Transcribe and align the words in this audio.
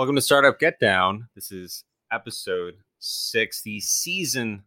Welcome 0.00 0.16
to 0.16 0.22
Startup 0.22 0.58
Get 0.58 0.80
Down. 0.80 1.28
This 1.34 1.52
is 1.52 1.84
episode 2.10 2.76
six, 3.00 3.60
the 3.60 3.80
season 3.80 4.62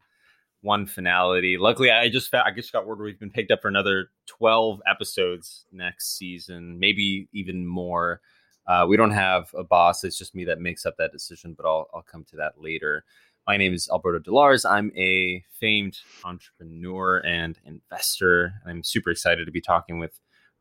one 0.62 0.86
finality. 0.86 1.58
Luckily, 1.58 1.90
I 1.90 2.08
just 2.08 2.29
found, 2.29 2.48
I 2.48 2.52
just 2.52 2.72
got 2.72 2.86
word 2.86 2.99
we've 2.99 3.20
been 3.20 3.31
picked 3.31 3.49
up 3.49 3.63
for 3.63 3.67
another 3.67 4.12
twelve 4.28 4.80
episodes 4.85 5.66
next 5.72 6.20
season, 6.20 6.78
maybe 6.78 7.30
even 7.34 7.66
more. 7.66 8.22
Uh, 8.67 8.85
we 8.88 8.96
don't 8.96 9.10
have 9.10 9.52
a 9.58 9.63
boss; 9.63 10.04
it's 10.04 10.20
just 10.20 10.35
me 10.35 10.46
that 10.46 10.60
makes 10.60 10.85
up 10.85 10.98
that 10.99 11.12
decision. 11.12 11.56
But 11.58 11.65
I'll 11.65 11.90
I'll 11.96 12.04
come 12.04 12.26
to 12.26 12.36
that 12.36 12.62
later. 12.62 13.04
My 13.47 13.58
name 13.58 13.74
is 13.74 13.90
Alberto 13.92 14.20
Delars. 14.20 14.65
I'm 14.65 14.92
a 14.96 15.44
famed 15.60 15.97
entrepreneur 16.23 17.26
and 17.26 17.57
investor. 17.65 18.54
I'm 18.68 18.84
super 18.84 19.09
excited 19.09 19.45
to 19.45 19.52
be 19.52 19.62
talking 19.62 19.98
with 19.98 20.12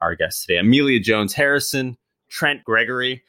our 0.01 0.15
guest 0.15 0.46
today, 0.46 0.57
Amelia 0.57 0.98
Jones 0.98 1.34
Harrison, 1.34 1.98
Trent 2.30 2.65
Gregory 2.65 3.23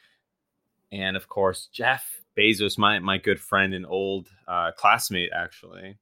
and 0.94 1.16
of 1.16 1.28
course 1.28 1.68
Jeff 1.72 2.22
Bezos, 2.36 2.78
my 2.78 2.98
my 2.98 3.18
good 3.18 3.40
friend 3.40 3.74
and 3.74 3.86
old 3.86 4.28
uh, 4.48 4.72
classmate, 4.72 5.30
actually. 5.34 5.98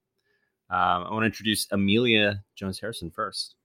Um, 0.70 1.05
I 1.05 1.10
want 1.10 1.23
to 1.23 1.27
introduce 1.27 1.66
Amelia 1.70 2.42
Jones 2.55 2.78
Harrison 2.78 3.10
first. 3.10 3.56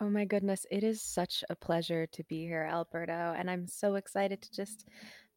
Oh 0.00 0.08
my 0.08 0.24
goodness, 0.24 0.66
it 0.70 0.82
is 0.82 1.02
such 1.02 1.44
a 1.50 1.56
pleasure 1.56 2.06
to 2.12 2.24
be 2.24 2.40
here, 2.40 2.68
Alberto, 2.70 3.34
and 3.36 3.50
I'm 3.50 3.66
so 3.66 3.96
excited 3.96 4.42
to 4.42 4.52
just 4.52 4.88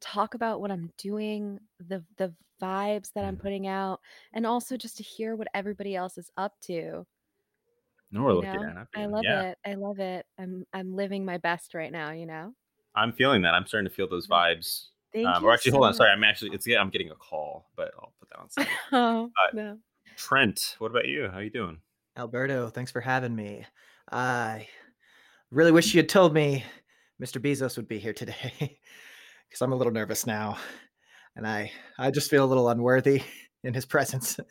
talk 0.01 0.33
about 0.33 0.61
what 0.61 0.71
I'm 0.71 0.91
doing, 0.97 1.59
the 1.79 2.03
the 2.17 2.33
vibes 2.61 3.11
that 3.13 3.25
I'm 3.25 3.35
mm-hmm. 3.35 3.41
putting 3.41 3.67
out, 3.67 3.99
and 4.33 4.45
also 4.45 4.77
just 4.77 4.97
to 4.97 5.03
hear 5.03 5.35
what 5.35 5.47
everybody 5.53 5.95
else 5.95 6.17
is 6.17 6.29
up 6.37 6.53
to. 6.63 7.05
No, 8.11 8.23
we're 8.23 8.33
looking 8.33 8.63
at. 8.63 8.87
I 8.95 9.05
love 9.07 9.23
yeah. 9.23 9.41
it. 9.49 9.57
I 9.65 9.73
love 9.75 9.99
it. 9.99 10.25
I'm 10.39 10.65
I'm 10.73 10.95
living 10.95 11.25
my 11.25 11.37
best 11.37 11.73
right 11.73 11.91
now. 11.91 12.11
You 12.11 12.25
know. 12.25 12.53
I'm 12.95 13.11
feeling 13.11 13.41
that. 13.41 13.53
I'm 13.53 13.67
starting 13.67 13.89
to 13.89 13.93
feel 13.93 14.07
those 14.07 14.27
vibes 14.27 14.85
Thank 15.15 15.27
um, 15.29 15.45
or 15.45 15.53
actually, 15.53 15.71
so 15.71 15.77
hold 15.77 15.87
on. 15.87 15.93
Sorry, 15.93 16.11
I'm 16.11 16.25
actually 16.25 16.51
it's 16.51 16.67
yeah, 16.67 16.81
I'm 16.81 16.89
getting 16.89 17.09
a 17.09 17.15
call, 17.15 17.69
but 17.77 17.93
I'll 17.97 18.11
put 18.19 18.29
that 18.29 18.39
on. 18.39 18.49
Side. 18.49 18.67
oh 18.91 19.29
no. 19.53 19.77
Trent, 20.17 20.75
what 20.79 20.91
about 20.91 21.07
you? 21.07 21.29
How 21.29 21.37
are 21.37 21.43
you 21.43 21.49
doing? 21.49 21.79
Alberto, 22.17 22.67
thanks 22.67 22.91
for 22.91 22.99
having 22.99 23.33
me. 23.33 23.65
I 24.11 24.67
really 25.51 25.71
wish 25.71 25.93
you 25.93 25.99
had 25.99 26.09
told 26.09 26.33
me 26.33 26.65
Mr. 27.21 27.41
Bezos 27.41 27.77
would 27.77 27.87
be 27.87 27.97
here 27.97 28.11
today, 28.11 28.51
because 29.49 29.61
I'm 29.61 29.71
a 29.71 29.75
little 29.75 29.93
nervous 29.93 30.27
now, 30.27 30.57
and 31.37 31.47
I 31.47 31.71
I 31.97 32.11
just 32.11 32.29
feel 32.29 32.43
a 32.43 32.45
little 32.45 32.67
unworthy 32.67 33.23
in 33.63 33.73
his 33.73 33.85
presence. 33.85 34.37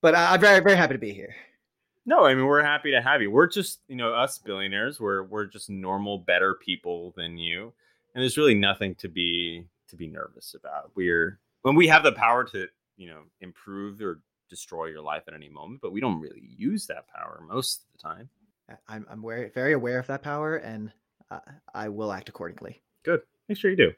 But 0.00 0.14
I'm 0.14 0.40
very 0.40 0.60
very 0.60 0.76
happy 0.76 0.94
to 0.94 0.98
be 1.00 1.12
here. 1.12 1.34
No, 2.06 2.24
I 2.24 2.32
mean 2.32 2.46
we're 2.46 2.62
happy 2.62 2.92
to 2.92 3.02
have 3.02 3.20
you. 3.20 3.32
We're 3.32 3.48
just 3.48 3.80
you 3.88 3.96
know 3.96 4.14
us 4.14 4.38
billionaires. 4.38 5.00
We're 5.00 5.24
we're 5.24 5.46
just 5.46 5.68
normal, 5.68 6.18
better 6.18 6.54
people 6.54 7.12
than 7.16 7.36
you, 7.36 7.72
and 8.14 8.22
there's 8.22 8.38
really 8.38 8.54
nothing 8.54 8.94
to 9.00 9.08
be 9.08 9.66
to 9.88 9.96
be 9.96 10.08
nervous 10.08 10.54
about. 10.54 10.90
We're 10.94 11.38
when 11.62 11.74
we 11.74 11.88
have 11.88 12.02
the 12.02 12.12
power 12.12 12.44
to, 12.44 12.66
you 12.96 13.08
know, 13.08 13.22
improve 13.40 14.00
or 14.00 14.20
destroy 14.48 14.86
your 14.86 15.02
life 15.02 15.24
at 15.28 15.34
any 15.34 15.48
moment, 15.48 15.80
but 15.82 15.92
we 15.92 16.00
don't 16.00 16.20
really 16.20 16.42
use 16.56 16.86
that 16.86 17.06
power 17.08 17.42
most 17.46 17.82
of 17.82 17.92
the 17.92 18.08
time. 18.08 18.28
I'm 18.88 19.06
I'm 19.10 19.22
very 19.22 19.50
very 19.50 19.72
aware 19.72 19.98
of 19.98 20.06
that 20.08 20.22
power, 20.22 20.56
and 20.56 20.92
uh, 21.30 21.40
I 21.74 21.88
will 21.88 22.12
act 22.12 22.28
accordingly. 22.28 22.82
Good. 23.02 23.22
Make 23.48 23.58
sure 23.58 23.70
you 23.70 23.76
do. 23.76 23.92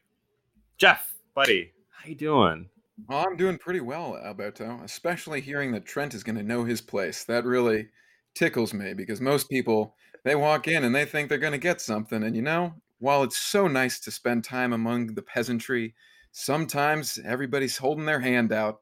Jeff, 0.79 1.15
buddy, 1.35 1.73
how 1.91 2.09
you 2.09 2.15
doing? 2.15 2.69
Well, 3.09 3.25
I'm 3.27 3.37
doing 3.37 3.59
pretty 3.59 3.81
well, 3.81 4.17
Alberto. 4.25 4.81
Especially 4.85 5.41
hearing 5.41 5.73
that 5.73 5.87
Trent 5.87 6.15
is 6.15 6.23
going 6.23 6.37
to 6.37 6.43
know 6.43 6.65
his 6.65 6.81
place. 6.81 7.25
That 7.25 7.45
really 7.45 7.89
tickles 8.35 8.73
me 8.73 8.95
because 8.95 9.21
most 9.21 9.49
people 9.51 9.97
they 10.25 10.35
walk 10.35 10.69
in 10.69 10.85
and 10.85 10.95
they 10.95 11.05
think 11.05 11.29
they're 11.29 11.39
going 11.39 11.53
to 11.53 11.59
get 11.59 11.81
something, 11.81 12.23
and 12.23 12.37
you 12.37 12.43
know, 12.43 12.75
while 13.01 13.23
it's 13.23 13.39
so 13.39 13.67
nice 13.67 13.99
to 14.01 14.11
spend 14.11 14.45
time 14.45 14.73
among 14.73 15.15
the 15.15 15.23
peasantry, 15.23 15.95
sometimes 16.31 17.19
everybody's 17.25 17.77
holding 17.77 18.05
their 18.05 18.21
hand 18.21 18.53
out 18.53 18.81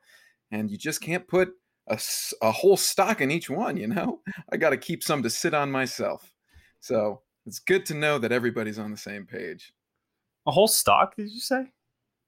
and 0.50 0.70
you 0.70 0.76
just 0.76 1.00
can't 1.00 1.26
put 1.26 1.50
a, 1.88 1.98
a 2.42 2.52
whole 2.52 2.76
stock 2.76 3.20
in 3.20 3.30
each 3.30 3.48
one, 3.48 3.76
you 3.76 3.86
know? 3.86 4.20
I 4.52 4.56
got 4.56 4.70
to 4.70 4.76
keep 4.76 5.02
some 5.02 5.22
to 5.22 5.30
sit 5.30 5.54
on 5.54 5.70
myself. 5.70 6.32
So 6.80 7.22
it's 7.46 7.60
good 7.60 7.86
to 7.86 7.94
know 7.94 8.18
that 8.18 8.32
everybody's 8.32 8.78
on 8.78 8.90
the 8.90 8.96
same 8.96 9.24
page. 9.24 9.72
A 10.46 10.50
whole 10.50 10.68
stock, 10.68 11.16
did 11.16 11.30
you 11.30 11.40
say? 11.40 11.66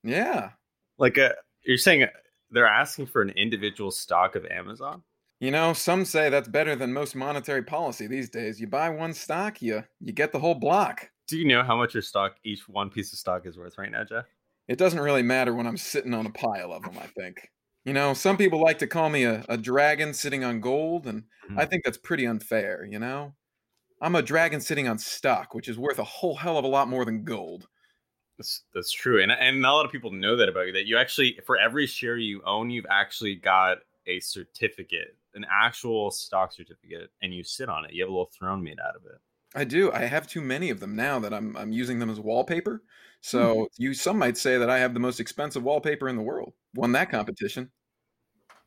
Yeah. 0.03 0.51
Like 0.97 1.19
a, 1.19 1.35
you're 1.65 1.77
saying 1.77 2.05
uh, 2.05 2.09
they're 2.51 2.67
asking 2.67 3.07
for 3.07 3.21
an 3.21 3.31
individual 3.31 3.91
stock 3.91 4.37
of 4.37 4.47
Amazon? 4.47 5.03
You 5.41 5.51
know, 5.51 5.73
some 5.73 6.05
say 6.05 6.29
that's 6.29 6.49
better 6.49 6.77
than 6.77 6.93
most 6.93 7.17
monetary 7.17 7.63
policy 7.63 8.07
these 8.07 8.29
days. 8.29 8.61
You 8.61 8.67
buy 8.67 8.91
one 8.91 9.15
stock, 9.15 9.63
you 9.63 9.83
you 9.99 10.13
get 10.13 10.33
the 10.33 10.39
whole 10.39 10.55
block. 10.55 11.11
Do 11.31 11.39
you 11.39 11.45
know 11.45 11.63
how 11.63 11.77
much 11.77 11.95
your 11.95 12.03
stock, 12.03 12.35
each 12.43 12.69
one 12.69 12.91
piece 12.91 13.13
of 13.13 13.19
stock, 13.21 13.47
is 13.47 13.57
worth 13.57 13.79
right 13.79 13.91
now, 13.91 14.03
Jeff? 14.03 14.25
It 14.67 14.79
doesn't 14.79 14.99
really 14.99 15.23
matter 15.23 15.55
when 15.55 15.65
I'm 15.65 15.77
sitting 15.77 16.13
on 16.13 16.27
a 16.27 16.31
pile 16.31 16.73
of 16.73 16.83
them. 16.83 16.99
I 16.99 17.07
think. 17.07 17.49
You 17.85 17.93
know, 17.93 18.15
some 18.15 18.37
people 18.37 18.61
like 18.61 18.81
to 18.81 18.89
call 18.89 19.09
me 19.09 19.23
a, 19.23 19.45
a 19.49 19.57
dragon 19.57 20.13
sitting 20.13 20.43
on 20.43 20.61
gold, 20.61 21.07
and 21.07 21.23
mm-hmm. 21.23 21.59
I 21.61 21.67
think 21.67 21.85
that's 21.85 21.99
pretty 21.99 22.27
unfair. 22.27 22.85
You 22.85 22.99
know, 22.99 23.35
I'm 24.03 24.17
a 24.17 24.23
dragon 24.23 24.61
sitting 24.61 24.89
on 24.89 24.99
stock, 24.99 25.55
which 25.55 25.69
is 25.69 25.79
worth 25.79 26.01
a 26.01 26.05
whole 26.05 26.35
hell 26.35 26.59
of 26.59 26.65
a 26.65 26.69
lot 26.69 26.89
more 26.89 27.05
than 27.05 27.23
gold. 27.23 27.69
That's 28.37 28.65
that's 28.75 28.91
true, 28.91 29.23
and 29.23 29.31
and 29.31 29.63
not 29.63 29.73
a 29.73 29.77
lot 29.77 29.87
of 29.87 29.93
people 29.93 30.11
know 30.11 30.37
that 30.37 30.49
about 30.49 30.67
you. 30.67 30.73
That 30.73 30.87
you 30.87 30.99
actually, 30.99 31.39
for 31.47 31.61
every 31.61 31.87
share 31.87 32.17
you 32.17 32.43
own, 32.45 32.71
you've 32.71 32.87
actually 32.91 33.37
got 33.37 33.79
a 34.09 34.19
certificate, 34.19 35.17
an 35.37 35.47
actual 35.49 36.11
stock 36.11 36.53
certificate, 36.53 37.11
and 37.23 37.33
you 37.33 37.45
sit 37.45 37.69
on 37.69 37.85
it. 37.85 37.93
You 37.93 38.03
have 38.03 38.09
a 38.09 38.13
little 38.13 38.33
throne 38.37 38.65
made 38.65 38.81
out 38.81 38.97
of 38.97 39.05
it. 39.05 39.21
I 39.55 39.65
do. 39.65 39.91
I 39.93 40.03
have 40.03 40.29
too 40.29 40.41
many 40.41 40.71
of 40.71 40.81
them 40.81 40.95
now 40.95 41.19
that 41.19 41.35
I'm 41.35 41.57
I'm 41.57 41.73
using 41.73 41.99
them 41.99 42.11
as 42.11 42.21
wallpaper. 42.21 42.83
So 43.21 43.55
mm-hmm. 43.55 43.83
you 43.83 43.95
some 43.95 44.19
might 44.19 44.37
say 44.37 44.59
that 44.59 44.71
I 44.71 44.79
have 44.79 44.95
the 44.95 45.01
most 45.01 45.21
expensive 45.21 45.63
wallpaper 45.63 46.09
in 46.09 46.17
the 46.17 46.23
world. 46.23 46.53
Won 46.75 46.93
that 46.93 47.11
competition. 47.11 47.71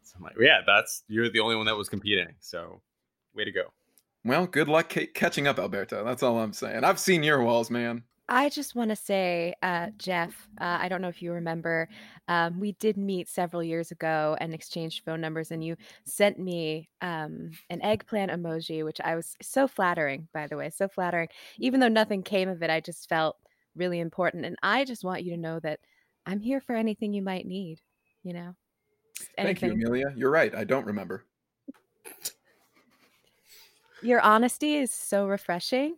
So 0.04 0.18
like, 0.22 0.36
yeah, 0.40 0.60
that's 0.66 1.04
you're 1.08 1.30
the 1.30 1.40
only 1.40 1.56
one 1.56 1.66
that 1.66 1.78
was 1.78 1.90
competing. 1.90 2.36
So 2.40 2.82
way 3.34 3.46
to 3.46 3.52
go. 3.52 3.74
Well, 4.26 4.48
good 4.48 4.68
luck 4.68 4.94
c- 4.94 5.08
catching 5.08 5.48
up, 5.48 5.60
Alberto. 5.60 6.04
That's 6.06 6.24
all 6.24 6.40
I'm 6.40 6.54
saying. 6.54 6.84
I've 6.84 7.00
seen 7.00 7.24
your 7.24 7.42
walls, 7.44 7.70
man. 7.70 8.04
I 8.30 8.50
just 8.50 8.74
want 8.74 8.90
to 8.90 8.96
say, 8.96 9.54
uh, 9.62 9.88
Jeff, 9.98 10.48
uh, 10.60 10.78
I 10.80 10.88
don't 10.88 11.02
know 11.02 11.10
if 11.10 11.22
you 11.22 11.34
remember, 11.34 11.90
um, 12.30 12.60
we 12.60 12.72
did 12.74 12.96
meet 12.96 13.28
several 13.28 13.62
years 13.62 13.92
ago 13.92 14.38
and 14.40 14.54
exchanged 14.54 15.04
phone 15.04 15.20
numbers, 15.20 15.52
and 15.52 15.64
you 15.64 15.76
sent 16.06 16.40
me 16.40 16.90
um, 17.02 17.52
an 17.70 17.82
eggplant 17.82 18.32
emoji, 18.32 18.86
which 18.86 19.02
I 19.02 19.16
was 19.16 19.36
so 19.42 19.68
flattering, 19.68 20.30
by 20.34 20.48
the 20.48 20.56
way, 20.56 20.70
so 20.70 20.88
flattering. 20.88 21.28
Even 21.60 21.82
though 21.82 21.90
nothing 21.90 22.24
came 22.24 22.48
of 22.48 22.64
it, 22.64 22.70
I 22.70 22.80
just 22.80 23.10
felt 23.10 23.36
really 23.76 24.00
important. 24.00 24.46
And 24.46 24.56
I 24.64 24.86
just 24.86 25.04
want 25.04 25.24
you 25.24 25.32
to 25.32 25.42
know 25.42 25.60
that 25.60 25.82
I'm 26.26 26.40
here 26.40 26.62
for 26.62 26.76
anything 26.76 27.14
you 27.14 27.22
might 27.22 27.46
need, 27.46 27.82
you 28.24 28.34
know? 28.34 28.56
Anything. 29.38 29.72
Thank 29.72 29.82
you, 29.82 29.88
Amelia. 29.88 30.14
You're 30.16 30.32
right. 30.32 30.56
I 30.56 30.64
don't 30.64 30.86
remember. 30.86 31.26
Your 34.02 34.22
honesty 34.22 34.76
is 34.76 34.94
so 34.94 35.28
refreshing 35.28 35.96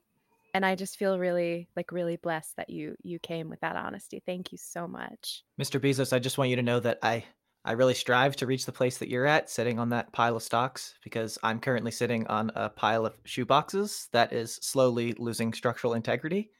and 0.55 0.65
I 0.65 0.75
just 0.75 0.97
feel 0.97 1.19
really 1.19 1.67
like 1.75 1.91
really 1.91 2.15
blessed 2.15 2.55
that 2.55 2.69
you 2.69 2.95
you 3.03 3.19
came 3.19 3.49
with 3.49 3.59
that 3.59 3.75
honesty. 3.75 4.23
Thank 4.25 4.53
you 4.53 4.57
so 4.57 4.87
much. 4.87 5.43
Mr. 5.61 5.81
Bezos, 5.81 6.13
I 6.13 6.19
just 6.19 6.37
want 6.37 6.49
you 6.49 6.55
to 6.55 6.61
know 6.63 6.79
that 6.79 6.97
I 7.03 7.25
I 7.65 7.73
really 7.73 7.93
strive 7.93 8.37
to 8.37 8.47
reach 8.47 8.65
the 8.65 8.71
place 8.71 8.97
that 8.99 9.09
you're 9.09 9.25
at, 9.25 9.49
sitting 9.49 9.79
on 9.79 9.89
that 9.89 10.13
pile 10.13 10.37
of 10.37 10.43
stocks, 10.43 10.93
because 11.03 11.37
I'm 11.43 11.59
currently 11.59 11.91
sitting 11.91 12.25
on 12.27 12.51
a 12.55 12.69
pile 12.69 13.05
of 13.05 13.17
shoe 13.25 13.45
boxes 13.45 14.07
that 14.13 14.31
is 14.31 14.55
slowly 14.61 15.13
losing 15.17 15.51
structural 15.51 15.93
integrity. 15.93 16.51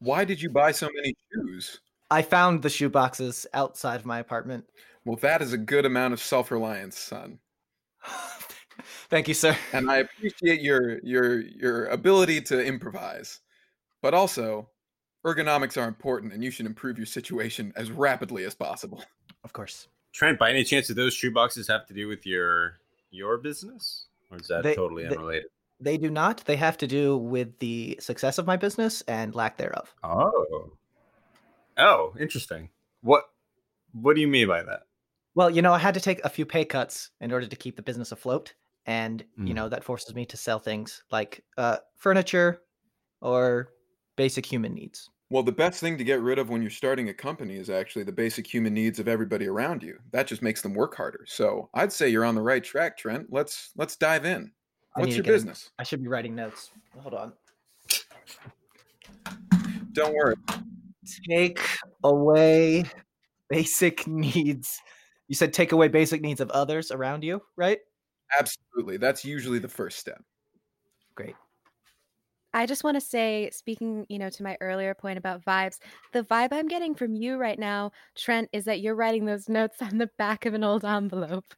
Why 0.00 0.26
did 0.26 0.42
you 0.42 0.50
buy 0.50 0.72
so 0.72 0.90
many 0.94 1.14
shoes? 1.32 1.80
I 2.10 2.20
found 2.20 2.60
the 2.60 2.68
shoe 2.68 2.90
boxes 2.90 3.46
outside 3.54 4.00
of 4.00 4.04
my 4.04 4.18
apartment. 4.18 4.66
Well, 5.06 5.16
that 5.22 5.40
is 5.40 5.54
a 5.54 5.58
good 5.58 5.86
amount 5.86 6.12
of 6.12 6.20
self 6.20 6.50
reliance, 6.50 6.98
son. 6.98 7.38
Thank 9.10 9.26
you, 9.26 9.34
sir. 9.34 9.56
And 9.72 9.90
I 9.90 9.98
appreciate 9.98 10.60
your 10.60 10.98
your 11.00 11.40
your 11.40 11.86
ability 11.86 12.40
to 12.42 12.64
improvise. 12.64 13.40
But 14.02 14.14
also, 14.14 14.68
ergonomics 15.26 15.76
are 15.76 15.88
important 15.88 16.32
and 16.32 16.42
you 16.42 16.50
should 16.50 16.66
improve 16.66 16.96
your 16.96 17.06
situation 17.06 17.72
as 17.76 17.90
rapidly 17.90 18.44
as 18.44 18.54
possible. 18.54 19.04
Of 19.44 19.52
course. 19.52 19.88
Trent, 20.12 20.38
by 20.38 20.50
any 20.50 20.64
chance 20.64 20.86
do 20.86 20.94
those 20.94 21.16
shoeboxes 21.16 21.68
have 21.68 21.86
to 21.86 21.94
do 21.94 22.08
with 22.08 22.24
your 22.24 22.78
your 23.10 23.36
business? 23.38 24.06
Or 24.30 24.38
is 24.38 24.46
that 24.46 24.62
they, 24.62 24.74
totally 24.74 25.06
unrelated? 25.06 25.46
They, 25.80 25.92
they 25.92 25.98
do 25.98 26.10
not. 26.10 26.44
They 26.44 26.56
have 26.56 26.78
to 26.78 26.86
do 26.86 27.16
with 27.16 27.58
the 27.58 27.98
success 28.00 28.38
of 28.38 28.46
my 28.46 28.56
business 28.56 29.02
and 29.02 29.34
lack 29.34 29.56
thereof. 29.56 29.92
Oh. 30.04 30.72
Oh, 31.78 32.14
interesting. 32.18 32.68
What 33.02 33.24
what 33.92 34.14
do 34.14 34.20
you 34.20 34.28
mean 34.28 34.46
by 34.46 34.62
that? 34.62 34.82
Well, 35.34 35.50
you 35.50 35.62
know, 35.62 35.72
I 35.72 35.78
had 35.78 35.94
to 35.94 36.00
take 36.00 36.24
a 36.24 36.28
few 36.28 36.44
pay 36.44 36.64
cuts 36.64 37.10
in 37.20 37.32
order 37.32 37.46
to 37.46 37.56
keep 37.56 37.76
the 37.76 37.82
business 37.82 38.12
afloat 38.12 38.54
and 38.86 39.24
mm. 39.38 39.48
you 39.48 39.54
know 39.54 39.68
that 39.68 39.84
forces 39.84 40.14
me 40.14 40.24
to 40.26 40.36
sell 40.36 40.58
things 40.58 41.02
like 41.10 41.44
uh, 41.58 41.78
furniture 41.96 42.62
or 43.20 43.70
basic 44.16 44.44
human 44.46 44.74
needs. 44.74 45.10
Well 45.30 45.42
the 45.42 45.52
best 45.52 45.80
thing 45.80 45.96
to 45.98 46.04
get 46.04 46.20
rid 46.20 46.38
of 46.38 46.48
when 46.50 46.60
you're 46.60 46.70
starting 46.70 47.08
a 47.08 47.14
company 47.14 47.56
is 47.56 47.70
actually 47.70 48.04
the 48.04 48.12
basic 48.12 48.46
human 48.46 48.74
needs 48.74 48.98
of 48.98 49.08
everybody 49.08 49.46
around 49.46 49.82
you. 49.82 49.98
That 50.12 50.26
just 50.26 50.42
makes 50.42 50.62
them 50.62 50.74
work 50.74 50.96
harder. 50.96 51.24
So 51.26 51.68
i'd 51.74 51.92
say 51.92 52.08
you're 52.08 52.24
on 52.24 52.34
the 52.34 52.42
right 52.42 52.64
track 52.64 52.96
trent. 52.96 53.26
Let's 53.30 53.70
let's 53.76 53.96
dive 53.96 54.24
in. 54.24 54.52
What's 54.94 55.14
your 55.14 55.24
business? 55.24 55.70
I 55.78 55.84
should 55.84 56.02
be 56.02 56.08
writing 56.08 56.34
notes. 56.34 56.72
Hold 56.98 57.14
on. 57.14 57.32
Don't 59.92 60.14
worry. 60.14 60.36
Take 61.28 61.60
away 62.04 62.84
basic 63.48 64.06
needs. 64.08 64.80
You 65.28 65.34
said 65.34 65.52
take 65.52 65.72
away 65.72 65.88
basic 65.88 66.22
needs 66.22 66.40
of 66.40 66.50
others 66.50 66.90
around 66.90 67.22
you, 67.22 67.42
right? 67.56 67.78
Absolutely. 68.38 68.96
That's 68.96 69.24
usually 69.24 69.58
the 69.58 69.68
first 69.68 69.98
step. 69.98 70.22
Great. 71.14 71.36
I 72.52 72.66
just 72.66 72.82
want 72.82 72.96
to 72.96 73.00
say, 73.00 73.48
speaking, 73.52 74.06
you 74.08 74.18
know, 74.18 74.28
to 74.30 74.42
my 74.42 74.56
earlier 74.60 74.92
point 74.94 75.18
about 75.18 75.44
vibes, 75.44 75.78
the 76.12 76.24
vibe 76.24 76.48
I'm 76.52 76.66
getting 76.66 76.96
from 76.96 77.14
you 77.14 77.36
right 77.36 77.58
now, 77.58 77.92
Trent, 78.16 78.48
is 78.52 78.64
that 78.64 78.80
you're 78.80 78.96
writing 78.96 79.24
those 79.24 79.48
notes 79.48 79.80
on 79.80 79.98
the 79.98 80.10
back 80.18 80.46
of 80.46 80.54
an 80.54 80.64
old 80.64 80.84
envelope. 80.84 81.54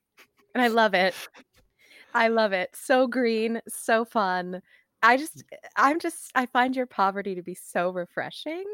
And 0.55 0.63
I 0.63 0.69
love 0.69 0.93
it. 0.93 1.15
I 2.13 2.29
love 2.29 2.53
it. 2.53 2.77
So 2.77 3.07
green, 3.07 3.63
so 3.69 4.05
fun. 4.05 4.61
I 5.03 5.17
just, 5.17 5.45
I'm 5.77 5.99
just, 5.99 6.31
I 6.35 6.45
find 6.47 6.77
your 6.77 6.87
poverty 6.87 7.35
to 7.37 7.43
be 7.43 7.55
so 7.55 7.91
refreshing, 7.91 8.65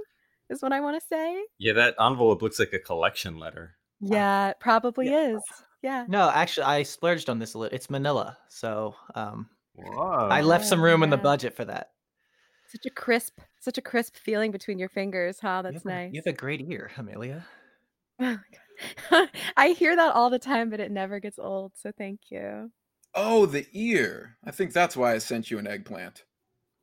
is 0.50 0.60
what 0.60 0.72
I 0.72 0.80
want 0.80 1.00
to 1.00 1.06
say. 1.06 1.44
Yeah, 1.58 1.74
that 1.74 1.94
envelope 2.00 2.42
looks 2.42 2.58
like 2.58 2.72
a 2.72 2.80
collection 2.80 3.38
letter. 3.38 3.76
Yeah, 4.00 4.50
it 4.50 4.56
probably 4.60 5.06
Yeah. 5.06 5.36
is. 5.36 5.42
Yeah. 5.82 6.06
No, 6.08 6.28
actually, 6.30 6.64
I 6.64 6.82
splurged 6.82 7.28
on 7.30 7.38
this 7.38 7.54
a 7.54 7.58
little. 7.58 7.74
It's 7.74 7.88
Manila, 7.90 8.36
so 8.48 8.94
um, 9.14 9.48
Whoa. 9.74 10.28
I 10.30 10.40
left 10.40 10.66
some 10.66 10.82
room 10.82 11.02
in 11.02 11.10
the 11.10 11.16
budget 11.16 11.54
for 11.54 11.64
that. 11.64 11.90
Such 12.68 12.84
a 12.86 12.90
crisp, 12.90 13.40
such 13.60 13.78
a 13.78 13.82
crisp 13.82 14.16
feeling 14.16 14.50
between 14.50 14.78
your 14.78 14.88
fingers, 14.88 15.38
huh? 15.40 15.62
That's 15.62 15.74
have 15.76 15.86
a- 15.86 15.88
nice. 15.88 16.12
You 16.12 16.20
have 16.24 16.32
a 16.34 16.36
great 16.36 16.60
ear, 16.68 16.90
Amelia. 16.96 17.46
Oh. 18.20 18.38
I 19.56 19.68
hear 19.70 19.94
that 19.94 20.14
all 20.14 20.28
the 20.30 20.38
time, 20.40 20.70
but 20.70 20.80
it 20.80 20.90
never 20.90 21.20
gets 21.20 21.38
old. 21.38 21.72
So 21.76 21.92
thank 21.96 22.20
you. 22.30 22.70
Oh, 23.14 23.46
the 23.46 23.66
ear. 23.72 24.36
I 24.44 24.50
think 24.50 24.72
that's 24.72 24.96
why 24.96 25.14
I 25.14 25.18
sent 25.18 25.50
you 25.50 25.58
an 25.58 25.66
eggplant. 25.68 26.24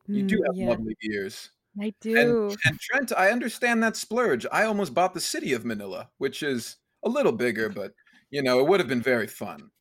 You 0.07 0.23
do 0.23 0.37
Mm, 0.39 0.45
have 0.45 0.55
yeah, 0.55 0.69
lovely 0.69 0.95
ears. 1.03 1.51
I 1.79 1.93
do. 2.01 2.17
And, 2.17 2.57
and 2.65 2.79
Trent, 2.79 3.11
I 3.17 3.31
understand 3.31 3.83
that 3.83 3.95
splurge. 3.97 4.45
I 4.51 4.63
almost 4.63 4.93
bought 4.93 5.13
the 5.13 5.19
city 5.21 5.51
of 5.53 5.65
Manila, 5.65 6.09
which 6.17 6.41
is 6.41 6.77
a 7.03 7.09
little 7.09 7.31
bigger, 7.33 7.69
but 7.69 7.91
you 8.35 8.43
know, 8.43 8.59
it 8.59 8.67
would 8.67 8.81
have 8.81 8.89
been 8.89 9.01
very 9.01 9.27
fun. 9.27 9.71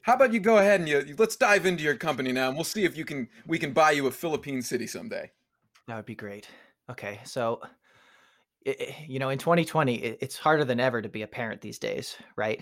How 0.00 0.14
about 0.14 0.32
you 0.32 0.40
go 0.40 0.58
ahead 0.58 0.80
and 0.80 0.88
you, 0.88 1.14
let's 1.18 1.36
dive 1.36 1.66
into 1.66 1.84
your 1.84 1.94
company 1.94 2.32
now, 2.32 2.48
and 2.48 2.56
we'll 2.56 2.64
see 2.64 2.84
if 2.84 2.96
you 2.96 3.04
can 3.04 3.28
we 3.46 3.58
can 3.60 3.72
buy 3.72 3.92
you 3.92 4.08
a 4.08 4.10
Philippine 4.10 4.60
city 4.60 4.88
someday. 4.88 5.30
That 5.86 5.94
would 5.96 6.04
be 6.04 6.16
great. 6.16 6.48
Okay, 6.90 7.20
so 7.24 7.60
i- 8.66 8.76
i- 8.80 9.04
you 9.08 9.20
know, 9.20 9.30
in 9.30 9.38
2020, 9.38 10.04
i- 10.04 10.18
it's 10.20 10.36
harder 10.36 10.64
than 10.64 10.80
ever 10.80 11.00
to 11.00 11.08
be 11.08 11.22
a 11.22 11.28
parent 11.28 11.60
these 11.60 11.78
days, 11.78 12.16
right? 12.36 12.60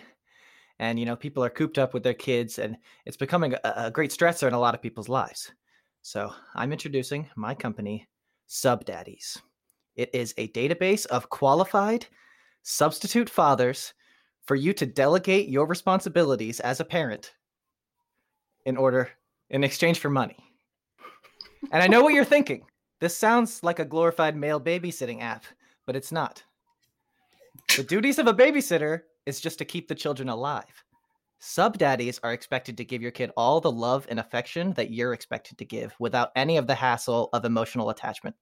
And 0.78 0.98
you 1.00 1.06
know, 1.06 1.16
people 1.16 1.42
are 1.42 1.50
cooped 1.50 1.78
up 1.78 1.94
with 1.94 2.02
their 2.02 2.14
kids, 2.28 2.58
and 2.58 2.76
it's 3.06 3.16
becoming 3.16 3.54
a, 3.54 3.72
a 3.86 3.90
great 3.90 4.10
stressor 4.10 4.46
in 4.46 4.52
a 4.54 4.60
lot 4.60 4.74
of 4.74 4.82
people's 4.82 5.08
lives. 5.08 5.52
So 6.02 6.34
I'm 6.54 6.72
introducing 6.72 7.30
my 7.34 7.54
company, 7.54 8.06
Subdaddies. 8.46 9.40
It 9.96 10.10
is 10.14 10.34
a 10.36 10.48
database 10.48 11.06
of 11.06 11.30
qualified 11.30 12.06
substitute 12.64 13.30
fathers 13.30 13.94
for 14.42 14.56
you 14.56 14.72
to 14.72 14.86
delegate 14.86 15.48
your 15.48 15.66
responsibilities 15.66 16.60
as 16.60 16.80
a 16.80 16.84
parent 16.84 17.34
in 18.66 18.76
order 18.76 19.10
in 19.50 19.62
exchange 19.62 20.00
for 20.00 20.10
money. 20.10 20.36
And 21.70 21.82
I 21.82 21.86
know 21.86 22.02
what 22.02 22.14
you're 22.14 22.24
thinking. 22.24 22.64
This 23.00 23.16
sounds 23.16 23.62
like 23.62 23.78
a 23.78 23.84
glorified 23.84 24.36
male 24.36 24.60
babysitting 24.60 25.22
app, 25.22 25.44
but 25.86 25.94
it's 25.94 26.12
not. 26.12 26.42
The 27.76 27.84
duties 27.84 28.18
of 28.18 28.26
a 28.26 28.34
babysitter 28.34 29.02
is 29.26 29.40
just 29.40 29.58
to 29.58 29.64
keep 29.64 29.88
the 29.88 29.94
children 29.94 30.28
alive. 30.28 30.84
Subdaddies 31.40 32.18
are 32.22 32.32
expected 32.32 32.76
to 32.78 32.84
give 32.84 33.02
your 33.02 33.10
kid 33.10 33.30
all 33.36 33.60
the 33.60 33.70
love 33.70 34.06
and 34.08 34.18
affection 34.18 34.72
that 34.74 34.90
you're 34.90 35.12
expected 35.12 35.58
to 35.58 35.64
give 35.64 35.94
without 35.98 36.30
any 36.36 36.56
of 36.56 36.66
the 36.66 36.74
hassle 36.74 37.28
of 37.34 37.44
emotional 37.44 37.90
attachment. 37.90 38.34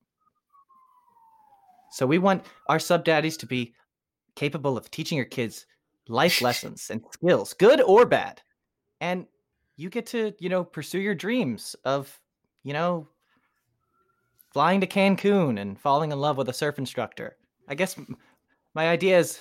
So 1.90 2.06
we 2.06 2.18
want 2.18 2.46
our 2.68 2.78
subdaddies 2.78 3.36
to 3.38 3.46
be 3.46 3.74
capable 4.34 4.76
of 4.76 4.90
teaching 4.90 5.16
your 5.16 5.26
kids 5.26 5.66
life 6.08 6.40
lessons 6.42 6.90
and 6.90 7.02
skills, 7.12 7.54
good 7.54 7.80
or 7.80 8.06
bad. 8.06 8.42
And 9.00 9.26
you 9.76 9.90
get 9.90 10.06
to, 10.06 10.32
you 10.38 10.48
know, 10.48 10.64
pursue 10.64 11.00
your 11.00 11.14
dreams 11.14 11.74
of, 11.84 12.20
you 12.62 12.72
know, 12.72 13.08
flying 14.52 14.80
to 14.80 14.86
Cancun 14.86 15.60
and 15.60 15.80
falling 15.80 16.12
in 16.12 16.18
love 16.18 16.36
with 16.36 16.48
a 16.48 16.52
surf 16.52 16.78
instructor. 16.78 17.36
I 17.68 17.74
guess 17.74 17.96
my 18.74 18.88
idea 18.88 19.18
is 19.18 19.40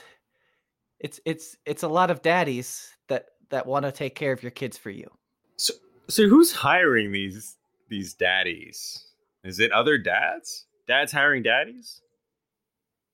it's 0.99 1.19
it's 1.25 1.57
it's 1.65 1.83
a 1.83 1.87
lot 1.87 2.11
of 2.11 2.21
daddies 2.21 2.95
that 3.07 3.25
that 3.49 3.65
want 3.65 3.85
to 3.85 3.91
take 3.91 4.15
care 4.15 4.31
of 4.31 4.41
your 4.41 4.51
kids 4.51 4.77
for 4.77 4.89
you. 4.89 5.09
So, 5.57 5.73
so 6.07 6.27
who's 6.27 6.51
hiring 6.51 7.11
these 7.11 7.57
these 7.89 8.13
daddies? 8.13 9.05
Is 9.43 9.59
it 9.59 9.71
other 9.71 9.97
dads? 9.97 10.65
Dads 10.87 11.11
hiring 11.11 11.43
daddies? 11.43 12.01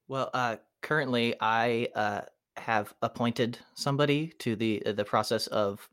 Well, 0.08 0.30
uh 0.34 0.58
currently 0.82 1.36
I 1.40 1.90
uh 1.96 2.22
have 2.58 2.94
appointed 3.02 3.60
somebody 3.76 4.34
to 4.40 4.56
the 4.56 4.82
the 4.86 5.06
process 5.06 5.48
of 5.48 5.88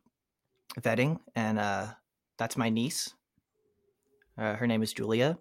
vetting 0.80 1.18
and 1.36 1.58
uh 1.58 1.88
that's 2.36 2.56
my 2.56 2.68
niece. 2.68 3.14
Uh, 4.36 4.54
her 4.56 4.66
name 4.66 4.82
is 4.82 4.92
Julia. 4.92 5.38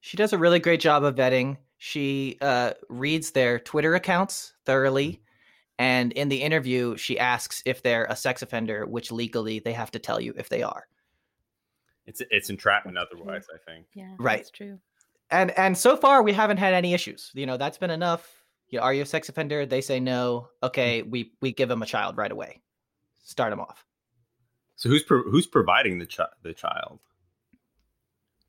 She 0.00 0.16
does 0.16 0.32
a 0.32 0.38
really 0.38 0.58
great 0.58 0.80
job 0.80 1.04
of 1.04 1.14
vetting. 1.14 1.56
She 1.78 2.36
uh, 2.40 2.72
reads 2.88 3.30
their 3.30 3.58
Twitter 3.58 3.94
accounts 3.94 4.52
thoroughly. 4.66 5.22
And 5.78 6.12
in 6.12 6.28
the 6.28 6.42
interview, 6.42 6.96
she 6.98 7.18
asks 7.18 7.62
if 7.64 7.82
they're 7.82 8.04
a 8.04 8.16
sex 8.16 8.42
offender, 8.42 8.84
which 8.84 9.10
legally 9.10 9.60
they 9.60 9.72
have 9.72 9.90
to 9.92 9.98
tell 9.98 10.20
you 10.20 10.34
if 10.36 10.50
they 10.50 10.62
are. 10.62 10.86
It's 12.06 12.20
it's 12.30 12.50
entrapment 12.50 12.96
That's 12.98 13.10
true. 13.10 13.20
otherwise, 13.22 13.46
I 13.54 13.70
think. 13.70 13.86
Yeah, 13.94 14.14
Right. 14.18 14.38
That's 14.38 14.50
true. 14.50 14.78
And 15.30 15.52
and 15.52 15.78
so 15.78 15.96
far 15.96 16.22
we 16.22 16.32
haven't 16.32 16.56
had 16.56 16.74
any 16.74 16.92
issues. 16.92 17.30
You 17.34 17.46
know, 17.46 17.56
that's 17.56 17.78
been 17.78 17.90
enough. 17.90 18.39
You 18.70 18.78
know, 18.78 18.84
are 18.84 18.94
you 18.94 19.02
a 19.02 19.06
sex 19.06 19.28
offender? 19.28 19.66
They 19.66 19.80
say 19.80 20.00
no. 20.00 20.48
Okay, 20.62 21.02
we 21.02 21.32
we 21.40 21.52
give 21.52 21.68
them 21.68 21.82
a 21.82 21.86
child 21.86 22.16
right 22.16 22.30
away. 22.30 22.60
Start 23.22 23.50
them 23.50 23.60
off. 23.60 23.84
So 24.76 24.88
who's 24.88 25.02
pro- 25.02 25.24
who's 25.24 25.46
providing 25.46 25.98
the 25.98 26.06
chi- 26.06 26.24
the 26.42 26.54
child? 26.54 27.00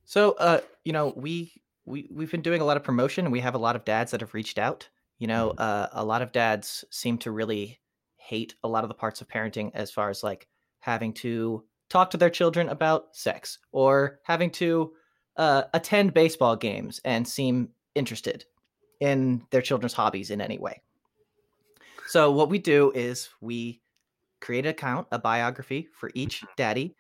So, 0.06 0.34
uh, 0.34 0.62
you 0.86 0.94
know, 0.94 1.14
we 1.16 1.62
we 1.86 2.08
we've 2.12 2.32
been 2.32 2.42
doing 2.42 2.62
a 2.62 2.66
lot 2.66 2.78
of 2.78 2.84
promotion, 2.84 3.32
we 3.32 3.40
have 3.40 3.56
a 3.56 3.60
lot 3.60 3.76
of 3.76 3.86
dads 3.86 4.12
that 4.12 4.22
have 4.22 4.34
reached 4.34 4.60
out. 4.60 4.88
You 5.18 5.28
know, 5.28 5.52
uh, 5.52 5.88
a 5.92 6.06
lot 6.06 6.22
of 6.22 6.32
dads 6.32 6.84
seem 6.90 7.18
to 7.20 7.32
really 7.32 7.80
hate 8.18 8.56
a 8.64 8.68
lot 8.68 8.84
of 8.84 8.88
the 8.88 8.96
parts 8.96 9.22
of 9.22 9.28
parenting, 9.28 9.72
as 9.74 9.92
far 9.92 10.10
as 10.10 10.24
like 10.24 10.48
having 10.80 11.14
to 11.14 11.64
talk 11.90 12.12
to 12.12 12.18
their 12.18 12.30
children 12.30 12.70
about 12.70 13.16
sex 13.16 13.60
or 13.72 14.20
having 14.24 14.50
to 14.52 14.94
uh, 15.38 15.64
attend 15.74 16.14
baseball 16.14 16.56
games 16.56 17.02
and 17.04 17.28
seem 17.28 17.70
interested 17.96 18.46
in 19.02 19.46
their 19.50 19.62
children's 19.62 19.94
hobbies 19.94 20.32
in 20.32 20.40
any 20.40 20.58
way. 20.58 20.82
So, 22.08 22.32
what 22.32 22.50
we 22.50 22.60
do 22.60 22.92
is 22.96 23.30
we 23.42 23.82
create 24.40 24.66
an 24.66 24.72
account, 24.72 25.08
a 25.12 25.20
biography 25.20 25.88
for 25.94 26.12
each 26.14 26.44
daddy 26.58 26.96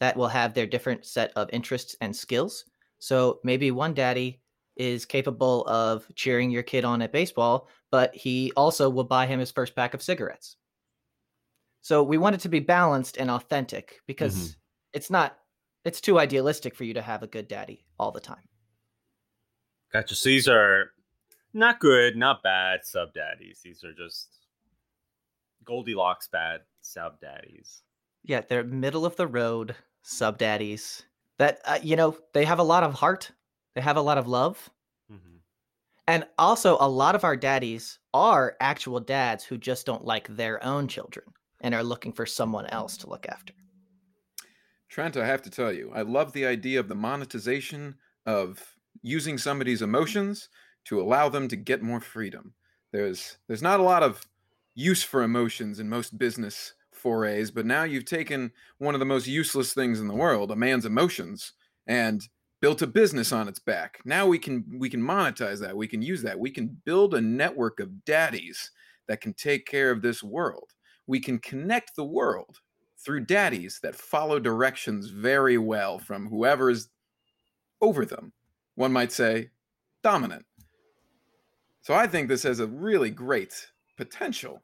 that 0.00 0.16
will 0.16 0.28
have 0.28 0.52
their 0.54 0.66
different 0.66 1.06
set 1.06 1.32
of 1.36 1.48
interests 1.52 1.96
and 2.00 2.14
skills. 2.14 2.64
So 2.98 3.40
maybe 3.44 3.70
one 3.70 3.94
daddy 3.94 4.40
is 4.76 5.04
capable 5.04 5.64
of 5.66 6.06
cheering 6.14 6.50
your 6.50 6.62
kid 6.62 6.84
on 6.84 7.02
at 7.02 7.12
baseball, 7.12 7.68
but 7.90 8.14
he 8.14 8.52
also 8.56 8.90
will 8.90 9.04
buy 9.04 9.26
him 9.26 9.40
his 9.40 9.50
first 9.50 9.76
pack 9.76 9.94
of 9.94 10.02
cigarettes. 10.02 10.56
So 11.82 12.02
we 12.02 12.18
want 12.18 12.34
it 12.34 12.40
to 12.42 12.48
be 12.48 12.60
balanced 12.60 13.16
and 13.16 13.30
authentic 13.30 14.00
because 14.06 14.34
Mhm. 14.34 14.56
it's 14.92 15.10
not 15.10 15.38
it's 15.84 16.00
too 16.00 16.18
idealistic 16.18 16.76
for 16.76 16.84
you 16.84 16.94
to 16.94 17.02
have 17.02 17.22
a 17.24 17.26
good 17.26 17.48
daddy 17.48 17.84
all 17.98 18.12
the 18.12 18.20
time. 18.20 18.48
Gotcha. 19.92 20.14
So 20.14 20.28
these 20.28 20.48
are 20.48 20.92
not 21.54 21.80
good, 21.80 22.16
not 22.16 22.42
bad 22.42 22.84
sub 22.84 23.12
daddies. 23.12 23.60
These 23.62 23.84
are 23.84 23.92
just 23.92 24.28
Goldilocks 25.64 26.28
bad 26.28 26.60
sub 26.80 27.20
daddies. 27.20 27.82
Yeah, 28.24 28.42
they're 28.48 28.64
middle 28.64 29.04
of 29.04 29.16
the 29.16 29.26
road 29.26 29.74
sub 30.02 30.38
daddies 30.38 31.04
that 31.38 31.60
uh, 31.64 31.78
you 31.82 31.96
know, 31.96 32.16
they 32.34 32.44
have 32.44 32.58
a 32.58 32.64
lot 32.64 32.82
of 32.82 32.94
heart, 32.94 33.32
they 33.74 33.80
have 33.80 33.96
a 33.96 34.02
lot 34.02 34.18
of 34.18 34.26
love, 34.26 34.70
Mm-hmm. 35.12 35.36
And 36.08 36.26
also, 36.38 36.76
a 36.80 36.88
lot 36.88 37.14
of 37.14 37.24
our 37.24 37.36
daddies 37.36 37.98
are 38.12 38.56
actual 38.60 39.00
dads 39.00 39.44
who 39.44 39.58
just 39.58 39.86
don't 39.86 40.04
like 40.04 40.28
their 40.28 40.62
own 40.64 40.88
children 40.88 41.26
and 41.60 41.74
are 41.74 41.84
looking 41.84 42.12
for 42.12 42.26
someone 42.26 42.66
else 42.66 42.96
to 42.98 43.08
look 43.08 43.26
after. 43.28 43.54
Trent, 44.88 45.16
I 45.16 45.26
have 45.26 45.42
to 45.42 45.50
tell 45.50 45.72
you, 45.72 45.90
I 45.94 46.02
love 46.02 46.32
the 46.32 46.46
idea 46.46 46.80
of 46.80 46.88
the 46.88 46.94
monetization 46.94 47.94
of 48.26 48.62
using 49.02 49.38
somebody's 49.38 49.82
emotions 49.82 50.48
to 50.84 51.00
allow 51.00 51.28
them 51.28 51.48
to 51.48 51.56
get 51.56 51.82
more 51.82 52.00
freedom. 52.00 52.54
There's 52.92 53.38
there's 53.46 53.62
not 53.62 53.80
a 53.80 53.84
lot 53.84 54.02
of 54.02 54.26
use 54.74 55.02
for 55.02 55.22
emotions 55.22 55.80
in 55.80 55.88
most 55.88 56.18
business 56.18 56.74
forays, 56.92 57.50
but 57.50 57.66
now 57.66 57.84
you've 57.84 58.04
taken 58.04 58.52
one 58.78 58.94
of 58.94 59.00
the 59.00 59.06
most 59.06 59.26
useless 59.26 59.74
things 59.74 60.00
in 60.00 60.08
the 60.08 60.14
world, 60.14 60.50
a 60.50 60.56
man's 60.56 60.86
emotions, 60.86 61.52
and 61.86 62.28
built 62.60 62.80
a 62.80 62.86
business 62.86 63.32
on 63.32 63.48
its 63.48 63.58
back. 63.58 64.00
Now 64.04 64.26
we 64.26 64.38
can 64.38 64.64
we 64.78 64.88
can 64.88 65.02
monetize 65.02 65.60
that. 65.60 65.76
We 65.76 65.88
can 65.88 66.00
use 66.00 66.22
that. 66.22 66.38
We 66.38 66.50
can 66.50 66.80
build 66.84 67.14
a 67.14 67.20
network 67.20 67.80
of 67.80 68.04
daddies 68.04 68.70
that 69.08 69.20
can 69.20 69.34
take 69.34 69.66
care 69.66 69.90
of 69.90 70.00
this 70.00 70.22
world. 70.22 70.70
We 71.06 71.20
can 71.20 71.38
connect 71.40 71.96
the 71.96 72.04
world 72.04 72.60
through 73.04 73.26
daddies 73.26 73.80
that 73.82 73.96
follow 73.96 74.38
directions 74.38 75.08
very 75.08 75.58
well 75.58 75.98
from 75.98 76.28
whoever 76.28 76.70
is 76.70 76.88
over 77.80 78.06
them. 78.06 78.32
One 78.76 78.92
might 78.92 79.10
say 79.10 79.50
dominant. 80.02 80.44
So 81.82 81.94
I 81.94 82.06
think 82.06 82.28
this 82.28 82.44
has 82.44 82.60
a 82.60 82.66
really 82.66 83.10
great 83.10 83.68
potential. 83.96 84.62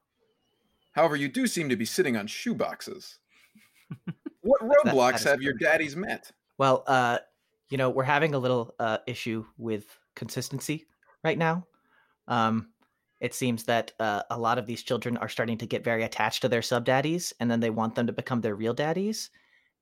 However, 0.93 1.17
you 1.17 1.29
do 1.29 1.47
seem 1.47 1.69
to 1.69 1.77
be 1.77 1.85
sitting 1.85 2.17
on 2.17 2.29
shoeboxes. 2.29 3.17
what 4.41 4.61
roadblocks 4.63 5.25
that 5.25 5.31
have 5.31 5.43
your 5.43 5.55
daddies 5.55 5.97
met? 5.97 6.31
Well, 6.59 6.85
uh, 6.87 7.19
you 7.71 7.77
know, 7.77 7.91
we're 7.91 8.05
having 8.05 8.35
a 8.35 8.39
little 8.39 8.75
uh, 8.79 8.99
issue 9.07 9.45
with 9.59 9.87
consistency 10.15 10.87
right 11.25 11.37
now. 11.37 11.67
Um, 12.29 12.69
it 13.21 13.35
seems 13.35 13.65
that 13.65 13.93
uh, 13.99 14.23
a 14.31 14.39
lot 14.39 14.59
of 14.59 14.67
these 14.67 14.85
children 14.85 15.17
are 15.17 15.29
starting 15.29 15.59
to 15.59 15.67
get 15.67 15.83
very 15.83 16.05
attached 16.05 16.43
to 16.43 16.49
their 16.49 16.63
sub 16.63 16.85
daddies, 16.85 17.33
and 17.41 17.51
then 17.51 17.59
they 17.59 17.71
want 17.71 17.97
them 17.97 18.07
to 18.07 18.13
become 18.13 18.43
their 18.43 18.55
real 18.55 18.75
daddies. 18.75 19.31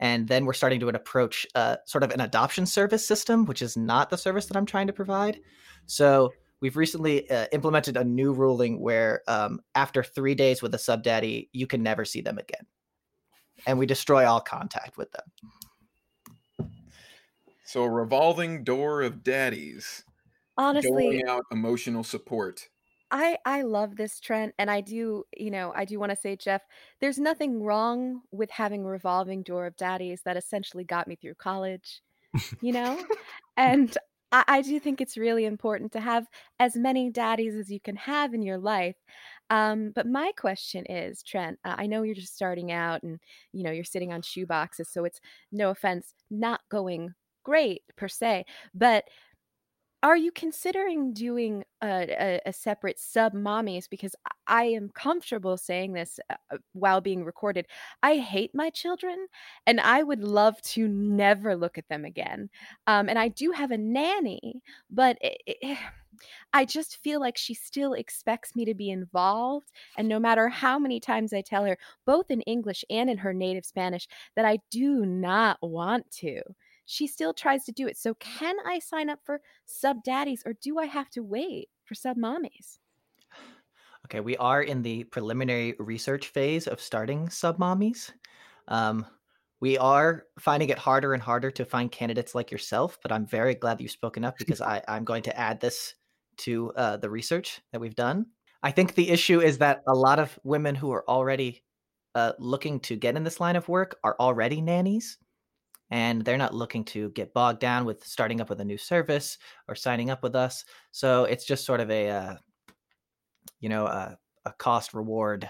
And 0.01 0.27
then 0.27 0.47
we're 0.47 0.55
starting 0.55 0.81
to 0.81 0.89
approach 0.89 1.47
uh, 1.55 1.77
sort 1.87 2.03
of 2.03 2.13
an 2.13 2.21
adoption 2.21 2.65
service 2.65 3.07
system, 3.07 3.45
which 3.45 3.61
is 3.61 3.77
not 3.77 4.09
the 4.09 4.19
service 4.19 4.47
that 4.47 4.57
I'm 4.57 4.67
trying 4.67 4.87
to 4.87 4.93
provide. 4.93 5.39
So 5.87 6.33
we've 6.61 6.77
recently 6.77 7.29
uh, 7.31 7.47
implemented 7.53 7.97
a 7.97 8.05
new 8.05 8.33
ruling 8.33 8.81
where 8.81 9.23
um, 9.29 9.61
after 9.75 10.03
three 10.03 10.35
days 10.35 10.63
with 10.63 10.75
a 10.75 10.79
sub 10.79 11.03
daddy, 11.03 11.49
you 11.53 11.67
can 11.67 11.83
never 11.83 12.05
see 12.05 12.21
them 12.21 12.39
again, 12.39 12.67
and 13.67 13.79
we 13.79 13.87
destroy 13.87 14.27
all 14.27 14.41
contact 14.41 14.97
with 14.97 15.11
them. 15.13 16.71
So 17.65 17.83
a 17.83 17.91
revolving 17.91 18.63
door 18.63 19.03
of 19.03 19.25
daddies 19.25 20.05
Honestly, 20.57 21.23
out 21.27 21.45
emotional 21.51 22.05
support. 22.05 22.69
I 23.11 23.39
I 23.45 23.63
love 23.63 23.97
this 23.97 24.21
Trent 24.21 24.55
and 24.59 24.71
I 24.71 24.81
do, 24.81 25.25
you 25.37 25.51
know, 25.51 25.73
I 25.75 25.85
do 25.85 25.99
want 25.99 26.11
to 26.11 26.17
say 26.17 26.37
Jeff, 26.37 26.63
there's 27.01 27.19
nothing 27.19 27.63
wrong 27.63 28.23
with 28.33 28.51
having 28.51 28.85
a 28.85 28.89
revolving 28.89 29.43
door 29.43 29.67
of 29.67 29.77
daddies 29.77 30.23
that 30.25 30.37
essentially 30.37 30.85
got 30.85 31.07
me 31.07 31.17
through 31.17 31.35
college, 31.35 32.03
you 32.61 32.73
know? 32.73 32.99
and 33.57 33.97
I, 34.33 34.45
I 34.49 34.63
do 34.63 34.79
think 34.81 35.01
it's 35.01 35.17
really 35.17 35.45
important 35.45 35.93
to 35.93 36.01
have 36.01 36.27
as 36.59 36.77
many 36.77 37.11
daddies 37.11 37.55
as 37.55 37.71
you 37.71 37.81
can 37.81 37.97
have 37.97 38.35
in 38.35 38.43
your 38.43 38.59
life. 38.59 38.97
Um, 39.51 39.93
but 39.95 40.07
my 40.07 40.33
question 40.37 40.85
is, 40.87 41.23
Trent, 41.23 41.59
uh, 41.65 41.77
I 41.79 41.87
know 41.87 42.03
you're 42.03 42.15
just 42.15 42.35
starting 42.35 42.73
out 42.73 43.03
and 43.03 43.21
you 43.53 43.63
know 43.63 43.71
you're 43.71 43.85
sitting 43.85 44.13
on 44.13 44.23
shoe 44.23 44.47
boxes, 44.47 44.89
so 44.91 45.05
it's 45.05 45.21
no 45.53 45.71
offense, 45.71 46.15
not 46.31 46.61
going 46.71 47.15
great 47.45 47.83
per 47.97 48.09
se, 48.09 48.45
but 48.75 49.05
are 50.03 50.17
you 50.17 50.31
considering 50.31 51.13
doing 51.13 51.65
a, 51.83 51.87
a, 51.87 52.41
a 52.47 52.53
separate 52.53 52.99
sub 52.99 53.33
mommies? 53.33 53.89
Because 53.89 54.15
I 54.47 54.65
am 54.65 54.91
comfortable 54.91 55.57
saying 55.57 55.93
this 55.93 56.21
uh, 56.31 56.35
uh, 56.51 56.59
while 56.73 57.01
being 57.01 57.25
recorded. 57.25 57.67
I 58.03 58.17
hate 58.17 58.55
my 58.55 58.71
children 58.71 59.27
and 59.67 59.81
I 59.81 60.03
would 60.03 60.23
love 60.23 60.61
to 60.63 60.87
never 60.87 61.57
look 61.57 61.79
at 61.79 61.89
them 61.89 62.05
again. 62.05 62.51
Um, 62.87 63.09
and 63.09 63.19
I 63.19 63.29
do 63.29 63.51
have 63.53 63.71
a 63.71 63.79
nanny, 63.79 64.61
but 64.91 65.19
it, 65.21 65.41
it, 65.47 65.79
I 66.53 66.65
just 66.65 66.99
feel 66.99 67.21
like 67.21 67.37
she 67.37 67.55
still 67.55 67.95
expects 67.95 68.55
me 68.55 68.65
to 68.65 68.75
be 68.75 68.91
involved. 68.91 69.73
And 69.97 70.09
no 70.09 70.19
matter 70.19 70.49
how 70.49 70.79
many 70.79 71.01
times 71.01 71.33
I 71.33 71.41
tell 71.41 71.65
her, 71.65 71.79
both 72.05 72.31
in 72.31 72.43
English 72.43 72.85
and 72.91 73.11
in 73.11 73.19
her 73.19 73.35
native 73.35 73.65
Spanish, 73.65 74.07
that 74.37 74.45
I 74.45 74.59
do 74.71 75.07
not 75.07 75.59
want 75.63 76.11
to, 76.13 76.43
she 76.87 77.07
still 77.07 77.35
tries 77.35 77.65
to 77.65 77.73
do 77.73 77.87
it. 77.87 77.97
So, 77.97 78.15
can 78.15 78.57
I 78.65 78.79
sign 78.79 79.11
up 79.11 79.21
for 79.25 79.41
sub 79.65 80.03
daddies 80.03 80.43
or 80.47 80.55
do 80.55 80.79
I 80.79 80.87
have 80.87 81.11
to 81.11 81.23
wait 81.23 81.69
for 81.85 81.95
sub 81.95 82.17
mommies? 82.17 82.79
Okay, 84.07 84.21
we 84.21 84.37
are 84.37 84.63
in 84.63 84.83
the 84.83 85.05
preliminary 85.05 85.75
research 85.81 86.29
phase 86.29 86.69
of 86.69 86.81
starting 86.81 87.29
sub 87.29 87.59
mommies. 87.59 88.13
Um, 88.69 89.05
we 89.61 89.79
are 89.79 90.25
finding 90.39 90.69
it 90.69 90.79
harder 90.79 91.13
and 91.13 91.23
harder 91.23 91.51
to 91.51 91.65
find 91.65 91.91
candidates 91.91 92.35
like 92.35 92.51
yourself, 92.51 92.99
but 93.03 93.11
I'm 93.11 93.27
very 93.27 93.55
glad 93.55 93.79
that 93.79 93.83
you've 93.83 93.91
spoken 93.91 94.25
up 94.25 94.37
because 94.39 94.61
I, 94.61 94.83
I'm 94.87 95.05
going 95.05 95.23
to 95.25 95.37
add 95.37 95.61
this 95.61 95.95
to 96.39 96.73
uh, 96.77 96.99
the 96.99 97.11
research 97.11 97.61
that 97.73 97.81
we've 97.81 97.97
done. 97.97 98.27
I 98.63 98.71
think 98.71 98.95
the 98.95 99.09
issue 99.09 99.41
is 99.41 99.59
that 99.59 99.83
a 99.89 99.95
lot 99.95 100.19
of 100.19 100.39
women 100.45 100.75
who 100.75 100.93
are 100.93 101.09
already 101.09 101.65
uh, 102.15 102.33
looking 102.39 102.81
to 102.81 102.97
get 102.97 103.17
in 103.17 103.25
this 103.25 103.41
line 103.41 103.57
of 103.57 103.69
work 103.69 103.99
are 104.05 104.17
already 104.21 104.61
nannies, 104.61 105.19
and 105.91 106.23
they're 106.25 106.37
not 106.37 106.55
looking 106.55 106.85
to 106.85 107.11
get 107.11 107.35
bogged 107.35 107.61
down 107.61 107.85
with 107.85 108.05
starting 108.05 108.41
up 108.41 108.49
with 108.49 108.61
a 108.61 108.65
new 108.65 108.79
service 108.79 109.39
or 109.69 109.75
signing 109.75 110.11
up 110.11 110.23
with 110.23 110.35
us. 110.35 110.65
So 110.91 111.25
it's 111.25 111.45
just 111.45 111.65
sort 111.65 111.81
of 111.81 111.91
a, 111.91 112.11
uh, 112.11 112.37
you 113.61 113.69
know, 113.69 113.87
a, 113.87 114.19
a 114.45 114.53
cost 114.53 114.95
reward 114.95 115.49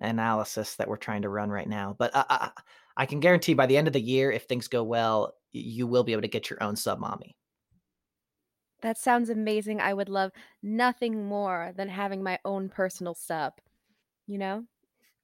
analysis 0.00 0.76
that 0.76 0.88
we're 0.88 0.96
trying 0.96 1.22
to 1.22 1.28
run 1.28 1.50
right 1.50 1.68
now. 1.68 1.96
But 1.98 2.14
I, 2.14 2.24
I, 2.28 2.50
I 2.96 3.06
can 3.06 3.20
guarantee 3.20 3.54
by 3.54 3.66
the 3.66 3.76
end 3.76 3.86
of 3.86 3.92
the 3.92 4.00
year, 4.00 4.30
if 4.30 4.44
things 4.44 4.68
go 4.68 4.82
well, 4.82 5.34
you 5.52 5.86
will 5.86 6.04
be 6.04 6.12
able 6.12 6.22
to 6.22 6.28
get 6.28 6.50
your 6.50 6.62
own 6.62 6.76
sub 6.76 6.98
mommy. 6.98 7.36
That 8.82 8.98
sounds 8.98 9.30
amazing. 9.30 9.80
I 9.80 9.94
would 9.94 10.08
love 10.08 10.32
nothing 10.62 11.26
more 11.26 11.72
than 11.76 11.88
having 11.88 12.22
my 12.22 12.38
own 12.44 12.68
personal 12.68 13.14
sub. 13.14 13.54
You 14.26 14.38
know? 14.38 14.64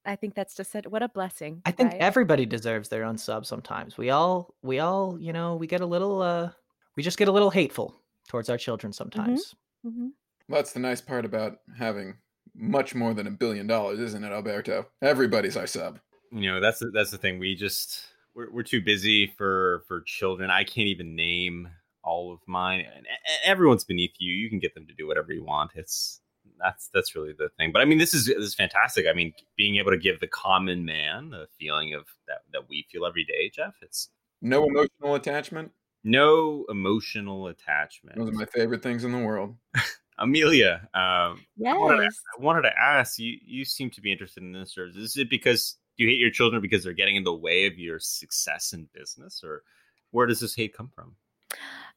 I 0.04 0.16
think 0.16 0.35
that's 0.35 0.54
just 0.54 0.73
such, 0.73 0.87
what 0.87 1.02
a 1.02 1.09
blessing. 1.09 1.62
I 1.64 1.71
think 1.71 1.92
right? 1.92 2.00
everybody 2.00 2.44
deserves 2.47 2.88
their 2.88 3.04
own 3.04 3.16
sub 3.18 3.47
sometimes. 3.47 3.97
We 3.97 4.11
all, 4.11 4.54
we 4.62 4.80
all, 4.80 5.16
you 5.21 5.32
know, 5.32 5.54
we 5.56 5.66
get 5.66 5.80
a 5.80 5.87
little, 5.87 6.21
uh, 6.23 6.50
we 6.97 7.02
just 7.02 7.18
get 7.18 7.28
a 7.28 7.32
little 7.32 7.50
hateful 7.50 7.94
towards 8.28 8.49
our 8.50 8.59
children 8.59 8.92
sometimes. 8.92 9.54
Mhm. 9.87 10.11
That's 10.49 10.73
the 10.73 10.80
nice 10.80 11.00
part 11.00 11.25
about 11.25 11.59
having 11.78 12.14
much 12.54 12.94
more 12.94 13.14
than 13.14 13.26
a 13.26 13.30
billion 13.30 13.66
dollars, 13.66 13.99
isn't 14.00 14.25
it, 14.25 14.32
Alberto? 14.32 14.87
Everybody's 15.00 15.56
our 15.56 15.66
sub. 15.66 15.99
you 16.32 16.50
know 16.50 16.61
that's 16.61 16.78
the, 16.78 16.90
that's 16.90 17.11
the 17.11 17.18
thing 17.18 17.38
we 17.38 17.54
just 17.54 18.00
we're, 18.35 18.50
we're 18.50 18.62
too 18.62 18.80
busy 18.80 19.26
for 19.37 19.85
for 19.87 20.00
children 20.06 20.50
i 20.50 20.64
can't 20.64 20.88
even 20.88 21.14
name 21.14 21.68
all 22.04 22.32
of 22.32 22.40
mine 22.47 22.80
and 22.97 23.04
everyone's 23.44 23.85
beneath 23.85 24.14
you 24.18 24.32
you 24.32 24.49
can 24.49 24.59
get 24.59 24.75
them 24.75 24.87
to 24.87 24.94
do 24.94 25.06
whatever 25.06 25.30
you 25.35 25.44
want 25.44 25.71
it's 25.75 26.22
that's 26.62 26.88
that's 26.95 27.14
really 27.14 27.33
the 27.37 27.49
thing 27.59 27.71
but 27.73 27.83
i 27.83 27.85
mean 27.85 27.99
this 27.99 28.14
is 28.14 28.26
this 28.26 28.37
is 28.38 28.54
fantastic 28.54 29.07
i 29.09 29.12
mean 29.12 29.33
being 29.57 29.76
able 29.76 29.90
to 29.90 29.99
give 29.99 30.21
the 30.21 30.26
common 30.28 30.85
man 30.85 31.33
a 31.35 31.47
feeling 31.59 31.92
of 31.95 32.04
that 32.28 32.38
that 32.52 32.69
we 32.69 32.87
feel 32.90 33.04
every 33.04 33.25
day 33.25 33.50
jeff 33.54 33.75
it's 33.83 34.09
No 34.40 34.64
emotional 34.66 35.14
attachment. 35.14 35.73
no 36.04 36.64
emotional 36.69 37.49
attachment 37.49 38.16
Those 38.19 38.28
are 38.31 38.33
my 38.33 38.45
favorite 38.47 38.83
things 38.83 39.04
in 39.04 39.12
the 39.12 39.19
world. 39.19 39.57
amelia 40.19 40.88
um 40.95 41.40
Yes. 41.57 41.75
I 41.75 41.78
wanted, 41.78 42.02
to, 42.09 42.11
I 42.38 42.42
wanted 42.42 42.62
to 42.62 42.78
ask 42.78 43.19
you. 43.19 43.38
You 43.45 43.64
seem 43.64 43.90
to 43.90 44.00
be 44.00 44.12
interested 44.12 44.42
in 44.42 44.52
this 44.52 44.73
service. 44.75 44.97
Is 44.97 45.16
it 45.16 45.31
because 45.31 45.76
you 45.97 46.07
hate 46.09 46.19
your 46.19 46.31
children 46.31 46.61
because 46.61 46.83
they're 46.85 46.92
getting 46.92 47.16
in 47.16 47.25
the 47.25 47.35
way 47.35 47.66
of 47.66 47.78
your 47.78 47.99
success 47.99 48.73
in 48.73 48.88
business, 48.92 49.42
or 49.45 49.62
where 50.11 50.26
does 50.26 50.40
this 50.40 50.54
hate 50.54 50.76
come 50.76 50.90
from? 50.95 51.16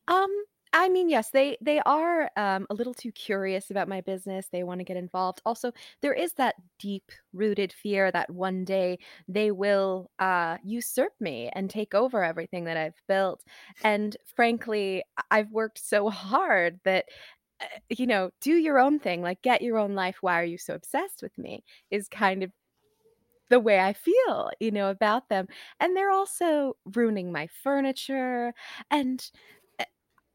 Um, 0.07 0.29
I 0.77 0.89
mean, 0.89 1.07
yes, 1.07 1.29
they 1.31 1.57
they 1.61 1.79
are 1.85 2.29
um, 2.35 2.67
a 2.69 2.73
little 2.73 2.93
too 2.93 3.11
curious 3.13 3.71
about 3.71 3.87
my 3.87 4.01
business. 4.01 4.47
They 4.51 4.63
want 4.63 4.79
to 4.79 4.83
get 4.83 4.97
involved. 4.97 5.41
Also, 5.45 5.71
there 6.01 6.13
is 6.13 6.33
that 6.33 6.55
deep 6.79 7.11
rooted 7.31 7.71
fear 7.71 8.11
that 8.11 8.29
one 8.29 8.65
day 8.65 8.99
they 9.27 9.51
will 9.51 10.11
uh, 10.19 10.57
usurp 10.65 11.13
me 11.21 11.49
and 11.53 11.69
take 11.69 11.93
over 11.95 12.23
everything 12.25 12.65
that 12.65 12.75
I've 12.77 13.01
built. 13.07 13.41
And 13.85 14.17
frankly, 14.35 15.03
I've 15.31 15.51
worked 15.51 15.79
so 15.79 16.09
hard 16.11 16.81
that 16.83 17.05
uh, 17.61 17.65
you 17.89 18.07
know, 18.07 18.31
do 18.41 18.53
your 18.55 18.79
own 18.79 18.99
thing, 18.99 19.21
like 19.21 19.41
get 19.43 19.61
your 19.61 19.77
own 19.79 19.95
life. 19.95 20.17
Why 20.21 20.41
are 20.41 20.45
you 20.45 20.57
so 20.57 20.75
obsessed 20.75 21.21
with 21.23 21.37
me? 21.37 21.63
Is 21.91 22.07
kind 22.09 22.43
of 22.43 22.51
the 23.49 23.59
way 23.59 23.79
I 23.79 23.93
feel, 23.93 24.49
you 24.59 24.71
know, 24.71 24.89
about 24.89 25.29
them. 25.29 25.47
And 25.79 25.95
they're 25.95 26.11
also 26.11 26.77
ruining 26.93 27.31
my 27.31 27.47
furniture. 27.47 28.53
And 28.89 29.23
uh, 29.79 29.85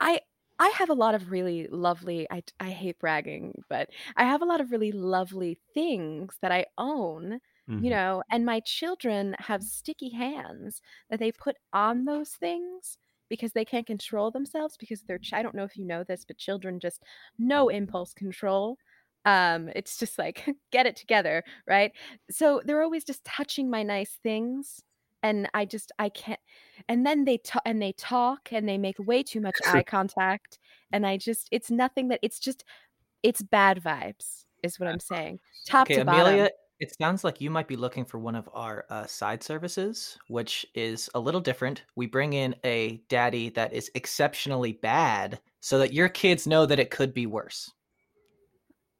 I 0.00 0.20
I 0.60 0.68
have 0.70 0.90
a 0.90 0.94
lot 0.94 1.14
of 1.16 1.30
really 1.32 1.66
lovely 1.68 2.26
I 2.30 2.42
I 2.60 2.70
hate 2.70 2.98
bragging, 3.00 3.64
but 3.68 3.90
I 4.16 4.24
have 4.24 4.42
a 4.42 4.46
lot 4.46 4.60
of 4.60 4.70
really 4.70 4.92
lovely 4.92 5.58
things 5.74 6.38
that 6.42 6.52
I 6.52 6.66
own, 6.78 7.40
Mm-hmm. 7.68 7.80
you 7.80 7.90
know, 7.90 8.22
and 8.30 8.44
my 8.46 8.60
children 8.60 9.34
have 9.40 9.62
sticky 9.64 10.10
hands 10.10 10.82
that 11.08 11.18
they 11.18 11.32
put 11.32 11.56
on 11.72 12.04
those 12.04 12.32
things 12.34 12.98
because 13.28 13.52
they 13.52 13.64
can't 13.64 13.86
control 13.86 14.30
themselves 14.30 14.76
because 14.76 15.02
they're 15.04 15.18
ch- 15.18 15.32
I 15.32 15.42
don't 15.42 15.54
know 15.54 15.64
if 15.64 15.76
you 15.76 15.84
know 15.86 16.04
this, 16.04 16.24
but 16.24 16.38
children 16.38 16.78
just 16.80 17.02
no 17.38 17.68
impulse 17.68 18.12
control. 18.14 18.78
Um 19.24 19.68
it's 19.74 19.98
just 19.98 20.18
like 20.18 20.46
get 20.72 20.86
it 20.86 20.96
together, 20.96 21.42
right? 21.66 21.92
So 22.30 22.60
they're 22.64 22.82
always 22.82 23.04
just 23.04 23.24
touching 23.24 23.70
my 23.70 23.82
nice 23.82 24.18
things 24.22 24.80
and 25.22 25.48
I 25.54 25.64
just 25.64 25.92
I 25.98 26.08
can't 26.08 26.40
and 26.88 27.06
then 27.06 27.24
they 27.24 27.38
talk 27.38 27.62
and 27.66 27.80
they 27.80 27.92
talk 27.92 28.48
and 28.52 28.68
they 28.68 28.78
make 28.78 28.96
way 28.98 29.22
too 29.22 29.40
much 29.40 29.56
eye 29.66 29.82
contact 29.86 30.58
and 30.92 31.06
I 31.06 31.16
just 31.16 31.48
it's 31.50 31.70
nothing 31.70 32.08
that 32.08 32.20
it's 32.22 32.38
just 32.38 32.64
it's 33.22 33.42
bad 33.42 33.82
vibes 33.82 34.44
is 34.62 34.78
what 34.78 34.88
I'm 34.88 35.00
saying. 35.00 35.40
Top 35.66 35.86
Okay, 35.86 35.94
to 35.96 36.02
Amelia, 36.02 36.44
bottom. 36.44 36.48
it 36.80 36.94
sounds 37.00 37.24
like 37.24 37.40
you 37.40 37.50
might 37.50 37.68
be 37.68 37.76
looking 37.76 38.04
for 38.04 38.18
one 38.18 38.34
of 38.34 38.48
our 38.52 38.86
uh, 38.90 39.06
side 39.06 39.42
services, 39.42 40.18
which 40.28 40.66
is 40.74 41.08
a 41.14 41.20
little 41.20 41.40
different. 41.40 41.84
We 41.96 42.06
bring 42.06 42.32
in 42.32 42.54
a 42.64 43.02
daddy 43.08 43.50
that 43.50 43.72
is 43.72 43.90
exceptionally 43.94 44.72
bad 44.72 45.40
so 45.60 45.78
that 45.78 45.92
your 45.92 46.08
kids 46.08 46.46
know 46.46 46.66
that 46.66 46.78
it 46.80 46.90
could 46.90 47.12
be 47.14 47.26
worse. 47.26 47.70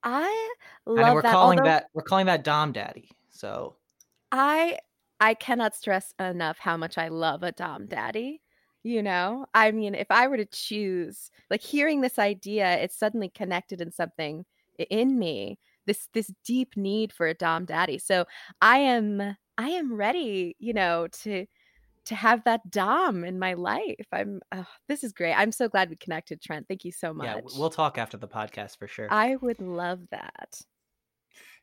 I 0.02 0.50
and 0.96 0.96
love 0.96 1.14
we're 1.14 1.22
that. 1.22 1.32
calling 1.32 1.58
although 1.58 1.70
that 1.70 1.86
we're 1.94 2.02
calling 2.02 2.26
that 2.26 2.44
Dom 2.44 2.72
Daddy. 2.72 3.10
So 3.30 3.76
I 4.32 4.78
I 5.20 5.34
cannot 5.34 5.74
stress 5.74 6.14
enough 6.18 6.58
how 6.58 6.76
much 6.76 6.98
I 6.98 7.08
love 7.08 7.42
a 7.42 7.52
Dom 7.52 7.86
Daddy. 7.86 8.40
You 8.82 9.02
know, 9.02 9.44
I 9.52 9.72
mean, 9.72 9.94
if 9.94 10.10
I 10.10 10.26
were 10.26 10.38
to 10.38 10.46
choose, 10.46 11.30
like 11.50 11.60
hearing 11.60 12.00
this 12.00 12.18
idea, 12.18 12.78
it's 12.78 12.98
suddenly 12.98 13.28
connected 13.28 13.82
in 13.82 13.92
something 13.92 14.46
in 14.88 15.18
me 15.18 15.58
this 15.86 16.08
this 16.12 16.30
deep 16.44 16.76
need 16.76 17.12
for 17.12 17.26
a 17.26 17.34
dom 17.34 17.64
daddy. 17.64 17.98
So 17.98 18.24
i 18.60 18.78
am 18.78 19.36
i 19.58 19.68
am 19.68 19.94
ready 19.94 20.56
you 20.58 20.72
know 20.72 21.08
to 21.22 21.46
to 22.06 22.14
have 22.14 22.44
that 22.44 22.70
dom 22.70 23.24
in 23.24 23.38
my 23.38 23.54
life. 23.54 24.06
I'm 24.12 24.40
oh, 24.52 24.66
this 24.88 25.04
is 25.04 25.12
great. 25.12 25.34
I'm 25.34 25.52
so 25.52 25.68
glad 25.68 25.90
we 25.90 25.96
connected 25.96 26.40
trent. 26.40 26.66
Thank 26.66 26.84
you 26.84 26.92
so 26.92 27.12
much. 27.12 27.26
Yeah, 27.26 27.40
we'll 27.58 27.70
talk 27.70 27.98
after 27.98 28.16
the 28.16 28.28
podcast 28.28 28.78
for 28.78 28.88
sure. 28.88 29.06
i 29.10 29.36
would 29.36 29.60
love 29.60 30.00
that 30.10 30.60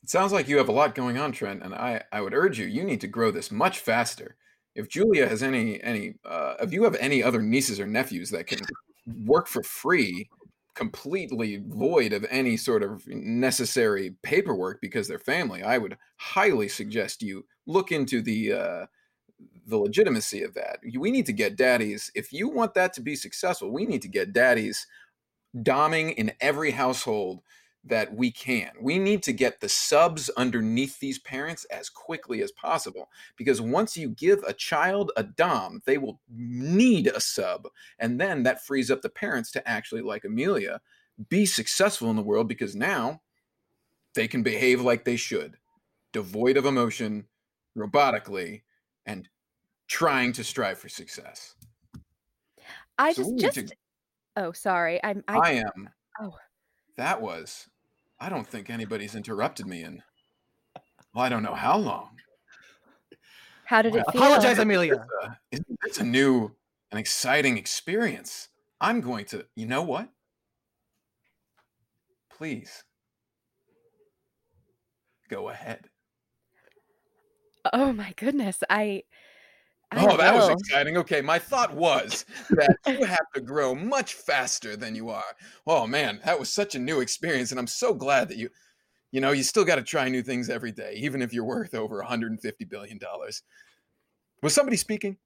It 0.03 0.09
sounds 0.09 0.31
like 0.31 0.47
you 0.47 0.57
have 0.57 0.69
a 0.69 0.73
lot 0.73 0.95
going 0.95 1.17
on, 1.17 1.31
Trent, 1.31 1.63
and 1.63 1.73
I, 1.73 2.03
I 2.11 2.21
would 2.21 2.33
urge 2.33 2.59
you, 2.59 2.65
you 2.65 2.83
need 2.83 3.01
to 3.01 3.07
grow 3.07 3.31
this 3.31 3.51
much 3.51 3.79
faster. 3.79 4.35
If 4.75 4.87
Julia 4.87 5.27
has 5.27 5.41
any 5.41 5.81
any 5.81 6.15
uh, 6.23 6.53
if 6.61 6.71
you 6.71 6.83
have 6.83 6.95
any 6.95 7.23
other 7.23 7.41
nieces 7.41 7.79
or 7.79 7.87
nephews 7.87 8.29
that 8.29 8.45
can 8.45 8.59
work 9.25 9.47
for 9.47 9.63
free, 9.63 10.29
completely 10.75 11.63
void 11.67 12.13
of 12.13 12.25
any 12.29 12.55
sort 12.55 12.83
of 12.83 13.05
necessary 13.07 14.13
paperwork 14.21 14.79
because 14.79 15.07
they're 15.07 15.17
family, 15.17 15.63
I 15.63 15.79
would 15.79 15.97
highly 16.17 16.67
suggest 16.67 17.23
you 17.23 17.43
look 17.65 17.91
into 17.91 18.21
the 18.21 18.53
uh, 18.53 18.85
the 19.65 19.77
legitimacy 19.77 20.43
of 20.43 20.53
that. 20.53 20.79
We 20.97 21.11
need 21.11 21.25
to 21.25 21.33
get 21.33 21.57
daddies. 21.57 22.11
If 22.15 22.31
you 22.31 22.47
want 22.47 22.75
that 22.75 22.93
to 22.93 23.01
be 23.01 23.15
successful, 23.15 23.71
we 23.71 23.85
need 23.85 24.03
to 24.03 24.07
get 24.07 24.31
daddies 24.33 24.85
doming 25.55 26.13
in 26.15 26.31
every 26.39 26.71
household 26.71 27.41
that 27.87 28.13
we 28.13 28.31
can. 28.31 28.71
We 28.79 28.97
need 28.99 29.23
to 29.23 29.33
get 29.33 29.59
the 29.59 29.69
subs 29.69 30.29
underneath 30.37 30.99
these 30.99 31.19
parents 31.19 31.65
as 31.65 31.89
quickly 31.89 32.41
as 32.41 32.51
possible 32.51 33.09
because 33.35 33.61
once 33.61 33.97
you 33.97 34.09
give 34.09 34.43
a 34.43 34.53
child 34.53 35.11
a 35.17 35.23
dom, 35.23 35.81
they 35.85 35.97
will 35.97 36.19
need 36.29 37.07
a 37.07 37.19
sub. 37.19 37.67
And 37.99 38.19
then 38.19 38.43
that 38.43 38.65
frees 38.65 38.91
up 38.91 39.01
the 39.01 39.09
parents 39.09 39.51
to 39.51 39.67
actually, 39.67 40.01
like 40.01 40.25
Amelia, 40.25 40.81
be 41.29 41.45
successful 41.45 42.09
in 42.09 42.15
the 42.15 42.21
world 42.21 42.47
because 42.47 42.75
now 42.75 43.21
they 44.13 44.27
can 44.27 44.43
behave 44.43 44.81
like 44.81 45.03
they 45.05 45.15
should, 45.15 45.57
devoid 46.13 46.57
of 46.57 46.65
emotion, 46.65 47.25
robotically, 47.77 48.61
and 49.05 49.27
trying 49.87 50.33
to 50.33 50.43
strive 50.43 50.77
for 50.77 50.89
success. 50.89 51.55
i 52.97 53.13
So 53.13 53.23
just 53.37 53.55
just 53.55 53.67
to- 53.69 53.75
oh 54.35 54.51
sorry 54.51 54.99
i'm 55.03 55.23
I 55.27 55.37
i, 55.37 55.51
am. 55.51 55.89
Oh. 56.21 56.35
That 56.97 57.21
was. 57.21 57.67
I 58.19 58.29
don't 58.29 58.47
think 58.47 58.69
anybody's 58.69 59.15
interrupted 59.15 59.67
me 59.67 59.83
in. 59.83 60.01
Well, 61.13 61.23
I 61.25 61.29
don't 61.29 61.43
know 61.43 61.55
how 61.55 61.77
long. 61.77 62.09
how 63.65 63.81
did 63.81 63.95
it 63.95 63.95
Well, 63.95 64.05
feel 64.11 64.21
Apologize, 64.23 64.59
Amelia. 64.59 65.05
Uh, 65.23 65.29
isn't 65.51 65.97
a 65.99 66.03
new 66.03 66.51
and 66.91 66.99
exciting 66.99 67.57
experience? 67.57 68.49
I'm 68.81 69.01
going 69.01 69.25
to. 69.25 69.45
You 69.55 69.65
know 69.67 69.83
what? 69.83 70.09
Please. 72.29 72.83
Go 75.29 75.49
ahead. 75.49 75.89
oh 77.73 77.91
my 77.91 78.13
goodness 78.15 78.63
i 78.69 79.03
I 79.91 80.05
Oh, 80.05 80.17
that 80.17 80.33
was 80.33 80.49
exciting. 80.49 80.97
Okay, 80.97 81.21
my 81.21 81.39
thought 81.39 81.73
was 81.73 82.25
that 82.51 82.77
you 82.87 83.05
have 83.05 83.25
to 83.35 83.41
grow 83.41 83.73
much 83.73 84.15
faster 84.15 84.75
than 84.75 84.95
you 84.95 85.09
are. 85.09 85.23
Oh 85.65 85.87
man, 85.87 86.19
that 86.25 86.39
was 86.39 86.51
such 86.51 86.75
a 86.75 86.79
new 86.79 86.99
experience, 86.99 87.51
and 87.51 87.59
I'm 87.59 87.67
so 87.67 87.93
glad 87.93 88.27
that 88.29 88.37
you, 88.37 88.49
you 89.11 89.21
know, 89.21 89.31
you 89.31 89.43
still 89.43 89.63
got 89.63 89.75
to 89.75 89.83
try 89.83 90.09
new 90.09 90.21
things 90.21 90.49
every 90.49 90.71
day, 90.71 90.95
even 90.97 91.21
if 91.21 91.33
you're 91.33 91.45
worth 91.45 91.73
over 91.73 91.97
150 91.97 92.65
billion 92.65 92.97
dollars. 92.97 93.43
Was 94.43 94.53
somebody 94.53 94.77
speaking? 94.77 95.17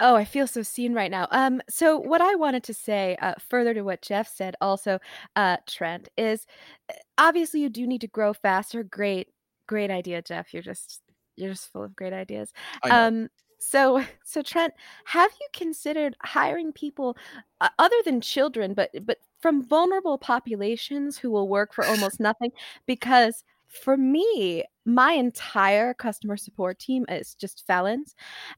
Oh, 0.00 0.16
I 0.16 0.24
feel 0.24 0.48
so 0.48 0.62
seen 0.62 0.94
right 0.94 1.12
now. 1.12 1.28
Um, 1.30 1.62
so 1.70 1.96
what 1.96 2.20
I 2.20 2.34
wanted 2.34 2.64
to 2.64 2.74
say, 2.74 3.16
uh, 3.22 3.34
further 3.38 3.72
to 3.72 3.82
what 3.82 4.02
Jeff 4.02 4.26
said, 4.26 4.56
also, 4.60 4.98
uh, 5.36 5.58
Trent, 5.68 6.08
is 6.16 6.44
uh, 6.90 6.94
obviously 7.18 7.60
you 7.60 7.68
do 7.68 7.86
need 7.86 8.00
to 8.00 8.08
grow 8.08 8.32
faster. 8.32 8.82
Great, 8.82 9.28
great 9.68 9.92
idea, 9.92 10.20
Jeff. 10.20 10.52
You're 10.52 10.64
just 10.64 11.01
you're 11.36 11.50
just 11.52 11.72
full 11.72 11.82
of 11.84 11.96
great 11.96 12.12
ideas. 12.12 12.52
Um, 12.90 13.28
so 13.58 14.04
so 14.24 14.42
Trent, 14.42 14.74
have 15.06 15.30
you 15.40 15.46
considered 15.52 16.16
hiring 16.22 16.72
people 16.72 17.16
uh, 17.60 17.68
other 17.78 17.96
than 18.04 18.20
children, 18.20 18.74
but 18.74 18.90
but 19.04 19.18
from 19.40 19.62
vulnerable 19.62 20.18
populations 20.18 21.18
who 21.18 21.30
will 21.30 21.48
work 21.48 21.72
for 21.74 21.86
almost 21.86 22.20
nothing? 22.20 22.50
Because 22.86 23.44
for 23.68 23.96
me, 23.96 24.64
my 24.84 25.12
entire 25.12 25.94
customer 25.94 26.36
support 26.36 26.78
team 26.78 27.04
is 27.08 27.34
just 27.34 27.64
felons. 27.66 28.14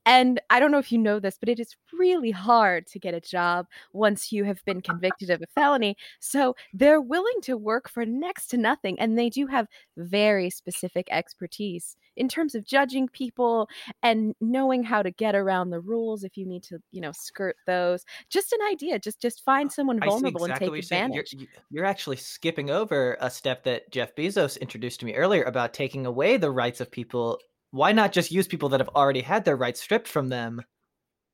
And 0.06 0.40
I 0.50 0.60
don't 0.60 0.70
know 0.70 0.78
if 0.78 0.90
you 0.92 0.98
know 0.98 1.18
this, 1.20 1.38
but 1.38 1.48
it 1.48 1.60
is 1.60 1.76
really 1.92 2.30
hard 2.30 2.86
to 2.88 2.98
get 2.98 3.14
a 3.14 3.20
job 3.20 3.66
once 3.92 4.32
you 4.32 4.44
have 4.44 4.64
been 4.64 4.80
convicted 4.80 5.30
of 5.30 5.42
a 5.42 5.46
felony. 5.46 5.96
So 6.20 6.54
they're 6.72 7.00
willing 7.00 7.40
to 7.42 7.56
work 7.56 7.88
for 7.88 8.04
next 8.06 8.48
to 8.48 8.56
nothing. 8.56 8.98
And 8.98 9.18
they 9.18 9.30
do 9.30 9.46
have 9.46 9.68
very 9.96 10.50
specific 10.50 11.06
expertise 11.10 11.96
in 12.16 12.28
terms 12.28 12.54
of 12.54 12.64
judging 12.64 13.08
people 13.08 13.68
and 14.02 14.34
knowing 14.40 14.82
how 14.82 15.02
to 15.02 15.10
get 15.10 15.34
around 15.34 15.70
the 15.70 15.80
rules 15.80 16.24
if 16.24 16.36
you 16.36 16.46
need 16.46 16.62
to, 16.64 16.78
you 16.92 17.00
know, 17.00 17.12
skirt 17.12 17.56
those. 17.66 18.04
Just 18.30 18.52
an 18.52 18.60
idea. 18.70 18.98
Just 18.98 19.20
just 19.20 19.44
find 19.44 19.70
someone 19.70 20.00
vulnerable 20.00 20.44
exactly 20.44 20.46
and 20.46 20.60
take 20.60 20.74
you're 20.74 20.82
saying. 20.82 21.12
You're, 21.12 21.24
you- 21.32 21.48
you're 21.70 21.84
actually 21.84 22.16
skipping 22.16 22.70
over 22.70 23.16
a 23.20 23.30
step 23.30 23.64
that 23.64 23.90
Jeff 23.90 24.14
Bezos 24.14 24.60
introduced 24.60 25.00
to 25.00 25.06
me 25.06 25.14
earlier 25.14 25.42
about 25.42 25.74
taking 25.74 26.06
away 26.06 26.13
the 26.36 26.50
rights 26.50 26.80
of 26.80 26.90
people. 26.90 27.38
Why 27.70 27.92
not 27.92 28.12
just 28.12 28.30
use 28.30 28.46
people 28.46 28.68
that 28.70 28.80
have 28.80 28.90
already 28.94 29.20
had 29.20 29.44
their 29.44 29.56
rights 29.56 29.80
stripped 29.80 30.08
from 30.08 30.28
them 30.28 30.62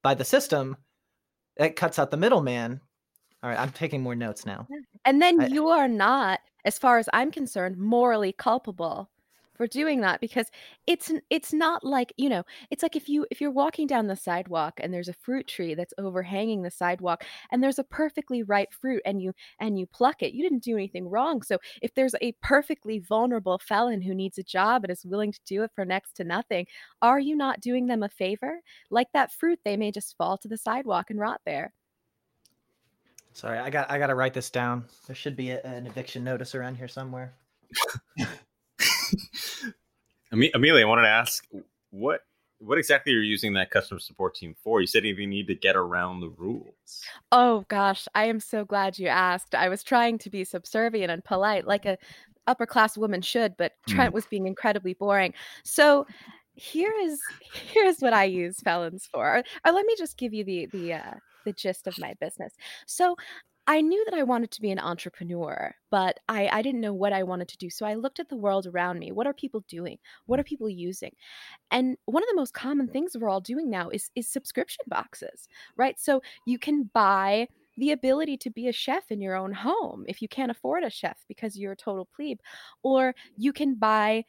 by 0.02 0.14
the 0.14 0.24
system? 0.24 0.76
That 1.56 1.76
cuts 1.76 1.98
out 1.98 2.10
the 2.10 2.16
middleman. 2.16 2.80
All 3.42 3.50
right, 3.50 3.58
I'm 3.58 3.72
taking 3.72 4.02
more 4.02 4.14
notes 4.14 4.46
now. 4.46 4.66
And 5.04 5.20
then 5.20 5.40
I- 5.40 5.46
you 5.46 5.68
are 5.68 5.88
not, 5.88 6.40
as 6.64 6.78
far 6.78 6.98
as 6.98 7.08
I'm 7.12 7.30
concerned, 7.30 7.76
morally 7.78 8.32
culpable 8.32 9.10
for 9.60 9.66
doing 9.66 10.00
that 10.00 10.22
because 10.22 10.46
it's 10.86 11.12
it's 11.28 11.52
not 11.52 11.84
like 11.84 12.14
you 12.16 12.30
know 12.30 12.42
it's 12.70 12.82
like 12.82 12.96
if 12.96 13.10
you 13.10 13.26
if 13.30 13.42
you're 13.42 13.50
walking 13.50 13.86
down 13.86 14.06
the 14.06 14.16
sidewalk 14.16 14.80
and 14.82 14.90
there's 14.90 15.10
a 15.10 15.12
fruit 15.12 15.46
tree 15.46 15.74
that's 15.74 15.92
overhanging 15.98 16.62
the 16.62 16.70
sidewalk 16.70 17.24
and 17.52 17.62
there's 17.62 17.78
a 17.78 17.84
perfectly 17.84 18.42
ripe 18.42 18.72
fruit 18.72 19.02
and 19.04 19.20
you 19.20 19.34
and 19.60 19.78
you 19.78 19.84
pluck 19.84 20.22
it 20.22 20.32
you 20.32 20.42
didn't 20.42 20.64
do 20.64 20.76
anything 20.76 21.06
wrong 21.06 21.42
so 21.42 21.58
if 21.82 21.94
there's 21.94 22.14
a 22.22 22.32
perfectly 22.40 23.00
vulnerable 23.00 23.60
felon 23.62 24.00
who 24.00 24.14
needs 24.14 24.38
a 24.38 24.42
job 24.42 24.82
and 24.82 24.90
is 24.90 25.04
willing 25.04 25.30
to 25.30 25.40
do 25.44 25.62
it 25.62 25.70
for 25.74 25.84
next 25.84 26.14
to 26.14 26.24
nothing 26.24 26.64
are 27.02 27.20
you 27.20 27.36
not 27.36 27.60
doing 27.60 27.86
them 27.86 28.02
a 28.02 28.08
favor 28.08 28.62
like 28.88 29.08
that 29.12 29.30
fruit 29.30 29.58
they 29.62 29.76
may 29.76 29.92
just 29.92 30.16
fall 30.16 30.38
to 30.38 30.48
the 30.48 30.56
sidewalk 30.56 31.10
and 31.10 31.20
rot 31.20 31.42
there 31.44 31.74
Sorry, 33.32 33.58
I 33.58 33.70
got 33.70 33.88
I 33.88 33.98
got 33.98 34.08
to 34.08 34.16
write 34.16 34.34
this 34.34 34.50
down. 34.50 34.86
There 35.06 35.14
should 35.14 35.36
be 35.36 35.52
a, 35.52 35.62
an 35.62 35.86
eviction 35.86 36.24
notice 36.24 36.56
around 36.56 36.74
here 36.74 36.88
somewhere. 36.88 37.32
Ame- 40.32 40.50
Amelia, 40.54 40.84
I 40.84 40.88
wanted 40.88 41.02
to 41.02 41.08
ask 41.08 41.46
what 41.90 42.22
what 42.58 42.76
exactly 42.76 43.14
are 43.14 43.20
you 43.20 43.30
using 43.30 43.54
that 43.54 43.70
customer 43.70 44.00
support 44.00 44.34
team 44.34 44.54
for? 44.62 44.80
You 44.82 44.86
said 44.86 45.04
you 45.04 45.26
need 45.26 45.46
to 45.46 45.54
get 45.54 45.76
around 45.76 46.20
the 46.20 46.28
rules. 46.28 47.02
Oh 47.32 47.64
gosh, 47.68 48.06
I 48.14 48.26
am 48.26 48.38
so 48.38 48.64
glad 48.64 48.98
you 48.98 49.08
asked. 49.08 49.54
I 49.54 49.68
was 49.70 49.82
trying 49.82 50.18
to 50.18 50.30
be 50.30 50.44
subservient 50.44 51.10
and 51.10 51.24
polite 51.24 51.66
like 51.66 51.86
a 51.86 51.96
upper 52.46 52.66
class 52.66 52.98
woman 52.98 53.22
should, 53.22 53.56
but 53.56 53.72
Hmm. 53.86 53.94
Trent 53.94 54.14
was 54.14 54.26
being 54.26 54.46
incredibly 54.46 54.94
boring. 54.94 55.32
So 55.64 56.06
here 56.54 56.92
is 57.00 57.18
here's 57.72 58.00
what 58.00 58.12
I 58.12 58.24
use 58.24 58.60
felons 58.60 59.08
for. 59.10 59.38
Or, 59.38 59.42
or 59.64 59.72
let 59.72 59.86
me 59.86 59.94
just 59.96 60.18
give 60.18 60.34
you 60.34 60.44
the 60.44 60.66
the 60.66 60.94
uh, 60.94 61.14
the 61.46 61.52
gist 61.52 61.86
of 61.86 61.98
my 61.98 62.14
business. 62.20 62.52
So 62.86 63.16
I 63.70 63.82
knew 63.82 64.04
that 64.04 64.14
I 64.14 64.24
wanted 64.24 64.50
to 64.50 64.60
be 64.60 64.72
an 64.72 64.80
entrepreneur, 64.80 65.72
but 65.92 66.18
I, 66.28 66.48
I 66.48 66.60
didn't 66.60 66.80
know 66.80 66.92
what 66.92 67.12
I 67.12 67.22
wanted 67.22 67.46
to 67.50 67.56
do. 67.56 67.70
So 67.70 67.86
I 67.86 67.94
looked 67.94 68.18
at 68.18 68.28
the 68.28 68.36
world 68.36 68.66
around 68.66 68.98
me. 68.98 69.12
What 69.12 69.28
are 69.28 69.32
people 69.32 69.64
doing? 69.68 69.96
What 70.26 70.40
are 70.40 70.42
people 70.42 70.68
using? 70.68 71.12
And 71.70 71.96
one 72.06 72.24
of 72.24 72.28
the 72.28 72.34
most 72.34 72.52
common 72.52 72.88
things 72.88 73.16
we're 73.16 73.28
all 73.28 73.40
doing 73.40 73.70
now 73.70 73.88
is 73.90 74.10
is 74.16 74.26
subscription 74.26 74.84
boxes, 74.88 75.46
right? 75.76 76.00
So 76.00 76.20
you 76.46 76.58
can 76.58 76.90
buy 76.92 77.46
the 77.76 77.92
ability 77.92 78.38
to 78.38 78.50
be 78.50 78.66
a 78.66 78.72
chef 78.72 79.12
in 79.12 79.20
your 79.20 79.36
own 79.36 79.52
home 79.52 80.04
if 80.08 80.20
you 80.20 80.26
can't 80.26 80.50
afford 80.50 80.82
a 80.82 80.90
chef 80.90 81.24
because 81.28 81.56
you're 81.56 81.72
a 81.72 81.76
total 81.76 82.08
plebe, 82.12 82.40
or 82.82 83.14
you 83.36 83.52
can 83.52 83.76
buy 83.76 84.24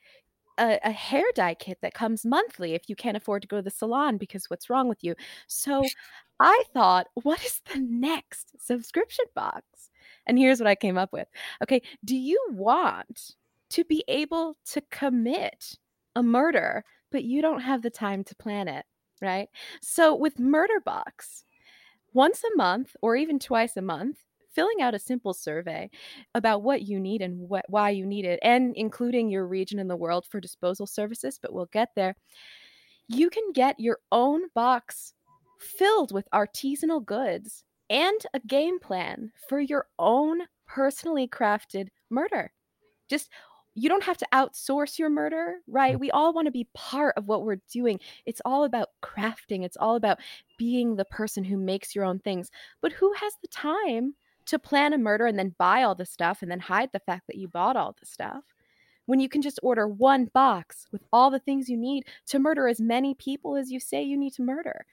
a, 0.60 0.80
a 0.84 0.92
hair 0.92 1.26
dye 1.34 1.56
kit 1.56 1.80
that 1.82 1.96
comes 1.96 2.26
monthly 2.26 2.76
if 2.76 2.84
you 2.88 2.96
can't 2.96 3.18
afford 3.18 3.42
to 3.42 3.48
go 3.48 3.58
to 3.58 3.64
the 3.64 3.72
salon 3.72 4.18
because 4.18 4.50
what's 4.52 4.70
wrong 4.70 4.88
with 4.88 5.04
you. 5.04 5.16
So 5.48 5.84
I 6.42 6.64
thought, 6.74 7.06
what 7.14 7.44
is 7.46 7.62
the 7.72 7.80
next 7.80 8.60
subscription 8.60 9.26
box? 9.36 9.64
And 10.26 10.40
here's 10.40 10.60
what 10.60 10.68
I 10.68 10.74
came 10.74 10.98
up 10.98 11.14
with. 11.14 11.28
Okay, 11.62 11.84
do 12.04 12.16
you 12.16 12.44
want 12.50 13.36
to 13.70 13.84
be 13.84 14.04
able 14.08 14.58
to 14.72 14.82
commit 14.90 15.78
a 16.16 16.24
murder, 16.24 16.84
but 17.12 17.24
you 17.24 17.44
don't 17.44 17.62
have 17.62 17.84
the 17.84 17.92
time 17.92 18.24
to 18.24 18.36
plan 18.36 18.68
it, 18.68 18.86
right? 19.22 19.50
So 19.82 20.16
with 20.16 20.38
Murderbox, 20.38 21.44
once 22.12 22.44
a 22.44 22.58
month 22.58 22.96
or 23.04 23.16
even 23.16 23.38
twice 23.38 23.78
a 23.78 23.82
month, 23.84 24.18
filling 24.52 24.82
out 24.82 24.96
a 24.96 25.00
simple 25.00 25.36
survey 25.36 25.92
about 26.34 26.64
what 26.64 26.82
you 26.82 27.00
need 27.00 27.22
and 27.22 27.48
what, 27.48 27.66
why 27.70 27.92
you 27.92 28.06
need 28.06 28.26
it, 28.26 28.40
and 28.42 28.74
including 28.76 29.30
your 29.30 29.46
region 29.48 29.78
in 29.78 29.88
the 29.88 29.96
world 29.96 30.26
for 30.26 30.42
disposal 30.42 30.88
services, 30.88 31.38
but 31.40 31.54
we'll 31.54 31.70
get 31.72 31.90
there. 31.96 32.16
You 33.08 33.30
can 33.30 33.52
get 33.54 33.80
your 33.80 34.00
own 34.12 34.50
box 34.56 35.14
filled 35.62 36.12
with 36.12 36.28
artisanal 36.34 37.06
goods 37.06 37.64
and 37.90 38.22
a 38.34 38.40
game 38.40 38.80
plan 38.80 39.32
for 39.48 39.60
your 39.60 39.86
own 40.00 40.42
personally 40.68 41.28
crafted 41.28 41.90
murder. 42.10 42.52
Just 43.10 43.30
you 43.74 43.88
don't 43.88 44.04
have 44.04 44.18
to 44.18 44.28
outsource 44.34 45.00
your 45.00 45.10
murder, 45.10 45.56
right? 45.68 45.96
Mm. 45.96 46.00
We 46.00 46.12
all 46.12 46.34
want 46.34 46.48
to 46.48 46.52
be 46.52 46.68
part 46.74 47.14
of 47.18 47.28
what 47.28 47.44
we're 47.44 47.62
doing. 47.72 48.00
It's 48.26 48.42
all 48.44 48.64
about 48.64 48.90
crafting, 49.02 49.64
it's 49.64 49.78
all 49.78 49.96
about 49.96 50.20
being 50.58 50.96
the 50.96 51.06
person 51.06 51.44
who 51.44 51.58
makes 51.58 51.96
your 51.96 52.06
own 52.06 52.20
things. 52.20 52.50
But 52.82 52.92
who 52.94 53.14
has 53.14 53.34
the 53.42 53.48
time 53.48 54.16
to 54.48 54.60
plan 54.60 54.94
a 54.94 54.98
murder 54.98 55.26
and 55.26 55.38
then 55.40 55.56
buy 55.58 55.84
all 55.84 55.96
the 55.96 56.06
stuff 56.06 56.42
and 56.42 56.52
then 56.52 56.60
hide 56.60 56.90
the 56.92 57.00
fact 57.00 57.28
that 57.28 57.38
you 57.38 57.48
bought 57.48 57.78
all 57.78 57.96
the 58.00 58.06
stuff? 58.06 58.44
When 59.06 59.20
you 59.20 59.30
can 59.30 59.42
just 59.42 59.60
order 59.64 59.88
one 59.88 60.26
box 60.34 60.86
with 60.92 61.04
all 61.12 61.32
the 61.32 61.40
things 61.40 61.70
you 61.70 61.78
need 61.78 62.06
to 62.28 62.40
murder 62.40 62.68
as 62.68 62.80
many 62.80 63.14
people 63.14 63.56
as 63.56 63.72
you 63.72 63.80
say 63.80 64.04
you 64.04 64.18
need 64.18 64.34
to 64.34 64.44
murder. 64.44 64.86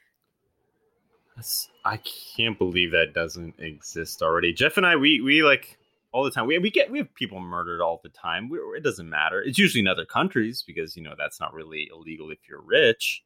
That's, 1.39 1.69
I 1.85 2.01
can't 2.37 2.59
believe 2.59 2.91
that 2.91 3.15
doesn't 3.15 3.61
exist 3.61 4.23
already. 4.23 4.53
Jeff 4.53 4.77
and 4.77 4.85
I, 4.85 4.97
we 4.97 5.21
we 5.21 5.45
like 5.45 5.79
all 6.11 6.25
the 6.25 6.33
time. 6.33 6.49
We 6.49 6.59
we 6.59 6.69
get 6.69 6.91
we 6.91 6.99
have 6.99 7.15
people 7.15 7.39
murdered 7.39 7.81
all 7.81 8.01
the 8.03 8.09
time. 8.09 8.49
We, 8.49 8.59
it 8.59 8.83
doesn't 8.83 9.09
matter. 9.09 9.41
It's 9.41 9.57
usually 9.57 9.83
in 9.83 9.87
other 9.87 10.05
countries 10.05 10.65
because 10.67 10.97
you 10.97 11.03
know 11.05 11.15
that's 11.17 11.39
not 11.39 11.55
really 11.55 11.91
illegal 11.95 12.33
if 12.33 12.39
you're 12.49 12.61
rich. 12.61 13.23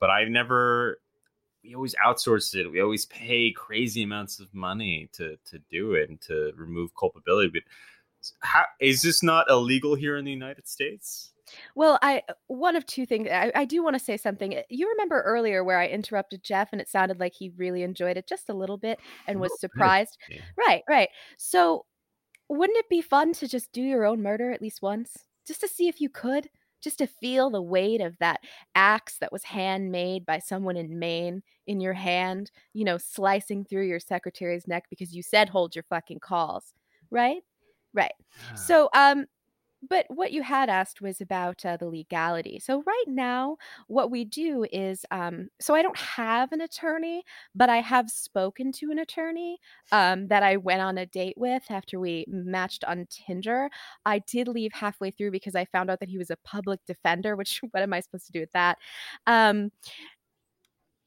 But 0.00 0.08
I've 0.08 0.28
never. 0.28 1.00
We 1.62 1.74
always 1.74 1.94
outsource 2.02 2.54
it. 2.54 2.66
We 2.70 2.80
always 2.80 3.04
pay 3.04 3.52
crazy 3.52 4.02
amounts 4.04 4.40
of 4.40 4.54
money 4.54 5.10
to 5.12 5.36
to 5.50 5.58
do 5.70 5.92
it 5.92 6.08
and 6.08 6.18
to 6.22 6.50
remove 6.56 6.96
culpability. 6.98 7.50
But 7.50 7.64
how, 8.40 8.64
is 8.80 9.02
this 9.02 9.22
not 9.22 9.50
illegal 9.50 9.94
here 9.94 10.16
in 10.16 10.24
the 10.24 10.32
United 10.32 10.66
States? 10.66 11.33
Well, 11.74 11.98
I 12.02 12.22
one 12.46 12.76
of 12.76 12.86
two 12.86 13.06
things. 13.06 13.28
I, 13.30 13.52
I 13.54 13.64
do 13.64 13.82
want 13.82 13.94
to 13.94 14.04
say 14.04 14.16
something. 14.16 14.60
You 14.70 14.88
remember 14.90 15.20
earlier 15.22 15.62
where 15.62 15.78
I 15.78 15.86
interrupted 15.86 16.42
Jeff, 16.42 16.70
and 16.72 16.80
it 16.80 16.88
sounded 16.88 17.20
like 17.20 17.34
he 17.34 17.52
really 17.56 17.82
enjoyed 17.82 18.16
it 18.16 18.28
just 18.28 18.48
a 18.48 18.54
little 18.54 18.78
bit 18.78 18.98
and 19.26 19.40
was 19.40 19.58
surprised. 19.60 20.18
Yeah. 20.28 20.40
Right, 20.56 20.82
right. 20.88 21.08
So 21.36 21.84
wouldn't 22.48 22.78
it 22.78 22.88
be 22.88 23.00
fun 23.02 23.32
to 23.34 23.48
just 23.48 23.72
do 23.72 23.82
your 23.82 24.04
own 24.04 24.22
murder 24.22 24.50
at 24.50 24.62
least 24.62 24.82
once? 24.82 25.16
Just 25.46 25.60
to 25.60 25.68
see 25.68 25.88
if 25.88 26.00
you 26.00 26.08
could? 26.08 26.48
Just 26.82 26.98
to 26.98 27.06
feel 27.06 27.48
the 27.48 27.62
weight 27.62 28.02
of 28.02 28.18
that 28.18 28.40
axe 28.74 29.16
that 29.18 29.32
was 29.32 29.42
handmade 29.42 30.26
by 30.26 30.38
someone 30.38 30.76
in 30.76 30.98
Maine 30.98 31.42
in 31.66 31.80
your 31.80 31.94
hand, 31.94 32.50
you 32.74 32.84
know, 32.84 32.98
slicing 32.98 33.64
through 33.64 33.86
your 33.86 34.00
secretary's 34.00 34.68
neck 34.68 34.84
because 34.90 35.14
you 35.14 35.22
said 35.22 35.48
hold 35.48 35.74
your 35.74 35.84
fucking 35.84 36.20
calls, 36.20 36.74
right? 37.10 37.40
Right. 37.94 38.12
So, 38.54 38.90
um, 38.94 39.24
but 39.88 40.06
what 40.08 40.32
you 40.32 40.42
had 40.42 40.68
asked 40.68 41.00
was 41.00 41.20
about 41.20 41.64
uh, 41.64 41.76
the 41.76 41.88
legality. 41.88 42.58
So 42.58 42.82
right 42.86 43.04
now, 43.06 43.56
what 43.86 44.10
we 44.10 44.24
do 44.24 44.64
is, 44.72 45.04
um, 45.10 45.48
so 45.60 45.74
I 45.74 45.82
don't 45.82 45.98
have 45.98 46.52
an 46.52 46.60
attorney, 46.60 47.22
but 47.54 47.68
I 47.68 47.78
have 47.78 48.10
spoken 48.10 48.72
to 48.72 48.90
an 48.90 48.98
attorney 48.98 49.58
um, 49.92 50.28
that 50.28 50.42
I 50.42 50.56
went 50.56 50.80
on 50.80 50.98
a 50.98 51.06
date 51.06 51.34
with 51.36 51.62
after 51.70 52.00
we 52.00 52.24
matched 52.28 52.84
on 52.84 53.06
Tinder. 53.10 53.70
I 54.06 54.20
did 54.20 54.48
leave 54.48 54.72
halfway 54.72 55.10
through 55.10 55.30
because 55.30 55.54
I 55.54 55.64
found 55.66 55.90
out 55.90 56.00
that 56.00 56.08
he 56.08 56.18
was 56.18 56.30
a 56.30 56.36
public 56.44 56.80
defender. 56.86 57.36
Which 57.36 57.60
what 57.70 57.82
am 57.82 57.92
I 57.92 58.00
supposed 58.00 58.26
to 58.26 58.32
do 58.32 58.40
with 58.40 58.52
that? 58.52 58.78
Um, 59.26 59.70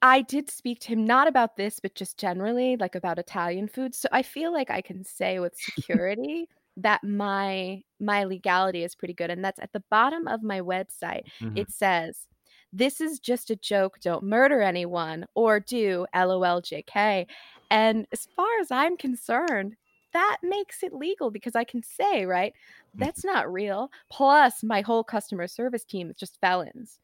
I 0.02 0.22
did 0.22 0.50
speak 0.50 0.80
to 0.82 0.90
him 0.90 1.06
not 1.06 1.28
about 1.28 1.58
this, 1.58 1.80
but 1.80 1.96
just 1.96 2.20
generally, 2.20 2.78
like 2.78 2.96
about 2.96 3.18
Italian 3.18 3.68
food. 3.68 3.96
So 3.96 4.08
I 4.12 4.22
feel 4.22 4.54
like 4.54 4.70
I 4.70 4.82
can 4.82 5.04
say 5.04 5.40
with 5.40 5.56
security 5.58 6.48
that 6.78 7.04
my 7.04 7.82
my 8.00 8.24
legality 8.24 8.84
is 8.84 8.96
pretty 8.96 9.14
good 9.14 9.30
and 9.30 9.44
that's 9.44 9.60
at 9.60 9.74
the 9.74 9.84
bottom 9.90 10.28
of 10.28 10.44
my 10.44 10.62
website 10.62 11.24
mm-hmm. 11.42 11.58
it 11.58 11.70
says 11.72 12.28
this 12.72 13.02
is 13.02 13.20
just 13.20 13.50
a 13.50 13.56
joke 13.56 13.98
don't 14.02 14.24
murder 14.24 14.62
anyone 14.62 15.26
or 15.34 15.60
do 15.60 16.06
lol 16.16 16.62
jk 16.62 17.26
and 17.72 18.08
as 18.12 18.28
far 18.36 18.60
as 18.62 18.72
i'm 18.72 18.96
concerned 18.96 19.76
that 20.14 20.38
makes 20.44 20.84
it 20.84 20.94
legal 20.94 21.32
because 21.32 21.56
i 21.56 21.64
can 21.64 21.82
say 21.82 22.26
right 22.26 22.54
mm-hmm. 22.54 23.00
that's 23.04 23.26
not 23.26 23.52
real. 23.52 23.92
Plus 24.10 24.64
my 24.64 24.82
whole 24.82 25.04
customer 25.04 25.48
service 25.48 25.84
team 25.84 26.10
is 26.10 26.16
just 26.16 26.40
felons. 26.40 27.00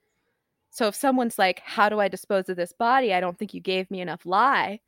So 0.72 0.88
if 0.88 0.96
someone's 0.96 1.38
like 1.38 1.62
how 1.66 1.90
do 1.90 2.00
i 2.00 2.08
dispose 2.08 2.50
of 2.50 2.58
this 2.58 2.74
body? 2.74 3.14
I 3.14 3.20
don't 3.20 3.38
think 3.38 3.54
you 3.54 3.62
gave 3.62 3.90
me 3.92 4.02
enough 4.02 4.26
lye 4.26 4.80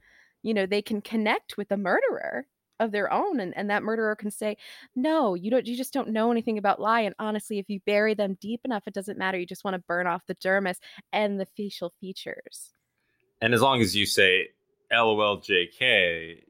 you 0.45 0.53
know 0.53 0.65
they 0.65 0.81
can 0.81 1.01
connect 1.01 1.57
with 1.57 1.67
the 1.69 1.77
murderer 1.77 2.45
of 2.79 2.91
their 2.91 3.11
own 3.11 3.39
and, 3.39 3.55
and 3.55 3.69
that 3.69 3.83
murderer 3.83 4.15
can 4.15 4.31
say 4.31 4.57
no 4.95 5.33
you 5.33 5.49
don't 5.49 5.65
you 5.65 5.75
just 5.75 5.93
don't 5.93 6.09
know 6.09 6.31
anything 6.31 6.57
about 6.57 6.79
lye 6.79 7.01
and 7.01 7.15
honestly 7.19 7.59
if 7.59 7.69
you 7.69 7.79
bury 7.85 8.13
them 8.13 8.37
deep 8.41 8.61
enough 8.65 8.83
it 8.87 8.93
doesn't 8.93 9.17
matter 9.17 9.37
you 9.37 9.45
just 9.45 9.63
want 9.63 9.75
to 9.75 9.83
burn 9.87 10.07
off 10.07 10.25
the 10.27 10.35
dermis 10.35 10.77
and 11.13 11.39
the 11.39 11.45
facial 11.45 11.93
features 12.01 12.73
and 13.41 13.53
as 13.53 13.61
long 13.61 13.81
as 13.81 13.95
you 13.95 14.05
say 14.05 14.47
lol 14.91 15.37
jk 15.37 16.41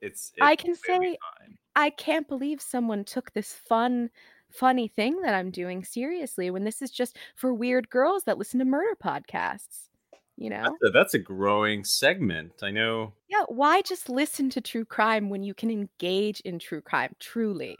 it's, 0.00 0.32
it's 0.32 0.32
i 0.40 0.56
can 0.56 0.74
say 0.74 0.96
fine. 0.96 1.58
i 1.74 1.90
can't 1.90 2.28
believe 2.28 2.60
someone 2.60 3.04
took 3.04 3.32
this 3.32 3.52
fun 3.52 4.08
funny 4.50 4.88
thing 4.88 5.20
that 5.22 5.34
i'm 5.34 5.50
doing 5.50 5.84
seriously 5.84 6.50
when 6.50 6.64
this 6.64 6.80
is 6.80 6.90
just 6.90 7.16
for 7.34 7.52
weird 7.52 7.90
girls 7.90 8.24
that 8.24 8.38
listen 8.38 8.58
to 8.58 8.64
murder 8.64 8.96
podcasts 9.02 9.88
you 10.36 10.50
know? 10.50 10.62
that's 10.62 10.76
a, 10.84 10.90
that's 10.90 11.14
a, 11.14 11.18
growing 11.18 11.84
segment 11.84 12.52
i 12.62 12.70
know. 12.70 13.12
Yeah 13.28 13.44
why 13.48 13.82
just 13.82 14.08
listen 14.08 14.50
to 14.50 14.60
true 14.60 14.84
crime 14.84 15.28
when 15.28 15.42
you 15.42 15.54
can 15.54 15.70
engage 15.70 16.40
in 16.40 16.58
true 16.58 16.80
crime 16.80 17.14
truly. 17.18 17.76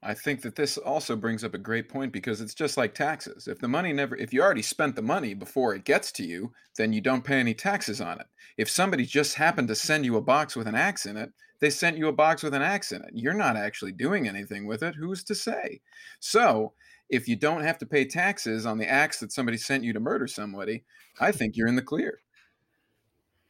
I 0.00 0.14
think 0.14 0.42
that 0.42 0.54
this 0.54 0.78
also 0.78 1.16
brings 1.16 1.42
up 1.42 1.54
a 1.54 1.58
great 1.58 1.88
point 1.88 2.12
because 2.12 2.40
it's 2.40 2.54
just 2.54 2.76
like 2.76 2.94
taxes. 2.94 3.48
If 3.48 3.58
the 3.58 3.66
money 3.66 3.92
never 3.92 4.16
if 4.16 4.32
you 4.32 4.40
already 4.40 4.62
spent 4.62 4.94
the 4.94 5.02
money 5.02 5.34
before 5.34 5.74
it 5.74 5.84
gets 5.84 6.12
to 6.12 6.24
you 6.24 6.52
then 6.76 6.92
you 6.92 7.00
don't 7.00 7.24
pay 7.24 7.40
any 7.40 7.54
taxes 7.54 8.00
on 8.00 8.20
it. 8.20 8.26
If 8.56 8.70
somebody 8.70 9.04
just 9.04 9.34
happened 9.34 9.68
to 9.68 9.74
send 9.74 10.04
you 10.04 10.16
a 10.16 10.22
box 10.22 10.54
with 10.54 10.68
an 10.68 10.76
axe 10.76 11.06
in 11.06 11.16
it 11.16 11.32
they 11.60 11.70
sent 11.70 11.98
you 11.98 12.08
a 12.08 12.12
box 12.12 12.42
with 12.42 12.54
an 12.54 12.62
axe 12.62 12.92
in 12.92 13.02
it. 13.02 13.10
You're 13.12 13.34
not 13.34 13.56
actually 13.56 13.92
doing 13.92 14.28
anything 14.28 14.66
with 14.66 14.82
it. 14.82 14.94
Who's 14.94 15.24
to 15.24 15.34
say? 15.34 15.80
So 16.20 16.72
if 17.08 17.28
you 17.28 17.36
don't 17.36 17.62
have 17.62 17.78
to 17.78 17.86
pay 17.86 18.04
taxes 18.04 18.66
on 18.66 18.78
the 18.78 18.88
acts 18.88 19.20
that 19.20 19.32
somebody 19.32 19.56
sent 19.56 19.84
you 19.84 19.92
to 19.92 20.00
murder 20.00 20.26
somebody, 20.26 20.84
I 21.20 21.32
think 21.32 21.56
you're 21.56 21.68
in 21.68 21.76
the 21.76 21.82
clear. 21.82 22.20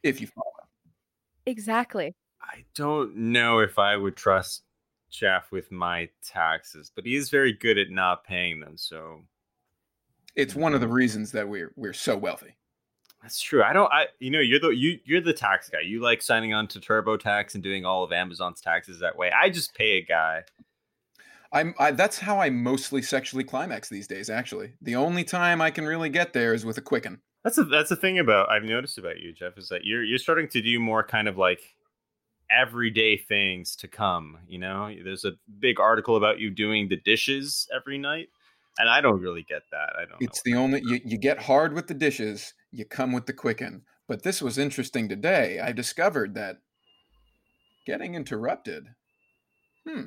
If 0.03 0.21
you 0.21 0.27
follow. 0.27 0.45
Exactly. 1.45 2.15
I 2.41 2.63
don't 2.75 3.15
know 3.15 3.59
if 3.59 3.77
I 3.77 3.97
would 3.97 4.15
trust 4.15 4.63
Jeff 5.09 5.51
with 5.51 5.71
my 5.71 6.09
taxes, 6.25 6.91
but 6.95 7.05
he 7.05 7.15
is 7.15 7.29
very 7.29 7.53
good 7.53 7.77
at 7.77 7.89
not 7.89 8.23
paying 8.23 8.59
them. 8.59 8.77
So 8.77 9.23
it's 10.35 10.55
one 10.55 10.73
of 10.73 10.81
the 10.81 10.87
reasons 10.87 11.31
that 11.33 11.47
we're 11.47 11.73
we're 11.75 11.93
so 11.93 12.15
wealthy. 12.15 12.55
That's 13.21 13.41
true. 13.41 13.63
I 13.63 13.73
don't. 13.73 13.91
I 13.91 14.07
you 14.19 14.31
know 14.31 14.39
you're 14.39 14.59
the 14.59 14.69
you 14.69 14.99
you're 15.03 15.21
the 15.21 15.33
tax 15.33 15.69
guy. 15.69 15.81
You 15.81 16.01
like 16.01 16.21
signing 16.21 16.53
on 16.53 16.67
to 16.67 16.79
TurboTax 16.79 17.55
and 17.55 17.63
doing 17.63 17.85
all 17.85 18.03
of 18.03 18.13
Amazon's 18.13 18.61
taxes 18.61 18.99
that 18.99 19.17
way. 19.17 19.31
I 19.31 19.49
just 19.49 19.75
pay 19.75 19.97
a 19.97 20.01
guy 20.01 20.43
I'm 21.51 21.73
I, 21.79 21.91
that's 21.91 22.19
how 22.19 22.39
I 22.39 22.49
mostly 22.49 23.01
sexually 23.01 23.43
climax 23.43 23.89
these 23.89 24.07
days. 24.07 24.29
Actually, 24.29 24.73
the 24.81 24.95
only 24.95 25.23
time 25.23 25.61
I 25.61 25.71
can 25.71 25.85
really 25.85 26.09
get 26.09 26.33
there 26.33 26.53
is 26.53 26.65
with 26.65 26.77
a 26.77 26.81
quicken. 26.81 27.21
That's 27.43 27.57
a 27.57 27.63
that's 27.63 27.89
the 27.89 27.95
thing 27.95 28.19
about 28.19 28.49
I've 28.49 28.63
noticed 28.63 28.97
about 28.97 29.19
you, 29.19 29.33
Jeff, 29.33 29.57
is 29.57 29.69
that 29.69 29.83
you're 29.83 30.03
you're 30.03 30.19
starting 30.19 30.47
to 30.49 30.61
do 30.61 30.79
more 30.79 31.03
kind 31.03 31.27
of 31.27 31.37
like 31.37 31.61
everyday 32.51 33.17
things 33.17 33.75
to 33.77 33.87
come. 33.87 34.37
You 34.47 34.59
know, 34.59 34.93
there's 35.03 35.25
a 35.25 35.33
big 35.59 35.79
article 35.79 36.15
about 36.15 36.39
you 36.39 36.51
doing 36.51 36.87
the 36.87 36.97
dishes 36.97 37.67
every 37.75 37.97
night, 37.97 38.29
and 38.77 38.87
I 38.87 39.01
don't 39.01 39.21
really 39.21 39.43
get 39.43 39.63
that. 39.71 39.93
I 39.97 40.05
don't. 40.05 40.21
It's 40.21 40.43
the 40.43 40.53
only 40.53 40.81
you, 40.85 40.99
you 41.03 41.17
get 41.17 41.41
hard 41.41 41.73
with 41.73 41.87
the 41.87 41.95
dishes, 41.95 42.53
you 42.71 42.85
come 42.85 43.11
with 43.11 43.25
the 43.25 43.33
quicken. 43.33 43.83
But 44.07 44.23
this 44.23 44.41
was 44.41 44.57
interesting 44.57 45.07
today. 45.07 45.59
I 45.59 45.71
discovered 45.71 46.35
that 46.35 46.57
getting 47.85 48.13
interrupted. 48.13 48.87
Hmm 49.87 50.05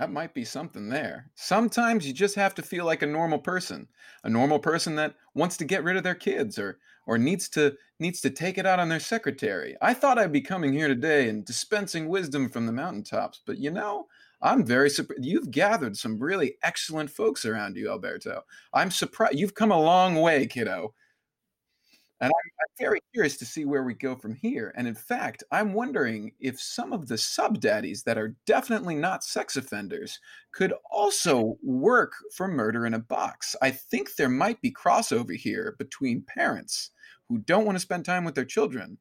that 0.00 0.10
might 0.10 0.32
be 0.32 0.46
something 0.46 0.88
there. 0.88 1.30
Sometimes 1.34 2.06
you 2.06 2.14
just 2.14 2.34
have 2.34 2.54
to 2.54 2.62
feel 2.62 2.86
like 2.86 3.02
a 3.02 3.06
normal 3.06 3.38
person, 3.38 3.86
a 4.24 4.30
normal 4.30 4.58
person 4.58 4.96
that 4.96 5.14
wants 5.34 5.58
to 5.58 5.66
get 5.66 5.84
rid 5.84 5.98
of 5.98 6.02
their 6.02 6.14
kids 6.14 6.58
or 6.58 6.78
or 7.06 7.18
needs 7.18 7.50
to 7.50 7.76
needs 7.98 8.22
to 8.22 8.30
take 8.30 8.56
it 8.56 8.64
out 8.64 8.78
on 8.78 8.88
their 8.88 8.98
secretary. 8.98 9.76
I 9.82 9.92
thought 9.92 10.18
I'd 10.18 10.32
be 10.32 10.40
coming 10.40 10.72
here 10.72 10.88
today 10.88 11.28
and 11.28 11.44
dispensing 11.44 12.08
wisdom 12.08 12.48
from 12.48 12.64
the 12.64 12.72
mountaintops, 12.72 13.42
but 13.44 13.58
you 13.58 13.70
know, 13.70 14.06
I'm 14.40 14.64
very 14.64 14.88
surprised. 14.88 15.22
You've 15.22 15.50
gathered 15.50 15.98
some 15.98 16.18
really 16.18 16.54
excellent 16.62 17.10
folks 17.10 17.44
around 17.44 17.76
you, 17.76 17.90
Alberto. 17.90 18.44
I'm 18.72 18.90
surprised. 18.90 19.38
You've 19.38 19.54
come 19.54 19.70
a 19.70 19.78
long 19.78 20.14
way, 20.14 20.46
kiddo. 20.46 20.94
And 22.20 22.28
I'm, 22.28 22.50
I'm, 22.60 22.66
very 22.78 23.00
curious 23.12 23.36
to 23.36 23.44
see 23.44 23.66
where 23.66 23.82
we 23.82 23.92
go 23.92 24.14
from 24.16 24.34
here. 24.34 24.72
And 24.76 24.88
in 24.88 24.94
fact, 24.94 25.44
I'm 25.52 25.74
wondering 25.74 26.32
if 26.40 26.60
some 26.60 26.92
of 26.92 27.08
the 27.08 27.18
sub 27.18 27.60
daddies 27.60 28.02
that 28.04 28.16
are 28.16 28.36
definitely 28.46 28.94
not 28.94 29.22
sex 29.22 29.56
offenders 29.56 30.18
could 30.52 30.72
also 30.90 31.58
work 31.62 32.14
for 32.34 32.48
murder 32.48 32.86
in 32.86 32.94
a 32.94 32.98
box. 32.98 33.54
I 33.60 33.70
think 33.70 34.14
there 34.14 34.30
might 34.30 34.62
be 34.62 34.72
crossover 34.72 35.36
here 35.36 35.76
between 35.78 36.22
parents 36.22 36.90
who 37.28 37.38
don't 37.38 37.66
want 37.66 37.76
to 37.76 37.80
spend 37.80 38.04
time 38.04 38.24
with 38.24 38.34
their 38.34 38.44
children 38.44 38.98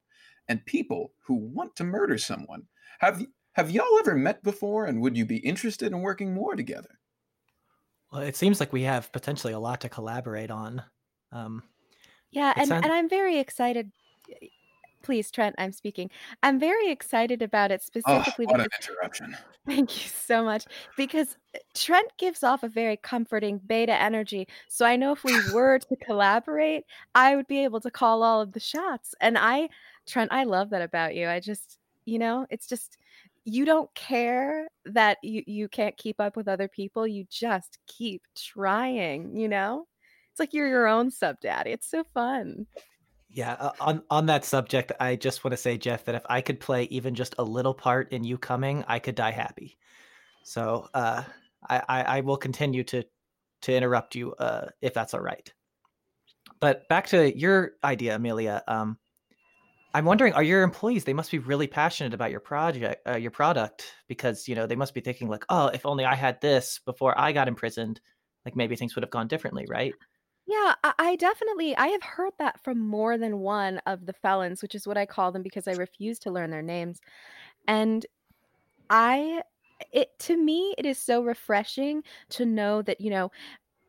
and 0.50 0.66
people 0.66 1.14
who 1.26 1.36
want 1.36 1.76
to 1.78 1.84
murder 1.84 2.18
someone. 2.18 2.64
Have 3.00 3.26
have 3.54 3.72
y'all 3.72 4.00
ever 4.00 4.16
met 4.16 4.44
before 4.44 4.86
and 4.86 5.02
would 5.02 5.18
you 5.18 5.26
be 5.26 5.38
interested 5.38 5.92
in 5.92 6.02
working 6.02 6.34
more 6.34 6.56
together? 6.56 7.00
Well, 8.12 8.22
it 8.22 8.36
seems 8.36 8.60
like 8.60 8.74
we 8.74 8.84
have 8.84 9.12
potentially 9.12 9.54
a 9.54 9.60
lot 9.60 9.82
to 9.82 9.90
collaborate 9.90 10.52
on. 10.52 10.84
Um, 11.32 11.64
yeah, 12.32 12.54
and, 12.56 12.72
and 12.72 12.86
I'm 12.86 13.10
very 13.10 13.40
excited. 13.40 13.92
please, 15.02 15.32
Trent, 15.32 15.56
I'm 15.58 15.72
speaking. 15.72 16.10
I'm 16.44 16.60
very 16.60 16.92
excited 16.92 17.42
about 17.42 17.72
it 17.72 17.82
Oh, 17.82 17.86
specifically 17.86 18.46
what 18.46 18.60
an 18.60 18.68
interruption. 18.80 19.36
thank 19.66 20.04
you 20.04 20.10
so 20.10 20.44
much. 20.44 20.66
Because 20.98 21.38
uh, 21.56 21.60
Trent 21.74 22.12
gives 22.18 22.44
off 22.44 22.64
a 22.64 22.68
very 22.68 22.98
comforting 22.98 23.60
beta 23.66 24.00
energy. 24.00 24.48
So 24.68 24.86
I 24.86 24.96
know 24.96 25.12
if 25.12 25.24
we 25.24 25.36
were 25.54 25.80
to 25.80 25.96
collaborate, 25.98 26.84
I 27.16 27.36
would 27.36 27.48
be 27.48 27.64
able 27.64 27.82
to 27.82 27.92
call 27.92 28.24
all 28.24 28.42
of 28.42 28.52
the 28.52 28.60
shots. 28.60 29.16
And 29.22 29.38
I, 29.38 29.70
Trent, 30.06 30.32
I 30.32 30.44
love 30.44 30.70
that 30.72 30.82
about 30.82 31.16
you. 31.16 31.28
I 31.28 31.40
just, 31.40 31.80
you 32.06 32.20
know, 32.20 32.46
it's 32.50 32.68
just 32.68 32.98
you 33.46 33.66
don't 33.66 33.94
care 33.96 34.68
that 34.86 35.18
you 35.24 35.44
you 35.48 35.68
can't 35.68 35.98
keep 35.98 36.20
up 36.20 36.36
with 36.36 36.48
other 36.48 36.68
people. 36.68 37.08
You 37.08 37.26
just 37.30 37.80
keep 37.88 38.22
trying, 38.36 39.36
you 39.36 39.48
know? 39.48 39.88
It's 40.40 40.48
like 40.48 40.54
you're 40.54 40.70
your 40.70 40.88
own 40.88 41.12
sub 41.12 41.42
daddy. 41.42 41.72
It's 41.72 41.92
so 41.92 42.06
fun. 42.14 42.66
Yeah, 43.30 43.58
uh, 43.60 43.72
on 43.82 44.04
on 44.10 44.26
that 44.28 44.46
subject, 44.46 44.94
I 44.98 45.18
just 45.18 45.44
want 45.44 45.52
to 45.52 45.58
say, 45.58 45.78
Jeff, 45.78 46.06
that 46.06 46.16
if 46.16 46.24
I 46.30 46.40
could 46.40 46.62
play 46.62 46.84
even 46.84 47.14
just 47.14 47.36
a 47.38 47.44
little 47.44 47.74
part 47.74 48.14
in 48.14 48.24
you 48.24 48.38
coming, 48.38 48.86
I 48.88 49.00
could 49.00 49.16
die 49.16 49.32
happy. 49.32 49.78
So 50.44 50.88
uh, 50.94 51.24
I, 51.70 51.82
I 51.90 52.02
I 52.04 52.22
will 52.22 52.38
continue 52.38 52.86
to 52.86 53.04
to 53.64 53.76
interrupt 53.76 54.16
you 54.16 54.34
uh, 54.36 54.68
if 54.82 54.94
that's 54.94 55.14
all 55.14 55.20
right. 55.20 55.52
But 56.62 56.88
back 56.88 57.08
to 57.08 57.38
your 57.38 57.74
idea, 57.84 58.16
Amelia. 58.16 58.64
Um, 58.66 58.98
I'm 59.94 60.06
wondering, 60.06 60.32
are 60.36 60.44
your 60.44 60.64
employees? 60.64 61.04
They 61.04 61.14
must 61.14 61.32
be 61.32 61.40
really 61.40 61.68
passionate 61.68 62.14
about 62.14 62.32
your 62.32 62.40
project, 62.40 63.06
uh, 63.06 63.18
your 63.18 63.32
product, 63.32 63.94
because 64.08 64.48
you 64.48 64.56
know 64.56 64.68
they 64.68 64.78
must 64.78 64.94
be 64.94 65.02
thinking 65.02 65.28
like, 65.28 65.44
oh, 65.50 65.68
if 65.68 65.86
only 65.86 66.06
I 66.06 66.16
had 66.16 66.40
this 66.40 66.80
before 66.86 67.20
I 67.20 67.34
got 67.34 67.50
imprisoned, 67.50 68.00
like 68.46 68.56
maybe 68.56 68.78
things 68.78 68.96
would 68.96 69.04
have 69.04 69.12
gone 69.12 69.28
differently, 69.28 69.66
right? 69.70 69.94
Yeah, 70.50 70.74
I, 70.98 71.16
definitely 71.18 71.76
I 71.78 71.88
have 71.90 72.02
heard 72.02 72.34
that 72.40 72.60
from 72.64 72.80
more 72.80 73.18
than 73.20 73.40
one 73.40 73.80
of 73.86 74.06
the 74.08 74.14
felons, 74.14 74.62
which 74.64 74.74
is 74.74 74.88
what 74.88 74.98
I 74.98 75.06
call 75.06 75.32
them 75.32 75.44
because 75.44 75.68
I 75.68 75.74
refuse 75.74 76.18
to 76.20 76.32
learn 76.32 76.50
their 76.50 76.62
names. 76.64 77.00
And 77.68 78.06
I 78.90 79.44
it 79.94 80.10
to 80.20 80.38
me 80.38 80.76
it 80.78 80.86
is 80.86 80.98
so 81.00 81.24
refreshing 81.24 82.04
to 82.32 82.46
know 82.46 82.82
that, 82.84 83.02
you 83.02 83.10
know, 83.12 83.32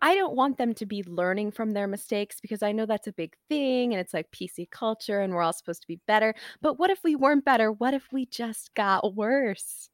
I 0.03 0.15
don't 0.17 0.37
want 0.37 0.59
them 0.59 0.75
to 0.75 0.87
be 0.87 1.05
learning 1.05 1.53
from 1.53 1.73
their 1.73 1.89
mistakes 1.89 2.41
because 2.41 2.63
I 2.63 2.73
know 2.73 2.87
that's 2.87 3.09
a 3.09 3.13
big 3.13 3.35
thing 3.49 3.93
and 3.95 4.01
it's 4.01 4.15
like 4.15 4.31
PC 4.33 4.67
culture 4.67 5.21
and 5.21 5.35
we're 5.35 5.43
all 5.43 5.53
supposed 5.55 5.83
to 5.83 5.89
be 5.89 6.01
better. 6.09 6.35
But 6.63 6.79
what 6.79 6.91
if 6.91 7.05
we 7.05 7.17
weren't 7.17 7.45
better? 7.47 7.73
What 7.73 7.95
if 7.95 8.09
we 8.13 8.27
just 8.27 8.75
got 8.75 9.15
worse? 9.17 9.91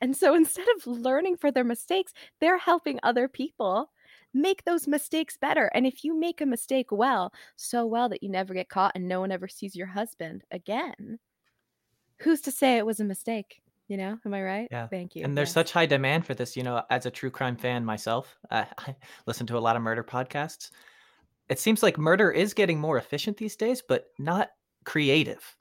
And 0.00 0.16
so 0.16 0.34
instead 0.36 0.66
of 0.76 0.86
learning 0.86 1.36
for 1.36 1.50
their 1.50 1.64
mistakes, 1.64 2.12
they're 2.40 2.58
helping 2.58 2.98
other 3.02 3.28
people 3.28 3.90
make 4.36 4.64
those 4.64 4.86
mistakes 4.88 5.36
better. 5.36 5.66
And 5.74 5.86
if 5.86 6.04
you 6.04 6.14
make 6.18 6.40
a 6.40 6.46
mistake 6.46 6.92
well, 6.92 7.32
so 7.56 7.86
well 7.86 8.08
that 8.10 8.22
you 8.22 8.28
never 8.28 8.54
get 8.54 8.68
caught 8.68 8.92
and 8.94 9.08
no 9.08 9.20
one 9.20 9.32
ever 9.32 9.48
sees 9.48 9.76
your 9.76 9.88
husband 9.88 10.44
again, 10.50 11.18
who's 12.20 12.40
to 12.42 12.50
say 12.52 12.76
it 12.76 12.86
was 12.86 13.00
a 13.00 13.04
mistake? 13.04 13.62
You 13.88 13.96
know, 13.96 14.18
am 14.24 14.34
I 14.34 14.42
right? 14.42 14.70
Yeah. 14.70 14.88
Thank 14.90 15.14
you. 15.16 15.24
And 15.24 15.36
there's 15.36 15.48
Yes. 15.48 15.54
such 15.54 15.72
high 15.72 15.86
demand 15.86 16.26
for 16.26 16.34
this. 16.34 16.56
You 16.56 16.62
know, 16.62 16.84
as 16.90 17.06
a 17.06 17.10
true 17.10 17.30
crime 17.30 17.56
fan 17.56 17.84
myself, 17.84 18.36
uh, 18.50 18.66
I 18.78 18.96
listen 19.26 19.46
to 19.48 19.58
a 19.58 19.60
lot 19.60 19.76
of 19.76 19.82
murder 19.82 20.04
podcasts. 20.04 20.70
It 21.48 21.58
seems 21.60 21.82
like 21.82 21.98
murder 21.98 22.30
is 22.30 22.54
getting 22.54 22.80
more 22.80 22.98
efficient 22.98 23.36
these 23.38 23.56
days, 23.56 23.82
but 23.86 24.08
not 24.18 24.50
creative. 24.84 25.56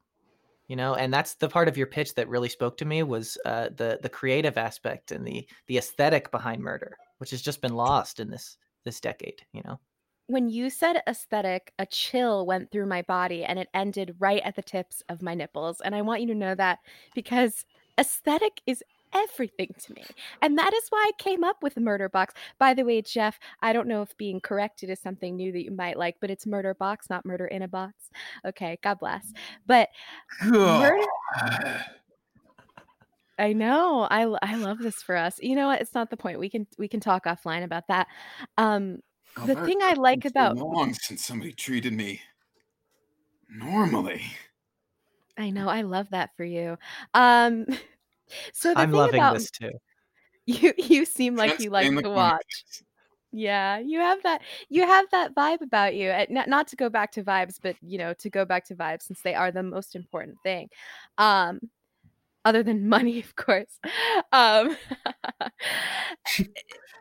You 0.67 0.75
know, 0.77 0.95
and 0.95 1.13
that's 1.13 1.35
the 1.35 1.49
part 1.49 1.67
of 1.67 1.77
your 1.77 1.87
pitch 1.87 2.15
that 2.15 2.29
really 2.29 2.49
spoke 2.49 2.77
to 2.77 2.85
me 2.85 3.03
was 3.03 3.37
uh, 3.45 3.69
the 3.69 3.99
the 4.01 4.09
creative 4.09 4.57
aspect 4.57 5.11
and 5.11 5.27
the 5.27 5.47
the 5.67 5.77
aesthetic 5.77 6.31
behind 6.31 6.63
murder, 6.63 6.97
which 7.19 7.31
has 7.31 7.41
just 7.41 7.61
been 7.61 7.75
lost 7.75 8.19
in 8.19 8.29
this 8.31 8.57
this 8.85 9.01
decade. 9.01 9.41
You 9.51 9.61
know. 9.65 9.79
when 10.27 10.49
you 10.49 10.69
said 10.69 11.01
aesthetic, 11.07 11.71
a 11.77 11.85
chill 11.85 12.45
went 12.45 12.71
through 12.71 12.87
my 12.87 13.01
body 13.03 13.43
and 13.43 13.59
it 13.59 13.69
ended 13.73 14.15
right 14.19 14.41
at 14.43 14.55
the 14.55 14.63
tips 14.63 15.03
of 15.09 15.21
my 15.21 15.35
nipples. 15.35 15.81
And 15.81 15.93
I 15.93 16.01
want 16.01 16.21
you 16.21 16.27
to 16.27 16.35
know 16.35 16.55
that 16.55 16.79
because 17.13 17.65
aesthetic 17.99 18.61
is 18.65 18.83
everything 19.13 19.73
to 19.79 19.93
me. 19.93 20.03
And 20.41 20.57
that 20.57 20.73
is 20.73 20.83
why 20.89 21.05
I 21.07 21.11
came 21.23 21.43
up 21.43 21.61
with 21.61 21.77
Murder 21.77 22.09
Box. 22.09 22.33
By 22.59 22.73
the 22.73 22.83
way, 22.83 23.01
Jeff, 23.01 23.39
I 23.61 23.71
don't 23.71 23.87
know 23.87 24.01
if 24.01 24.17
being 24.17 24.41
corrected 24.41 24.89
is 24.89 24.99
something 24.99 25.35
new 25.35 25.51
that 25.53 25.63
you 25.63 25.71
might 25.71 25.97
like, 25.97 26.17
but 26.19 26.31
it's 26.31 26.45
Murder 26.47 26.73
Box, 26.73 27.09
not 27.09 27.25
Murder 27.25 27.45
in 27.45 27.61
a 27.61 27.67
Box. 27.67 28.09
Okay, 28.45 28.77
God 28.81 28.99
bless. 28.99 29.31
But 29.67 29.89
murder 30.43 31.05
I 33.37 33.53
know. 33.53 34.07
I 34.09 34.21
I 34.41 34.55
love 34.55 34.79
this 34.79 35.01
for 35.01 35.15
us. 35.15 35.39
You 35.41 35.55
know 35.55 35.67
what? 35.67 35.81
It's 35.81 35.93
not 35.93 36.09
the 36.09 36.17
point. 36.17 36.39
We 36.39 36.49
can 36.49 36.67
we 36.77 36.87
can 36.87 36.99
talk 36.99 37.25
offline 37.25 37.63
about 37.63 37.87
that. 37.87 38.07
Um 38.57 38.99
the 39.45 39.55
thing 39.55 39.79
I 39.81 39.93
like 39.93 40.21
been 40.21 40.31
so 40.31 40.39
about 40.39 40.57
long 40.57 40.93
since 40.93 41.25
somebody 41.25 41.51
treated 41.51 41.93
me 41.93 42.21
normally. 43.49 44.21
I 45.37 45.49
know, 45.49 45.67
I 45.67 45.81
love 45.81 46.09
that 46.11 46.31
for 46.37 46.43
you. 46.45 46.77
Um, 47.13 47.65
so 48.53 48.73
the 48.73 48.79
I'm 48.79 48.91
thing 48.91 48.97
loving 48.99 49.15
about 49.15 49.33
this 49.33 49.51
too. 49.51 49.71
you, 50.45 50.73
you 50.77 51.05
seem 51.05 51.35
like 51.35 51.49
Trent's 51.49 51.63
you 51.65 51.69
like 51.69 51.87
to 51.87 52.01
corner. 52.03 52.15
watch. 52.15 52.83
Yeah, 53.31 53.79
you 53.79 53.99
have 53.99 54.23
that 54.23 54.41
you 54.69 54.83
have 54.83 55.05
that 55.11 55.35
vibe 55.35 55.61
about 55.61 55.93
you. 55.95 56.09
And 56.09 56.29
Not, 56.29 56.47
not 56.47 56.67
to 56.69 56.77
go 56.77 56.89
back 56.89 57.11
to 57.13 57.23
vibes, 57.23 57.59
but 57.61 57.75
you 57.81 57.97
know, 57.97 58.13
to 58.13 58.29
go 58.29 58.45
back 58.45 58.65
to 58.67 58.75
vibes 58.75 59.03
since 59.03 59.21
they 59.21 59.35
are 59.35 59.51
the 59.51 59.63
most 59.63 59.95
important 59.95 60.37
thing. 60.41 60.69
Um, 61.17 61.59
other 62.45 62.63
than 62.63 62.87
money, 62.87 63.19
of 63.19 63.35
course. 63.35 63.79
Um, 64.31 64.77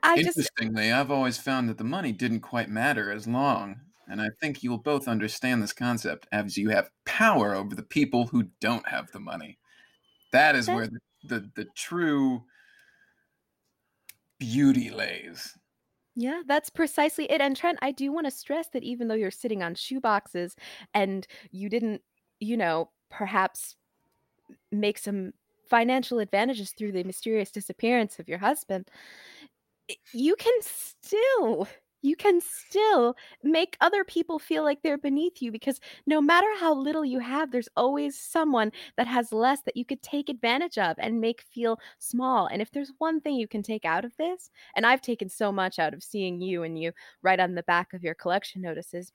I 0.03 0.17
just 0.17 0.37
Interestingly, 0.37 0.91
I've 0.91 1.11
always 1.11 1.39
found 1.39 1.69
that 1.69 1.79
the 1.79 1.85
money 1.85 2.13
didn't 2.13 2.41
quite 2.41 2.69
matter 2.69 3.11
as 3.13 3.27
long, 3.27 3.77
and 4.09 4.21
I 4.21 4.29
think 4.41 4.63
you'll 4.63 4.79
both 4.79 5.07
understand 5.07 5.63
this 5.63 5.73
concept 5.73 6.27
as 6.33 6.57
you 6.57 6.71
have 6.71 6.91
power 7.05 7.55
over 7.55 7.75
the 7.75 7.83
people 7.83 8.27
who 8.27 8.49
don't 8.61 8.89
have 8.89 9.13
the 9.13 9.21
money. 9.21 9.59
That 10.33 10.57
is 10.57 10.69
where 10.69 10.89
the, 10.89 10.99
the, 11.29 11.51
the 11.55 11.67
true 11.77 12.43
beauty 14.39 14.91
lays. 14.91 15.57
Yeah, 16.17 16.43
that's 16.47 16.71
precisely 16.71 17.31
it. 17.31 17.41
And 17.41 17.57
Trent, 17.57 17.79
I 17.83 17.91
do 17.91 18.13
want 18.13 18.27
to 18.27 18.31
stress 18.31 18.69
that 18.73 18.85
even 18.85 19.09
though 19.09 19.15
you're 19.15 19.31
sitting 19.31 19.63
on 19.63 19.75
shoeboxes 19.75 20.55
and 20.93 21.27
you 21.51 21.69
didn't, 21.69 22.03
you 22.41 22.57
know, 22.57 22.91
perhaps 23.11 23.77
make 24.81 24.99
some 24.99 25.33
financial 25.69 26.19
advantages 26.19 26.73
through 26.73 26.93
the 26.93 27.05
mysterious 27.05 27.51
disappearance 27.51 28.19
of 28.19 28.29
your 28.29 28.39
husband, 28.39 28.91
you 30.13 30.35
can 30.37 30.55
still 30.61 31.69
you 32.03 32.17
can 32.17 32.39
still 32.43 33.17
make 33.43 33.79
other 33.81 34.05
people 34.05 34.39
feel 34.39 34.63
like 34.63 34.83
they're 34.83 34.99
beneath 34.99 35.41
you 35.41 35.51
because 35.51 35.81
no 36.07 36.21
matter 36.21 36.47
how 36.59 36.75
little 36.75 37.05
you 37.05 37.19
have 37.19 37.51
there's 37.51 37.69
always 37.77 38.19
someone 38.19 38.71
that 38.97 39.07
has 39.07 39.33
less 39.33 39.63
that 39.63 39.77
you 39.77 39.85
could 39.87 40.03
take 40.03 40.29
advantage 40.29 40.77
of 40.79 40.97
and 40.99 41.21
make 41.21 41.41
feel 41.43 41.79
small 41.99 42.47
and 42.47 42.61
if 42.61 42.71
there's 42.73 42.93
one 42.99 43.21
thing 43.21 43.37
you 43.37 43.49
can 43.49 43.63
take 43.63 43.85
out 43.87 44.05
of 44.05 44.15
this 44.19 44.51
and 44.77 44.85
I've 44.87 45.01
taken 45.03 45.29
so 45.31 45.51
much 45.51 45.79
out 45.79 45.95
of 45.95 46.03
seeing 46.03 46.41
you 46.41 46.63
and 46.63 46.79
you 46.79 46.93
write 47.23 47.41
on 47.41 47.55
the 47.55 47.63
back 47.63 47.93
of 47.95 48.03
your 48.03 48.15
collection 48.15 48.61
notices. 48.61 49.13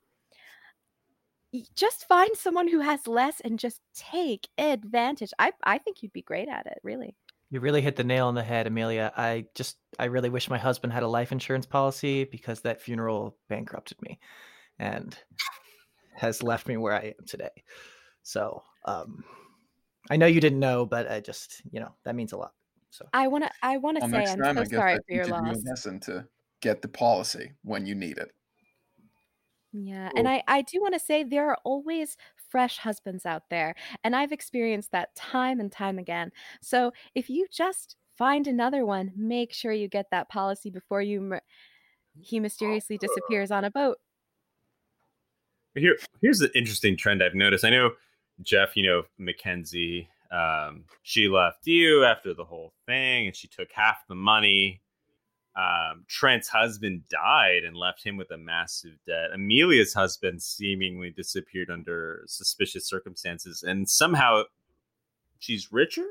Y- 1.54 1.64
Just 1.76 2.08
find 2.08 2.36
someone 2.36 2.68
who 2.68 2.80
has 2.80 3.08
less 3.08 3.40
and 3.42 3.60
just 3.60 3.82
take 3.94 4.48
advantage. 4.58 5.32
I 5.40 5.52
I 5.64 5.78
think 5.78 6.02
you'd 6.04 6.14
be 6.14 6.22
great 6.22 6.48
at 6.48 6.66
it, 6.66 6.80
really. 6.84 7.16
You 7.52 7.60
really 7.62 7.82
hit 7.82 7.96
the 7.96 8.04
nail 8.04 8.28
on 8.28 8.36
the 8.36 8.44
head, 8.44 8.68
Amelia. 8.68 9.12
I 9.18 9.46
just, 9.56 9.78
I 9.98 10.06
really 10.06 10.30
wish 10.30 10.50
my 10.52 10.60
husband 10.60 10.94
had 10.94 11.02
a 11.02 11.08
life 11.08 11.32
insurance 11.32 11.66
policy 11.66 12.24
because 12.26 12.62
that 12.62 12.80
funeral 12.80 13.38
bankrupted 13.50 14.00
me 14.04 14.20
and 14.78 15.18
has 16.16 16.44
left 16.44 16.68
me 16.68 16.78
where 16.78 16.94
I 16.94 17.16
am 17.20 17.26
today. 17.26 17.64
So, 18.22 18.64
um, 18.86 19.24
I 20.12 20.18
know 20.18 20.28
you 20.28 20.42
didn't 20.42 20.60
know, 20.60 20.86
but 20.86 21.10
I 21.10 21.22
just, 21.22 21.62
you 21.72 21.80
know, 21.80 21.96
that 22.06 22.16
means 22.16 22.34
a 22.34 22.38
lot. 22.38 22.54
So, 22.92 23.06
I 23.14 23.28
want 23.28 23.46
to 23.46 23.52
I 23.64 23.78
want 23.78 23.98
to 23.98 24.02
Well, 24.08 24.12
say 24.12 24.28
I'm 24.32 24.44
so 24.44 24.64
sorry 24.66 24.94
I 24.94 24.98
for 25.08 25.16
your 25.16 25.28
loss. 25.28 25.58
a 25.58 25.70
lesson 25.70 26.00
to 26.02 26.28
get 26.62 26.82
the 26.82 26.88
policy 26.88 27.54
when 27.64 27.86
you 27.86 27.96
need 27.96 28.18
it. 28.18 28.30
Yeah, 29.72 30.10
and 30.16 30.28
I 30.28 30.44
I 30.48 30.62
do 30.64 30.82
want 30.82 30.96
to 30.96 31.00
say 31.00 31.24
there 31.24 31.50
are 31.50 31.58
always 31.64 32.18
fresh 32.50 32.78
husbands 32.78 33.26
out 33.26 33.44
there, 33.50 33.76
and 34.04 34.16
I've 34.16 34.32
experienced 34.32 34.92
that 34.92 35.16
time 35.16 35.60
and 35.60 35.72
time 35.72 36.00
again. 36.00 36.32
So 36.62 36.92
if 37.14 37.30
you 37.30 37.48
just 37.52 37.96
find 38.18 38.48
another 38.48 38.86
one, 38.86 39.12
make 39.16 39.54
sure 39.54 39.72
you 39.72 39.88
get 39.88 40.08
that 40.12 40.30
policy 40.30 40.70
before 40.70 41.02
you 41.02 41.40
he 42.22 42.40
mysteriously 42.40 42.98
disappears 42.98 43.52
on 43.52 43.64
a 43.64 43.72
boat. 43.72 43.98
Here, 45.76 45.98
here's 46.22 46.40
the 46.40 46.56
interesting 46.58 46.98
trend 46.98 47.24
I've 47.24 47.36
noticed. 47.36 47.64
I 47.64 47.70
know 47.70 47.92
Jeff, 48.42 48.76
you 48.76 48.84
know 48.84 49.04
Mackenzie. 49.18 50.10
Um, 50.32 50.86
she 51.04 51.28
left 51.28 51.66
you 51.66 52.04
after 52.04 52.34
the 52.34 52.44
whole 52.44 52.74
thing, 52.86 53.28
and 53.28 53.36
she 53.36 53.48
took 53.48 53.70
half 53.74 53.98
the 54.08 54.16
money. 54.16 54.82
Um, 55.56 56.06
Trent's 56.08 56.48
husband 56.48 57.04
died 57.10 57.64
and 57.66 57.76
left 57.76 58.04
him 58.04 58.18
with 58.18 58.32
a 58.32 58.38
massive 58.38 58.98
debt. 59.06 59.32
Amelia's 59.34 59.94
husband 59.94 60.42
seemingly 60.42 61.10
disappeared 61.10 61.70
under 61.70 62.24
suspicious 62.28 62.86
circumstances, 62.86 63.64
and 63.64 63.90
somehow 63.90 64.44
she's 65.40 65.72
richer. 65.72 66.06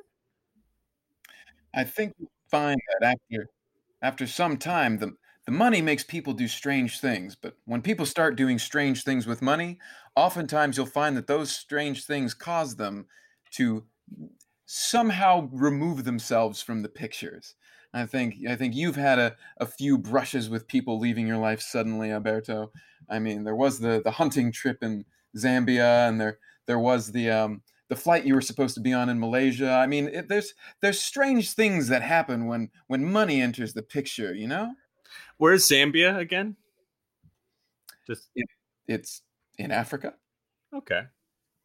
I 1.75 1.85
think 1.85 2.15
you 2.19 2.29
find 2.51 2.81
that 3.01 3.17
after 3.31 3.49
after 4.03 4.27
some 4.27 4.57
time, 4.57 4.99
the 4.99 5.15
the 5.47 5.53
money 5.53 5.81
makes 5.81 6.05
people 6.05 6.35
do 6.35 6.47
strange 6.47 7.01
things, 7.01 7.35
but 7.35 7.57
when 7.65 7.81
people 7.81 8.05
start 8.05 8.37
doing 8.37 8.59
strange 8.59 9.03
things 9.03 9.27
with 9.27 9.41
money, 9.41 9.79
oftentimes 10.15 10.77
you'll 10.77 10.85
find 10.85 11.17
that 11.17 11.27
those 11.27 11.51
strange 11.51 12.05
things 12.05 12.35
cause 12.35 12.77
them 12.77 13.07
to 13.53 13.87
somehow 14.67 15.49
remove 15.51 16.05
themselves 16.05 16.61
from 16.61 16.83
the 16.83 16.89
pictures. 16.91 17.55
I 17.95 18.07
think 18.07 18.37
I 18.49 18.55
think 18.55 18.75
you've 18.75 18.97
had 18.97 19.19
a, 19.19 19.37
a 19.59 19.67
few 19.67 19.99
brushes 19.99 20.51
with 20.51 20.69
people 20.69 20.99
leaving 20.99 21.27
your 21.27 21.39
life 21.39 21.61
suddenly, 21.61 22.13
Alberto. 22.13 22.71
I 23.09 23.19
mean, 23.19 23.45
there 23.45 23.57
was 23.57 23.79
the 23.81 24.03
the 24.05 24.11
hunting 24.11 24.53
trip 24.53 24.83
in 24.83 25.05
Zambia, 25.37 26.09
and 26.09 26.21
there 26.21 26.39
there 26.67 26.79
was 26.79 27.13
the 27.13 27.31
um, 27.31 27.63
the 27.89 27.97
flight 27.97 28.27
you 28.27 28.35
were 28.35 28.41
supposed 28.43 28.75
to 28.75 28.81
be 28.81 28.93
on 28.93 29.09
in 29.09 29.19
Malaysia. 29.19 29.71
I 29.71 29.87
mean, 29.87 30.09
it, 30.09 30.29
there's 30.29 30.55
there's 30.83 31.01
strange 31.01 31.55
things 31.55 31.89
that 31.89 32.03
happen 32.03 32.47
when 32.47 32.71
when 32.89 33.05
money 33.05 33.41
enters 33.41 33.73
the 33.73 33.83
picture. 33.83 34.35
You 34.35 34.49
know. 34.49 34.75
Where's 35.39 35.69
Zambia 35.69 36.19
again? 36.19 36.57
Just 38.07 38.29
it, 38.35 38.47
it's 38.87 39.23
in 39.59 39.71
Africa. 39.71 40.15
Okay. 40.75 41.03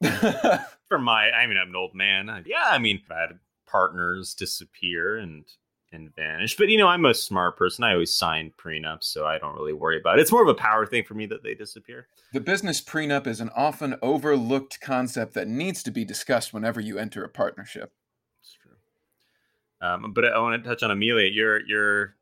For 0.89 0.99
my, 0.99 1.31
I 1.31 1.47
mean, 1.47 1.57
I'm 1.57 1.69
an 1.69 1.75
old 1.75 1.95
man. 1.95 2.29
I, 2.29 2.43
yeah, 2.45 2.65
I 2.69 2.77
mean, 2.77 3.01
I've 3.09 3.29
had 3.29 3.39
partners 3.65 4.33
disappear 4.33 5.17
and 5.17 5.45
and 5.93 6.13
vanish, 6.15 6.58
but 6.58 6.69
you 6.69 6.77
know, 6.77 6.88
I'm 6.88 7.06
a 7.06 7.13
smart 7.13 7.56
person. 7.56 7.84
I 7.84 7.93
always 7.93 8.15
sign 8.15 8.51
prenups, 8.58 9.03
so 9.03 9.25
I 9.25 9.38
don't 9.38 9.56
really 9.56 9.73
worry 9.73 9.99
about 9.99 10.17
it. 10.17 10.21
It's 10.21 10.32
more 10.32 10.41
of 10.41 10.49
a 10.49 10.53
power 10.53 10.86
thing 10.86 11.03
for 11.03 11.13
me 11.13 11.25
that 11.27 11.43
they 11.43 11.53
disappear. 11.53 12.08
The 12.34 12.41
business 12.41 12.82
prenup 12.82 13.27
is 13.27 13.39
an 13.39 13.51
often 13.56 13.95
overlooked 14.01 14.82
concept 14.82 15.34
that 15.36 15.47
needs 15.47 15.84
to 15.84 15.91
be 15.91 16.03
discussed 16.03 16.53
whenever 16.53 16.82
you 16.82 16.97
enter 16.97 17.23
a 17.23 17.29
partnership. 17.29 17.93
It's 18.41 18.53
true. 18.53 19.88
Um, 19.88 20.13
but 20.13 20.25
I 20.25 20.39
want 20.39 20.62
to 20.62 20.67
touch 20.67 20.84
on 20.84 20.91
Amelia. 20.91 21.29
Your 21.29 21.65
your 21.65 22.15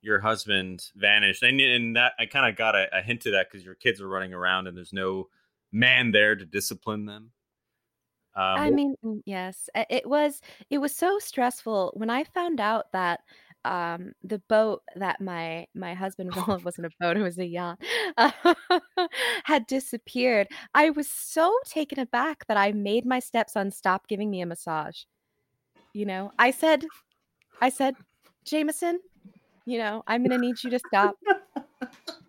your 0.00 0.20
husband 0.20 0.86
vanished, 0.96 1.42
and 1.42 1.60
and 1.60 1.96
that 1.96 2.12
I 2.18 2.26
kind 2.26 2.48
of 2.48 2.56
got 2.56 2.74
a, 2.74 2.88
a 2.96 3.02
hint 3.02 3.26
of 3.26 3.32
that 3.32 3.50
because 3.50 3.64
your 3.64 3.74
kids 3.74 4.00
are 4.00 4.08
running 4.08 4.32
around 4.32 4.66
and 4.66 4.76
there's 4.76 4.92
no 4.92 5.28
man 5.70 6.12
there 6.12 6.34
to 6.34 6.44
discipline 6.44 7.06
them. 7.06 7.32
Um, 8.34 8.44
I 8.56 8.70
mean, 8.70 8.94
mm, 9.04 9.20
yes, 9.26 9.68
it 9.74 10.08
was 10.08 10.40
it 10.70 10.78
was 10.78 10.94
so 10.94 11.18
stressful. 11.18 11.92
When 11.94 12.10
I 12.10 12.24
found 12.24 12.60
out 12.60 12.86
that 12.92 13.20
um 13.64 14.12
the 14.22 14.38
boat 14.48 14.82
that 14.96 15.20
my 15.20 15.66
my 15.74 15.92
husband 15.94 16.30
well 16.36 16.60
wasn't 16.64 16.86
a 16.86 16.90
boat 17.00 17.16
it 17.16 17.22
was 17.22 17.38
a 17.38 17.44
yacht 17.46 17.78
had 19.44 19.66
disappeared 19.66 20.46
i 20.74 20.90
was 20.90 21.08
so 21.08 21.52
taken 21.66 21.98
aback 21.98 22.46
that 22.46 22.56
i 22.56 22.70
made 22.72 23.04
my 23.04 23.18
stepson 23.18 23.70
stop 23.70 24.06
giving 24.08 24.30
me 24.30 24.40
a 24.40 24.46
massage. 24.46 25.02
You 25.92 26.06
know 26.06 26.30
i 26.38 26.50
said 26.52 26.84
i 27.60 27.68
said 27.68 27.96
jameson 28.44 29.00
you 29.66 29.78
know 29.78 30.02
i'm 30.06 30.22
gonna 30.22 30.38
need 30.38 30.62
you 30.62 30.70
to 30.70 30.78
stop 30.78 31.16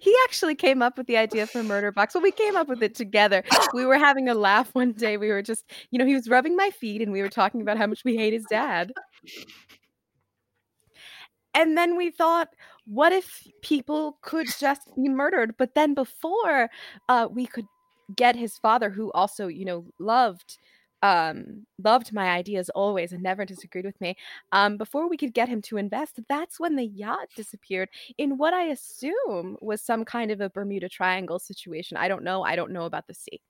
he 0.00 0.14
actually 0.24 0.54
came 0.54 0.82
up 0.82 0.96
with 0.96 1.06
the 1.06 1.16
idea 1.16 1.46
for 1.46 1.62
murder 1.62 1.92
box 1.92 2.14
well 2.14 2.22
we 2.22 2.30
came 2.30 2.56
up 2.56 2.68
with 2.68 2.82
it 2.82 2.94
together. 2.94 3.42
We 3.74 3.84
were 3.84 3.98
having 3.98 4.28
a 4.28 4.34
laugh 4.34 4.70
one 4.74 4.92
day 4.92 5.16
we 5.16 5.28
were 5.28 5.42
just 5.42 5.64
you 5.90 5.98
know 5.98 6.06
he 6.06 6.14
was 6.14 6.28
rubbing 6.28 6.56
my 6.56 6.70
feet 6.70 7.02
and 7.02 7.12
we 7.12 7.22
were 7.22 7.28
talking 7.28 7.60
about 7.60 7.78
how 7.78 7.86
much 7.86 8.04
we 8.04 8.16
hate 8.16 8.32
his 8.32 8.46
dad. 8.50 8.92
And 11.54 11.76
then 11.76 11.96
we 11.96 12.10
thought 12.10 12.48
what 12.86 13.12
if 13.12 13.46
people 13.62 14.18
could 14.22 14.46
just 14.58 14.82
be 14.94 15.08
murdered? 15.08 15.56
But 15.58 15.74
then 15.74 15.94
before 15.94 16.70
uh, 17.08 17.28
we 17.30 17.46
could 17.46 17.66
get 18.14 18.36
his 18.36 18.56
father 18.58 18.90
who 18.90 19.10
also 19.12 19.48
you 19.48 19.64
know 19.64 19.86
loved 19.98 20.58
um, 21.02 21.66
loved 21.82 22.12
my 22.12 22.28
ideas 22.30 22.70
always 22.70 23.12
and 23.12 23.22
never 23.22 23.44
disagreed 23.44 23.84
with 23.84 24.00
me. 24.00 24.16
Um, 24.52 24.76
before 24.76 25.08
we 25.08 25.16
could 25.16 25.34
get 25.34 25.48
him 25.48 25.62
to 25.62 25.76
invest, 25.76 26.20
that's 26.28 26.58
when 26.58 26.76
the 26.76 26.86
yacht 26.86 27.28
disappeared 27.36 27.88
in 28.18 28.38
what 28.38 28.54
I 28.54 28.64
assume 28.64 29.56
was 29.60 29.82
some 29.82 30.04
kind 30.04 30.30
of 30.30 30.40
a 30.40 30.50
Bermuda 30.50 30.88
Triangle 30.88 31.38
situation. 31.38 31.96
I 31.96 32.08
don't 32.08 32.24
know. 32.24 32.42
I 32.42 32.56
don't 32.56 32.72
know 32.72 32.84
about 32.84 33.06
the 33.06 33.14
sea. 33.14 33.40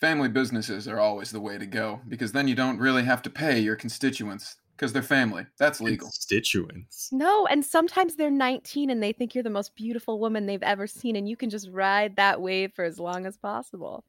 Family 0.00 0.28
businesses 0.28 0.86
are 0.86 1.00
always 1.00 1.30
the 1.30 1.40
way 1.40 1.58
to 1.58 1.66
go 1.66 2.00
because 2.08 2.30
then 2.30 2.46
you 2.46 2.54
don't 2.54 2.78
really 2.78 3.02
have 3.02 3.20
to 3.22 3.30
pay 3.30 3.58
your 3.58 3.74
constituents 3.74 4.56
because 4.78 4.92
they're 4.92 5.02
family. 5.02 5.44
That's 5.58 5.80
legal. 5.80 6.06
Constituents. 6.06 7.08
No, 7.10 7.46
and 7.46 7.64
sometimes 7.64 8.14
they're 8.14 8.30
19 8.30 8.90
and 8.90 9.02
they 9.02 9.12
think 9.12 9.34
you're 9.34 9.42
the 9.42 9.50
most 9.50 9.74
beautiful 9.74 10.20
woman 10.20 10.46
they've 10.46 10.62
ever 10.62 10.86
seen, 10.86 11.16
and 11.16 11.28
you 11.28 11.36
can 11.36 11.50
just 11.50 11.68
ride 11.70 12.14
that 12.14 12.40
wave 12.40 12.72
for 12.74 12.84
as 12.84 13.00
long 13.00 13.26
as 13.26 13.36
possible. 13.36 14.04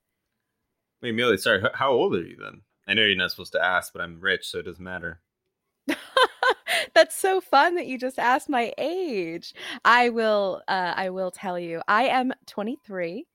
Wait, 1.02 1.12
Amelia, 1.12 1.38
sorry, 1.38 1.64
how 1.74 1.92
old 1.92 2.16
are 2.16 2.22
you 2.22 2.36
then? 2.42 2.62
I 2.88 2.94
know 2.94 3.04
you're 3.04 3.16
not 3.16 3.32
supposed 3.32 3.54
to 3.54 3.64
ask, 3.64 3.94
but 3.94 4.02
I'm 4.02 4.20
rich, 4.20 4.48
so 4.48 4.60
it 4.60 4.66
doesn't 4.66 4.84
matter. 4.84 5.22
That's 6.94 7.16
so 7.16 7.40
fun 7.40 7.76
that 7.76 7.88
you 7.88 7.98
just 7.98 8.20
asked 8.20 8.50
my 8.50 8.74
age. 8.78 9.54
I 9.86 10.10
will 10.10 10.62
uh 10.68 10.94
I 10.96 11.10
will 11.10 11.32
tell 11.32 11.58
you. 11.58 11.82
I 11.88 12.06
am 12.06 12.34
23, 12.48 13.26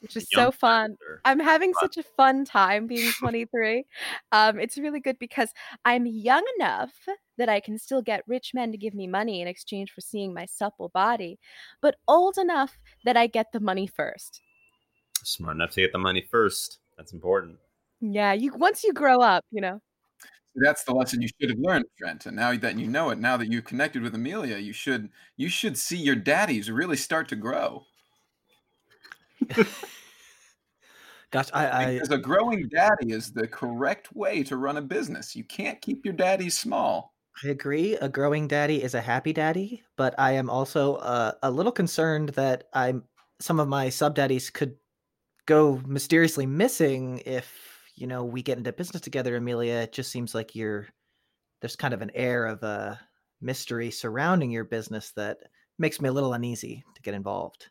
which 0.00 0.16
is 0.16 0.28
so 0.32 0.50
fun. 0.50 0.96
I'm 1.24 1.40
having 1.40 1.72
fun. 1.74 1.80
such 1.82 2.04
a 2.04 2.08
fun 2.16 2.44
time 2.44 2.86
being 2.86 3.12
23. 3.18 3.84
um 4.32 4.58
it's 4.58 4.78
really 4.78 5.00
good 5.00 5.18
because 5.18 5.52
I'm 5.84 6.06
young 6.06 6.44
enough 6.58 6.92
that 7.36 7.48
I 7.48 7.60
can 7.60 7.78
still 7.78 8.02
get 8.02 8.22
rich 8.26 8.52
men 8.54 8.72
to 8.72 8.78
give 8.78 8.94
me 8.94 9.06
money 9.06 9.42
in 9.42 9.48
exchange 9.48 9.90
for 9.90 10.00
seeing 10.00 10.32
my 10.32 10.46
supple 10.46 10.88
body, 10.88 11.38
but 11.82 11.96
old 12.06 12.38
enough 12.38 12.78
that 13.04 13.16
I 13.16 13.26
get 13.26 13.46
the 13.52 13.60
money 13.60 13.86
first 13.86 14.40
smart 15.24 15.56
enough 15.56 15.70
to 15.72 15.80
get 15.80 15.92
the 15.92 15.98
money 15.98 16.26
first. 16.30 16.78
That's 16.96 17.12
important. 17.12 17.58
Yeah, 18.00 18.32
you 18.32 18.52
once 18.54 18.84
you 18.84 18.92
grow 18.92 19.20
up, 19.20 19.44
you 19.50 19.60
know. 19.60 19.80
That's 20.54 20.82
the 20.84 20.92
lesson 20.92 21.22
you 21.22 21.28
should 21.40 21.50
have 21.50 21.58
learned, 21.58 21.84
Trent. 21.98 22.26
And 22.26 22.34
now 22.36 22.56
that 22.56 22.78
you 22.78 22.88
know 22.88 23.10
it, 23.10 23.18
now 23.18 23.36
that 23.36 23.52
you've 23.52 23.64
connected 23.64 24.02
with 24.02 24.14
Amelia, 24.14 24.56
you 24.58 24.72
should 24.72 25.10
you 25.36 25.48
should 25.48 25.76
see 25.78 25.96
your 25.96 26.16
daddies 26.16 26.70
really 26.70 26.96
start 26.96 27.28
to 27.28 27.36
grow. 27.36 27.84
Gosh, 31.30 31.48
I, 31.52 31.68
I 31.68 31.92
because 31.94 32.10
a 32.10 32.18
growing 32.18 32.68
daddy 32.68 33.12
is 33.12 33.32
the 33.32 33.46
correct 33.46 34.14
way 34.16 34.42
to 34.44 34.56
run 34.56 34.78
a 34.78 34.82
business. 34.82 35.36
You 35.36 35.44
can't 35.44 35.80
keep 35.80 36.04
your 36.04 36.14
daddies 36.14 36.58
small. 36.58 37.14
I 37.44 37.48
agree. 37.48 37.94
A 37.96 38.08
growing 38.08 38.48
daddy 38.48 38.82
is 38.82 38.94
a 38.94 39.00
happy 39.00 39.32
daddy, 39.32 39.82
but 39.96 40.14
I 40.18 40.32
am 40.32 40.50
also 40.50 40.96
uh, 40.96 41.32
a 41.42 41.50
little 41.50 41.70
concerned 41.70 42.30
that 42.30 42.64
I'm 42.72 43.04
some 43.40 43.60
of 43.60 43.68
my 43.68 43.90
sub 43.90 44.14
daddies 44.14 44.50
could 44.50 44.74
go 45.48 45.80
mysteriously 45.86 46.46
missing 46.46 47.22
if 47.24 47.82
you 47.96 48.06
know 48.06 48.22
we 48.22 48.42
get 48.42 48.58
into 48.58 48.72
business 48.72 49.00
together 49.00 49.34
amelia 49.34 49.76
it 49.76 49.92
just 49.92 50.12
seems 50.12 50.34
like 50.34 50.54
you're 50.54 50.86
there's 51.60 51.76
kind 51.76 51.94
of 51.94 52.02
an 52.02 52.10
air 52.14 52.46
of 52.46 52.62
a 52.62 53.00
mystery 53.40 53.90
surrounding 53.90 54.50
your 54.50 54.64
business 54.64 55.12
that 55.12 55.38
makes 55.78 56.00
me 56.00 56.08
a 56.08 56.12
little 56.12 56.32
uneasy 56.32 56.84
to 56.94 57.02
get 57.02 57.14
involved. 57.14 57.68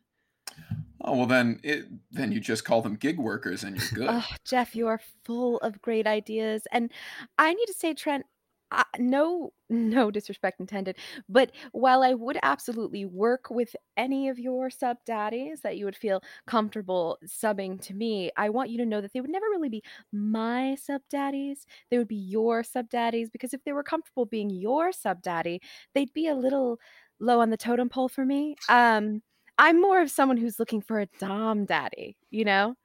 Oh 1.02 1.16
well 1.16 1.26
then 1.26 1.60
it 1.63 1.86
then 2.12 2.32
you 2.32 2.40
just 2.40 2.66
call 2.66 2.82
them 2.82 2.96
gig 2.96 3.20
workers 3.20 3.63
and 3.63 3.78
you're 3.78 3.90
good. 3.94 4.08
Oh, 4.10 4.26
jeff 4.46 4.76
you 4.76 4.88
are 4.88 5.00
full 5.24 5.58
of 5.60 5.82
great 5.82 6.08
ideas. 6.08 6.63
And 6.72 6.92
i 7.38 7.54
need 7.54 7.66
to 7.66 7.74
say 7.74 7.94
trent 7.94 8.26
uh, 8.72 8.84
no 9.00 9.54
no 9.70 10.10
disrespect 10.12 10.60
intended 10.60 10.96
but 11.30 11.52
while 11.72 12.04
i 12.04 12.14
would 12.14 12.38
absolutely 12.44 13.06
work 13.06 13.50
with 13.50 13.76
any 13.98 14.30
of 14.30 14.40
your 14.40 14.70
sub 14.70 14.98
daddies 15.06 15.62
that 15.62 15.78
you 15.78 15.86
would 15.86 15.96
feel 15.96 16.22
comfortable 16.46 17.18
subbing 17.26 17.80
to 17.82 17.94
me 17.94 18.32
i 18.38 18.50
want 18.50 18.70
you 18.70 18.78
to 18.78 18.86
know 18.86 19.02
that 19.02 19.12
they 19.14 19.22
would 19.22 19.30
never 19.30 19.46
really 19.52 19.70
be 19.70 19.84
my 20.12 20.76
sub 20.76 21.02
daddies 21.10 21.66
they 21.90 21.98
would 21.98 22.08
be 22.08 22.16
your 22.16 22.64
sub 22.64 22.90
daddies 22.90 23.30
because 23.30 23.54
if 23.54 23.64
they 23.64 23.74
were 23.74 23.84
comfortable 23.84 24.26
being 24.26 24.50
your 24.50 24.92
sub 24.92 25.22
daddy 25.22 25.62
they'd 25.94 26.14
be 26.14 26.28
a 26.28 26.36
little 26.36 26.80
low 27.20 27.42
on 27.42 27.50
the 27.50 27.58
totem 27.58 27.90
pole 27.90 28.10
for 28.10 28.26
me. 28.26 28.56
Um 28.70 29.22
i'm 29.58 29.82
more 29.82 30.02
of 30.02 30.12
someone 30.12 30.38
who's 30.38 30.60
looking 30.60 30.82
for 30.82 31.00
a 31.00 31.08
dom 31.20 31.66
daddy 31.66 32.18
you 32.30 32.46
know? 32.46 32.76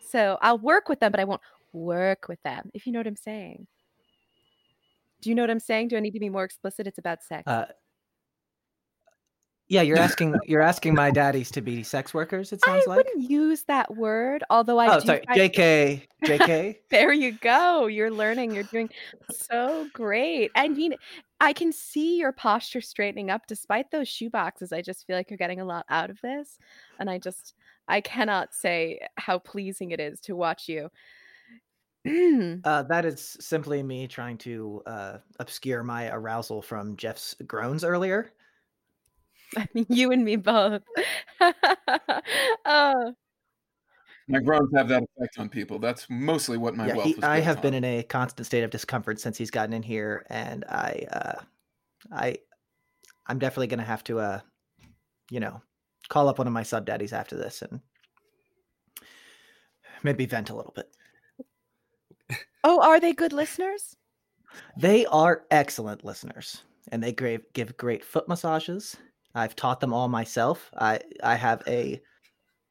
So 0.00 0.38
i'll 0.42 0.58
work 0.58 0.88
with 0.88 1.00
them 1.00 1.10
but 1.12 1.20
i 1.20 1.24
won't 1.24 1.42
work 1.72 2.26
with 2.28 2.42
them 2.42 2.70
if 2.74 2.86
you 2.86 2.92
know 2.92 2.98
what 2.98 3.06
i'm 3.06 3.16
saying 3.16 3.66
do 5.20 5.28
you 5.28 5.34
know 5.34 5.42
what 5.42 5.50
I'm 5.50 5.60
saying? 5.60 5.88
Do 5.88 5.96
I 5.96 6.00
need 6.00 6.12
to 6.12 6.20
be 6.20 6.28
more 6.28 6.44
explicit? 6.44 6.86
It's 6.86 6.98
about 6.98 7.22
sex. 7.22 7.46
Uh, 7.46 7.66
yeah, 9.70 9.82
you're 9.82 9.98
asking 10.08 10.34
you're 10.44 10.60
asking 10.60 10.94
my 10.94 11.10
daddies 11.10 11.50
to 11.52 11.62
be 11.62 11.82
sex 11.82 12.12
workers. 12.12 12.52
It 12.52 12.62
sounds 12.62 12.84
I 12.86 12.90
like. 12.90 13.06
I 13.06 13.10
wouldn't 13.10 13.30
use 13.30 13.62
that 13.64 13.96
word, 13.96 14.44
although 14.50 14.78
I. 14.78 14.96
Oh, 14.96 14.98
sorry, 14.98 15.22
Jk, 15.30 16.02
Jk. 16.24 16.76
there 16.90 17.12
you 17.12 17.32
go. 17.32 17.86
You're 17.86 18.10
learning. 18.10 18.54
You're 18.54 18.64
doing 18.64 18.90
so 19.30 19.88
great. 19.94 20.50
I 20.56 20.68
mean, 20.68 20.94
I 21.40 21.52
can 21.52 21.72
see 21.72 22.18
your 22.18 22.32
posture 22.32 22.80
straightening 22.80 23.30
up 23.30 23.42
despite 23.46 23.90
those 23.90 24.08
shoe 24.08 24.28
boxes. 24.28 24.72
I 24.72 24.82
just 24.82 25.06
feel 25.06 25.16
like 25.16 25.30
you're 25.30 25.38
getting 25.38 25.60
a 25.60 25.64
lot 25.64 25.86
out 25.88 26.10
of 26.10 26.20
this, 26.20 26.58
and 26.98 27.08
I 27.08 27.18
just 27.18 27.54
I 27.86 28.00
cannot 28.00 28.52
say 28.52 29.00
how 29.16 29.38
pleasing 29.38 29.92
it 29.92 30.00
is 30.00 30.20
to 30.22 30.34
watch 30.34 30.68
you 30.68 30.90
uh, 32.64 32.82
that 32.84 33.04
is 33.04 33.36
simply 33.40 33.82
me 33.82 34.06
trying 34.08 34.38
to 34.38 34.82
uh, 34.86 35.18
obscure 35.38 35.82
my 35.82 36.08
arousal 36.08 36.62
from 36.62 36.96
Jeff's 36.96 37.34
groans 37.46 37.84
earlier. 37.84 38.32
I 39.56 39.68
mean, 39.74 39.86
you 39.88 40.12
and 40.12 40.24
me 40.24 40.36
both. 40.36 40.82
oh. 42.64 43.14
My 44.28 44.38
groans 44.38 44.70
have 44.76 44.88
that 44.88 45.02
effect 45.02 45.38
on 45.38 45.48
people. 45.48 45.78
That's 45.78 46.06
mostly 46.08 46.56
what 46.56 46.76
my 46.76 46.86
yeah, 46.86 46.94
wealth 46.94 47.06
he, 47.06 47.22
I 47.22 47.40
have 47.40 47.56
on. 47.56 47.62
been 47.62 47.74
in 47.74 47.84
a 47.84 48.02
constant 48.04 48.46
state 48.46 48.62
of 48.62 48.70
discomfort 48.70 49.18
since 49.20 49.36
he's 49.36 49.50
gotten 49.50 49.72
in 49.72 49.82
here, 49.82 50.24
and 50.30 50.64
I, 50.66 51.06
uh, 51.10 51.40
I, 52.12 52.36
I'm 53.26 53.40
definitely 53.40 53.66
gonna 53.66 53.82
have 53.82 54.04
to, 54.04 54.20
uh, 54.20 54.40
you 55.30 55.40
know, 55.40 55.60
call 56.08 56.28
up 56.28 56.38
one 56.38 56.46
of 56.46 56.52
my 56.52 56.62
sub 56.62 56.86
daddies 56.86 57.12
after 57.12 57.36
this 57.36 57.60
and 57.62 57.80
maybe 60.04 60.26
vent 60.26 60.50
a 60.50 60.54
little 60.54 60.72
bit. 60.74 60.88
Oh, 62.64 62.80
are 62.82 63.00
they 63.00 63.12
good 63.12 63.32
listeners? 63.32 63.96
They 64.76 65.06
are 65.06 65.44
excellent 65.50 66.04
listeners, 66.04 66.62
and 66.92 67.02
they 67.02 67.12
gra- 67.12 67.40
give 67.54 67.76
great 67.76 68.04
foot 68.04 68.28
massages. 68.28 68.96
I've 69.34 69.56
taught 69.56 69.80
them 69.80 69.92
all 69.92 70.08
myself. 70.08 70.70
I 70.76 71.00
I 71.22 71.36
have 71.36 71.62
a 71.66 72.00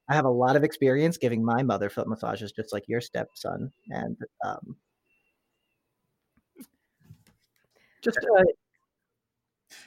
I 0.09 0.15
have 0.15 0.25
a 0.25 0.29
lot 0.29 0.55
of 0.55 0.63
experience 0.63 1.17
giving 1.17 1.43
my 1.43 1.63
mother 1.63 1.89
foot 1.89 2.07
massages, 2.07 2.51
just 2.51 2.73
like 2.73 2.87
your 2.87 3.01
stepson, 3.01 3.71
and 3.89 4.17
um, 4.45 4.75
just 8.03 8.19
uh, 8.37 8.43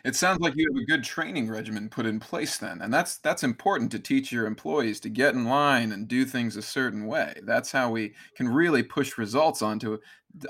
It 0.04 0.16
sounds 0.16 0.40
like 0.40 0.54
you 0.56 0.66
have 0.72 0.82
a 0.82 0.86
good 0.86 1.04
training 1.04 1.48
regimen 1.48 1.88
put 1.88 2.06
in 2.06 2.20
place 2.20 2.56
then, 2.58 2.80
and 2.80 2.92
that's 2.92 3.18
that's 3.18 3.42
important 3.42 3.90
to 3.92 3.98
teach 3.98 4.30
your 4.32 4.46
employees 4.46 5.00
to 5.00 5.08
get 5.08 5.34
in 5.34 5.44
line 5.44 5.92
and 5.92 6.08
do 6.08 6.24
things 6.24 6.56
a 6.56 6.62
certain 6.62 7.06
way. 7.06 7.34
That's 7.44 7.72
how 7.72 7.90
we 7.90 8.14
can 8.36 8.48
really 8.48 8.82
push 8.82 9.18
results 9.18 9.62
onto 9.62 9.98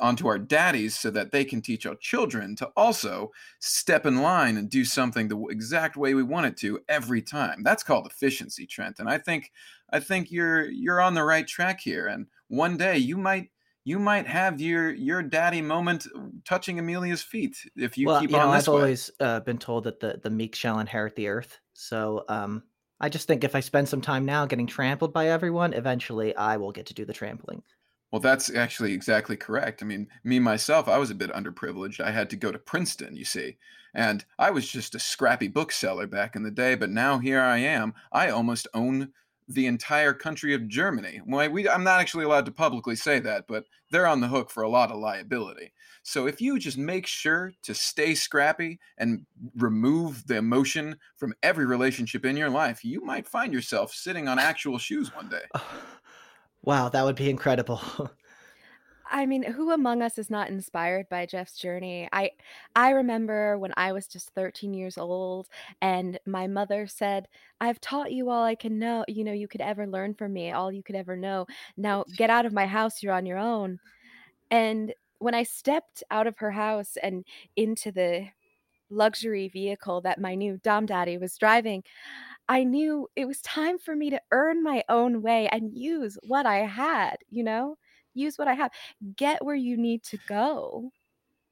onto 0.00 0.28
our 0.28 0.38
daddies 0.38 0.96
so 0.96 1.10
that 1.10 1.32
they 1.32 1.44
can 1.44 1.60
teach 1.60 1.86
our 1.86 1.96
children 1.96 2.54
to 2.56 2.66
also 2.76 3.30
step 3.58 4.06
in 4.06 4.22
line 4.22 4.56
and 4.56 4.70
do 4.70 4.84
something 4.84 5.28
the 5.28 5.38
exact 5.50 5.96
way 5.96 6.14
we 6.14 6.22
want 6.22 6.46
it 6.46 6.56
to 6.58 6.80
every 6.88 7.20
time. 7.20 7.62
That's 7.62 7.82
called 7.82 8.06
efficiency, 8.06 8.66
Trent. 8.66 9.00
And 9.00 9.08
I 9.08 9.18
think 9.18 9.50
I 9.90 10.00
think 10.00 10.30
you're 10.30 10.70
you're 10.70 11.00
on 11.00 11.14
the 11.14 11.24
right 11.24 11.46
track 11.46 11.80
here 11.80 12.06
and 12.06 12.26
one 12.48 12.76
day 12.76 12.98
you 12.98 13.16
might 13.16 13.50
you 13.84 13.98
might 13.98 14.26
have 14.26 14.60
your 14.60 14.92
your 14.92 15.22
daddy 15.22 15.62
moment 15.62 16.06
touching 16.44 16.78
Amelia's 16.78 17.22
feet 17.22 17.56
if 17.76 17.98
you 17.98 18.06
well, 18.06 18.20
keep 18.20 18.30
you 18.30 18.36
on 18.36 18.48
know, 18.48 18.54
this 18.54 18.68
I've 18.68 18.74
way. 18.74 18.80
always 18.80 19.10
uh, 19.20 19.40
been 19.40 19.58
told 19.58 19.84
that 19.84 20.00
the 20.00 20.20
the 20.22 20.30
meek 20.30 20.54
shall 20.54 20.78
inherit 20.78 21.16
the 21.16 21.28
earth. 21.28 21.58
So 21.72 22.24
um, 22.28 22.62
I 23.00 23.08
just 23.08 23.26
think 23.26 23.44
if 23.44 23.56
I 23.56 23.60
spend 23.60 23.88
some 23.88 24.00
time 24.00 24.24
now 24.24 24.46
getting 24.46 24.66
trampled 24.66 25.12
by 25.12 25.28
everyone, 25.28 25.72
eventually 25.72 26.34
I 26.36 26.56
will 26.56 26.72
get 26.72 26.86
to 26.86 26.94
do 26.94 27.04
the 27.04 27.12
trampling. 27.12 27.62
Well, 28.12 28.20
that's 28.20 28.54
actually 28.54 28.92
exactly 28.92 29.36
correct. 29.36 29.82
I 29.82 29.86
mean, 29.86 30.06
me 30.22 30.38
myself, 30.38 30.86
I 30.86 30.98
was 30.98 31.10
a 31.10 31.14
bit 31.14 31.32
underprivileged. 31.32 31.98
I 32.00 32.10
had 32.10 32.28
to 32.30 32.36
go 32.36 32.52
to 32.52 32.58
Princeton, 32.58 33.16
you 33.16 33.24
see. 33.24 33.56
And 33.94 34.24
I 34.38 34.50
was 34.50 34.68
just 34.68 34.94
a 34.94 34.98
scrappy 35.00 35.48
bookseller 35.48 36.06
back 36.06 36.36
in 36.36 36.42
the 36.42 36.50
day, 36.50 36.74
but 36.74 36.90
now 36.90 37.18
here 37.18 37.40
I 37.40 37.58
am. 37.58 37.94
I 38.12 38.28
almost 38.28 38.68
own 38.74 39.12
the 39.48 39.66
entire 39.66 40.12
country 40.12 40.54
of 40.54 40.68
Germany. 40.68 41.20
Well, 41.26 41.50
we, 41.50 41.68
I'm 41.68 41.84
not 41.84 42.00
actually 42.00 42.24
allowed 42.24 42.46
to 42.46 42.52
publicly 42.52 42.96
say 42.96 43.18
that, 43.20 43.46
but 43.46 43.64
they're 43.90 44.06
on 44.06 44.20
the 44.20 44.28
hook 44.28 44.50
for 44.50 44.62
a 44.62 44.68
lot 44.68 44.90
of 44.90 44.98
liability. 44.98 45.72
So 46.02 46.26
if 46.26 46.40
you 46.40 46.58
just 46.58 46.78
make 46.78 47.06
sure 47.06 47.52
to 47.62 47.74
stay 47.74 48.14
scrappy 48.14 48.80
and 48.98 49.24
remove 49.56 50.26
the 50.26 50.36
emotion 50.36 50.96
from 51.16 51.34
every 51.42 51.66
relationship 51.66 52.24
in 52.24 52.36
your 52.36 52.50
life, 52.50 52.84
you 52.84 53.04
might 53.04 53.26
find 53.26 53.52
yourself 53.52 53.92
sitting 53.92 54.28
on 54.28 54.38
actual 54.38 54.78
shoes 54.78 55.14
one 55.14 55.28
day. 55.28 55.44
wow, 56.62 56.88
that 56.88 57.04
would 57.04 57.16
be 57.16 57.30
incredible. 57.30 57.80
I 59.14 59.26
mean, 59.26 59.42
who 59.42 59.70
among 59.72 60.00
us 60.02 60.16
is 60.18 60.30
not 60.30 60.48
inspired 60.48 61.08
by 61.10 61.26
Jeff's 61.26 61.58
journey? 61.58 62.08
I 62.12 62.30
I 62.74 62.90
remember 62.90 63.58
when 63.58 63.72
I 63.76 63.92
was 63.92 64.06
just 64.08 64.30
13 64.30 64.72
years 64.74 64.96
old 64.96 65.48
and 65.82 66.18
my 66.26 66.46
mother 66.46 66.86
said, 66.86 67.28
"I've 67.60 67.80
taught 67.80 68.12
you 68.12 68.30
all 68.30 68.42
I 68.42 68.54
can 68.54 68.78
know, 68.78 69.04
you 69.08 69.22
know, 69.24 69.32
you 69.32 69.48
could 69.48 69.60
ever 69.60 69.86
learn 69.86 70.14
from 70.14 70.32
me, 70.32 70.50
all 70.52 70.72
you 70.72 70.82
could 70.82 70.96
ever 70.96 71.14
know. 71.16 71.46
Now 71.76 72.04
get 72.16 72.30
out 72.30 72.46
of 72.46 72.54
my 72.54 72.66
house, 72.66 73.02
you're 73.02 73.12
on 73.14 73.26
your 73.26 73.38
own." 73.38 73.80
And 74.50 74.94
when 75.18 75.34
I 75.34 75.44
stepped 75.44 76.02
out 76.10 76.26
of 76.26 76.38
her 76.38 76.52
house 76.52 76.96
and 77.02 77.24
into 77.56 77.92
the 77.92 78.28
luxury 78.90 79.48
vehicle 79.48 80.00
that 80.02 80.20
my 80.20 80.34
new 80.36 80.58
Dom 80.58 80.86
Daddy 80.86 81.18
was 81.18 81.36
driving, 81.38 81.84
I 82.48 82.64
knew 82.64 83.08
it 83.16 83.26
was 83.26 83.42
time 83.42 83.78
for 83.78 83.96
me 83.96 84.10
to 84.10 84.22
earn 84.32 84.62
my 84.62 84.84
own 84.88 85.22
way 85.22 85.48
and 85.48 85.76
use 85.76 86.18
what 86.24 86.46
I 86.46 86.60
had, 86.60 87.18
you 87.30 87.44
know? 87.44 87.78
Use 88.14 88.38
what 88.38 88.48
I 88.48 88.54
have. 88.54 88.70
Get 89.16 89.44
where 89.44 89.54
you 89.54 89.76
need 89.76 90.02
to 90.04 90.18
go. 90.26 90.92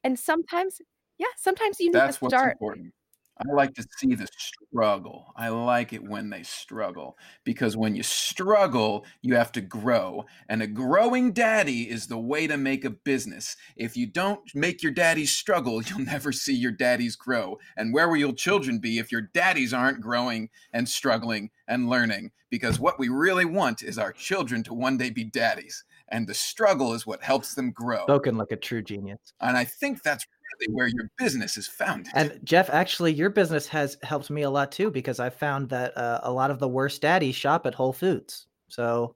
And 0.05 0.19
sometimes, 0.19 0.81
yeah, 1.19 1.29
sometimes 1.37 1.81
you 1.81 1.93
need 1.93 2.03
That's 2.03 2.13
to 2.13 2.21
what's 2.21 2.43
start. 2.43 2.59
important. 2.61 2.95
I 3.39 3.51
like 3.55 3.73
to 3.75 3.87
see 3.97 4.15
the 4.15 4.29
struggle. 4.37 5.33
I 5.35 5.49
like 5.49 5.95
it 5.95 6.05
when 6.05 6.29
they 6.29 6.43
struggle 6.43 7.17
because 7.43 7.75
when 7.75 7.95
you 7.95 8.03
struggle, 8.03 9.07
you 9.23 9.35
have 9.35 9.51
to 9.53 9.63
grow. 9.63 10.27
And 10.51 10.61
a 10.61 10.67
growing 10.67 11.33
daddy 11.33 11.89
is 11.89 12.07
the 12.07 12.19
way 12.19 12.47
to 12.47 12.59
make 12.59 12.85
a 12.85 12.91
business. 12.91 13.57
If 13.77 13.97
you 13.97 14.07
don't 14.07 14.55
make 14.55 14.83
your 14.83 14.93
daddies 14.93 15.33
struggle, 15.33 15.81
you'll 15.87 16.01
never 16.01 16.33
see 16.33 16.55
your 16.55 16.73
daddies 16.73 17.17
grow. 17.17 17.59
And 17.79 17.95
where 17.95 18.11
will 18.11 18.19
your 18.19 18.35
children 18.35 18.79
be 18.79 18.99
if 18.99 19.11
your 19.11 19.23
daddies 19.23 19.73
aren't 19.73 20.03
growing 20.03 20.51
and 20.75 20.87
struggling 20.87 21.51
and 21.67 21.89
learning? 21.89 22.33
Because 22.51 22.79
what 22.79 22.99
we 22.99 23.09
really 23.09 23.47
want 23.47 23.83
is 23.83 23.97
our 23.99 24.13
children 24.13 24.63
to 24.65 24.75
one 24.75 24.99
day 24.99 25.09
be 25.09 25.25
daddies. 25.25 25.83
And 26.11 26.27
the 26.27 26.35
struggle 26.35 26.93
is 26.93 27.07
what 27.07 27.23
helps 27.23 27.55
them 27.55 27.71
grow. 27.71 28.05
Spoken 28.05 28.37
like 28.37 28.51
a 28.51 28.57
true 28.57 28.83
genius. 28.83 29.21
And 29.41 29.57
I 29.57 29.65
think 29.65 30.03
that's 30.03 30.27
really 30.59 30.75
where 30.75 30.89
your 30.89 31.11
business 31.19 31.57
is 31.57 31.69
founded. 31.69 32.13
And 32.15 32.41
Jeff, 32.43 32.69
actually, 32.71 33.13
your 33.13 33.31
business 33.31 33.69
has 33.69 33.97
helped 34.03 34.31
me 34.31 34.43
a 34.43 34.51
lot 34.51 34.73
too 34.73 34.91
because 34.91 35.21
I 35.21 35.31
found 35.31 35.69
that 35.69 35.97
uh, 35.97 36.21
a 36.23 36.33
lot 36.33 36.51
of 36.51 36.59
the 36.59 36.69
worst 36.69 37.03
daddies 37.03 37.37
shop 37.37 37.67
at 37.67 37.75
Whole 37.75 37.93
Foods. 37.93 38.47
So 38.69 39.15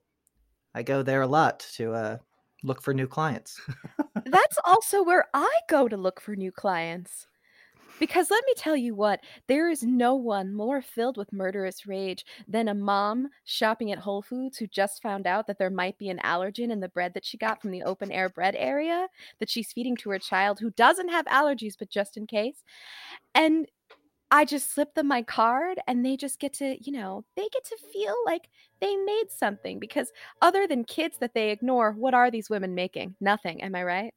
I 0.73 0.83
go 0.83 1.03
there 1.03 1.21
a 1.21 1.27
lot 1.27 1.65
to 1.75 1.93
uh, 1.93 2.17
look 2.63 2.81
for 2.81 2.93
new 2.93 3.07
clients. 3.07 3.59
That's 4.25 4.57
also 4.65 5.03
where 5.03 5.25
I 5.33 5.51
go 5.69 5.87
to 5.87 5.97
look 5.97 6.19
for 6.19 6.35
new 6.35 6.51
clients. 6.51 7.27
Because 7.99 8.29
let 8.29 8.43
me 8.45 8.53
tell 8.57 8.75
you 8.75 8.93
what, 8.93 9.21
there 9.47 9.69
is 9.69 9.83
no 9.83 10.15
one 10.15 10.53
more 10.53 10.81
filled 10.81 11.17
with 11.17 11.31
murderous 11.31 11.87
rage 11.87 12.25
than 12.47 12.67
a 12.67 12.73
mom 12.73 13.29
shopping 13.45 13.91
at 13.91 13.99
Whole 13.99 14.21
Foods 14.21 14.57
who 14.57 14.67
just 14.67 15.01
found 15.01 15.25
out 15.25 15.47
that 15.47 15.57
there 15.57 15.69
might 15.69 15.97
be 15.97 16.09
an 16.09 16.19
allergen 16.19 16.71
in 16.71 16.81
the 16.81 16.89
bread 16.89 17.13
that 17.13 17.25
she 17.25 17.37
got 17.37 17.61
from 17.61 17.71
the 17.71 17.83
open 17.83 18.11
air 18.11 18.27
bread 18.27 18.55
area 18.57 19.07
that 19.39 19.49
she's 19.49 19.71
feeding 19.71 19.95
to 19.97 20.09
her 20.09 20.19
child 20.19 20.59
who 20.59 20.71
doesn't 20.71 21.09
have 21.09 21.25
allergies, 21.27 21.75
but 21.79 21.89
just 21.89 22.17
in 22.17 22.27
case. 22.27 22.63
And 23.33 23.67
I 24.31 24.43
just 24.43 24.73
slip 24.73 24.95
them 24.95 25.07
my 25.07 25.21
card 25.21 25.79
and 25.87 26.05
they 26.05 26.17
just 26.17 26.39
get 26.39 26.53
to, 26.53 26.77
you 26.81 26.91
know, 26.91 27.23
they 27.35 27.47
get 27.53 27.63
to 27.65 27.77
feel 27.93 28.15
like 28.25 28.49
they 28.81 28.95
made 28.97 29.27
something 29.29 29.79
because 29.79 30.11
other 30.41 30.67
than 30.67 30.83
kids 30.83 31.17
that 31.19 31.33
they 31.33 31.51
ignore, 31.51 31.93
what 31.93 32.13
are 32.13 32.29
these 32.29 32.49
women 32.49 32.75
making? 32.75 33.15
Nothing. 33.21 33.61
Am 33.61 33.75
I 33.75 33.83
right? 33.83 34.13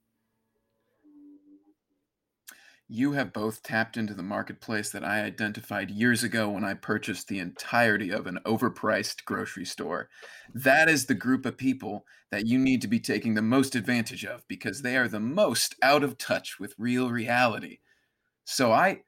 You 2.89 3.13
have 3.13 3.35
both 3.35 3.63
tapped 3.63 3.99
into 3.99 4.15
the 4.15 4.23
marketplace 4.23 4.91
that 4.91 5.05
I 5.05 5.23
identified 5.23 5.91
years 5.91 6.25
ago 6.25 6.49
when 6.49 6.65
I 6.65 6.73
purchased 6.73 7.29
the 7.29 7.39
entirety 7.39 8.11
of 8.11 8.27
an 8.27 8.39
overpriced 8.47 9.25
grocery 9.27 9.67
store. 9.67 10.09
That 10.55 10.89
is 10.89 11.05
the 11.05 11.15
group 11.15 11.45
of 11.45 11.59
people 11.59 12.07
that 12.31 12.47
you 12.47 12.59
need 12.59 12.81
to 12.81 12.89
be 12.89 12.99
taking 12.99 13.35
the 13.35 13.43
most 13.43 13.75
advantage 13.75 14.25
of 14.25 14.47
because 14.49 14.81
they 14.81 14.97
are 14.97 15.09
the 15.09 15.21
most 15.21 15.75
out 15.83 16.03
of 16.03 16.17
touch 16.17 16.59
with 16.59 16.75
real 16.79 17.11
reality. 17.11 17.79
So 18.45 18.73
I 18.73 19.03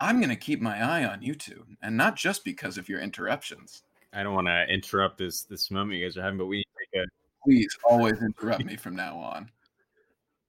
I'm 0.00 0.18
going 0.18 0.28
to 0.28 0.36
keep 0.36 0.60
my 0.60 0.80
eye 0.80 1.04
on 1.04 1.22
you 1.22 1.34
two, 1.34 1.66
and 1.82 1.96
not 1.96 2.14
just 2.14 2.44
because 2.44 2.78
of 2.78 2.88
your 2.88 3.00
interruptions. 3.00 3.82
I 4.12 4.22
don't 4.22 4.34
want 4.34 4.46
to 4.46 4.64
interrupt 4.72 5.18
this 5.18 5.42
this 5.42 5.70
moment 5.72 5.98
you 5.98 6.06
guys 6.06 6.16
are 6.16 6.22
having, 6.22 6.38
but 6.38 6.46
we 6.46 6.58
need 6.58 6.64
to 6.64 7.00
take 7.00 7.02
a 7.02 7.06
Please 7.44 7.76
always 7.88 8.20
interrupt 8.20 8.64
me 8.66 8.76
from 8.76 8.94
now 8.94 9.16
on. 9.16 9.50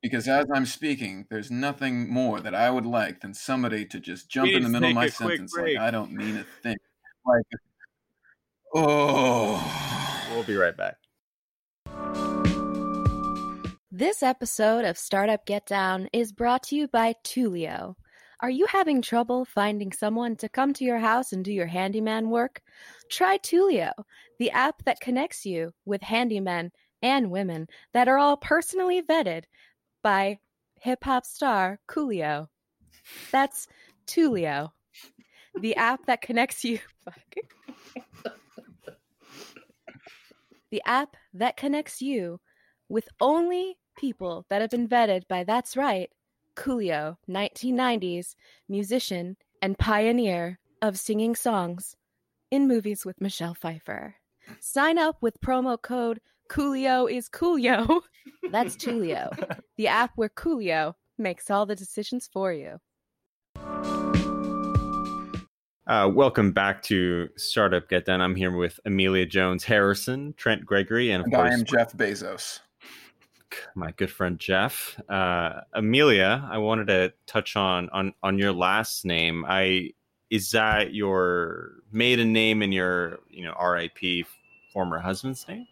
Because 0.01 0.29
as 0.29 0.45
I'm 0.53 0.65
speaking, 0.65 1.25
there's 1.29 1.51
nothing 1.51 2.09
more 2.09 2.39
that 2.39 2.55
I 2.55 2.69
would 2.69 2.85
like 2.85 3.19
than 3.19 3.33
somebody 3.33 3.85
to 3.87 3.99
just 3.99 4.29
jump 4.29 4.47
We 4.47 4.55
in 4.55 4.63
the 4.63 4.69
middle 4.69 4.89
of 4.89 4.95
my 4.95 5.09
sentence 5.09 5.53
like 5.57 5.77
I 5.77 5.91
don't 5.91 6.13
mean 6.13 6.37
a 6.37 6.45
thing. 6.63 6.77
Like, 7.25 7.43
oh. 8.73 10.29
We'll 10.31 10.43
be 10.43 10.55
right 10.55 10.75
back. 10.77 10.95
This 13.91 14.23
episode 14.23 14.85
of 14.85 14.97
Startup 14.97 15.45
Get 15.45 15.65
Down 15.65 16.07
is 16.13 16.31
brought 16.31 16.63
to 16.63 16.77
you 16.77 16.87
by 16.87 17.15
Tulio. 17.25 17.95
Are 18.39 18.49
you 18.49 18.67
having 18.67 19.01
trouble 19.01 19.43
finding 19.43 19.91
someone 19.91 20.37
to 20.37 20.47
come 20.47 20.71
to 20.75 20.85
your 20.85 20.99
house 20.99 21.33
and 21.33 21.43
do 21.43 21.51
your 21.51 21.65
handyman 21.65 22.29
work? 22.29 22.61
Try 23.11 23.37
Tulio, 23.39 23.91
the 24.37 24.51
app 24.51 24.85
that 24.85 25.01
connects 25.01 25.45
you 25.45 25.73
with 25.85 25.99
handymen 25.99 26.69
and 27.01 27.31
women 27.31 27.67
that 27.93 28.07
are 28.07 28.17
all 28.17 28.37
personally 28.37 29.01
vetted 29.01 29.43
by 30.01 30.39
hip 30.79 31.03
hop 31.03 31.25
star 31.25 31.79
Coolio. 31.87 32.47
That's 33.31 33.67
Tulio, 34.07 34.71
the 35.59 35.75
app 35.75 36.05
that 36.05 36.21
connects 36.21 36.63
you. 36.63 36.79
The 40.71 40.81
app 40.85 41.17
that 41.33 41.57
connects 41.57 41.99
you 41.99 42.39
with 42.89 43.09
only 43.19 43.79
people 43.97 44.45
that 44.49 44.61
have 44.61 44.69
been 44.69 44.87
vetted 44.87 45.27
by 45.27 45.43
That's 45.43 45.75
Right, 45.75 46.11
Coolio, 46.55 47.17
1990s 47.27 48.35
musician 48.67 49.37
and 49.61 49.79
pioneer 49.79 50.59
of 50.81 50.99
singing 50.99 51.35
songs 51.35 51.95
in 52.51 52.67
movies 52.67 53.03
with 53.03 53.19
Michelle 53.19 53.55
Pfeiffer. 53.55 54.15
Sign 54.59 54.97
up 54.97 55.17
with 55.21 55.41
promo 55.41 55.81
code 55.81 56.21
Coolio 56.49 57.09
is 57.09 57.29
Coolio. 57.29 58.01
That's 58.51 58.75
Tulio, 58.75 59.29
the 59.77 59.87
app 59.87 60.11
where 60.15 60.29
Coolio 60.29 60.95
makes 61.17 61.49
all 61.51 61.65
the 61.65 61.75
decisions 61.75 62.27
for 62.31 62.51
you. 62.51 62.77
Uh, 65.87 66.07
welcome 66.07 66.51
back 66.51 66.81
to 66.83 67.29
Startup 67.35 67.87
Get 67.87 68.05
Down. 68.05 68.21
I'm 68.21 68.35
here 68.35 68.51
with 68.51 68.79
Amelia 68.85 69.25
Jones 69.25 69.63
Harrison, 69.63 70.33
Trent 70.37 70.65
Gregory, 70.65 71.11
and 71.11 71.21
of 71.21 71.25
And 71.25 71.33
course 71.35 71.51
I 71.51 71.53
am 71.53 71.65
Jeff 71.65 71.93
Bezos. 71.93 72.59
my 73.75 73.91
good 73.91 74.11
friend 74.11 74.39
Jeff. 74.39 74.99
Uh, 75.09 75.61
Amelia, 75.73 76.47
I 76.49 76.57
wanted 76.57 76.87
to 76.87 77.13
touch 77.27 77.55
on 77.55 77.89
on 77.89 78.13
on 78.23 78.37
your 78.39 78.53
last 78.53 79.05
name. 79.05 79.45
I 79.47 79.91
is 80.29 80.51
that 80.51 80.93
your 80.93 81.73
maiden 81.91 82.33
name 82.33 82.61
and 82.61 82.73
your 82.73 83.19
you 83.29 83.45
know 83.45 83.55
RIP 83.59 84.25
former 84.73 84.99
husband's 84.99 85.47
name? 85.47 85.67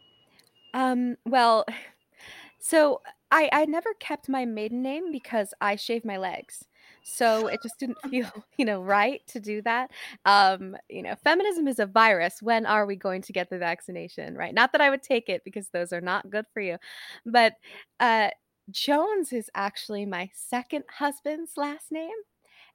Um, 0.78 1.17
well, 1.25 1.65
so 2.59 3.01
I 3.32 3.49
I 3.53 3.65
never 3.65 3.93
kept 3.99 4.30
my 4.30 4.45
maiden 4.45 4.84
name 4.84 5.11
because 5.11 5.53
I 5.61 5.78
shaved 5.78 6.05
my 6.05 6.17
legs. 6.17 6.65
So 7.03 7.47
it 7.47 7.61
just 7.63 7.80
didn't 7.80 7.99
feel, 8.11 8.32
you 8.57 8.65
know, 8.65 8.82
right 8.82 9.21
to 9.30 9.39
do 9.41 9.61
that. 9.63 9.91
Um, 10.25 10.78
you 10.89 11.03
know, 11.03 11.15
feminism 11.23 11.67
is 11.67 11.80
a 11.80 11.88
virus. 11.88 12.41
When 12.43 12.65
are 12.67 12.86
we 12.88 12.97
going 12.97 13.23
to 13.23 13.34
get 13.34 13.49
the 13.49 13.59
vaccination, 13.59 14.36
right? 14.38 14.55
Not 14.55 14.73
that 14.73 14.82
I 14.82 14.91
would 14.91 15.03
take 15.03 15.30
it 15.30 15.43
because 15.45 15.69
those 15.69 15.93
are 15.93 16.01
not 16.01 16.32
good 16.32 16.45
for 16.53 16.61
you. 16.61 16.78
But 17.25 17.55
uh 18.01 18.30
Jones 18.71 19.34
is 19.34 19.49
actually 19.55 20.05
my 20.05 20.30
second 20.34 20.86
husband's 20.99 21.53
last 21.57 21.91
name. 21.91 22.17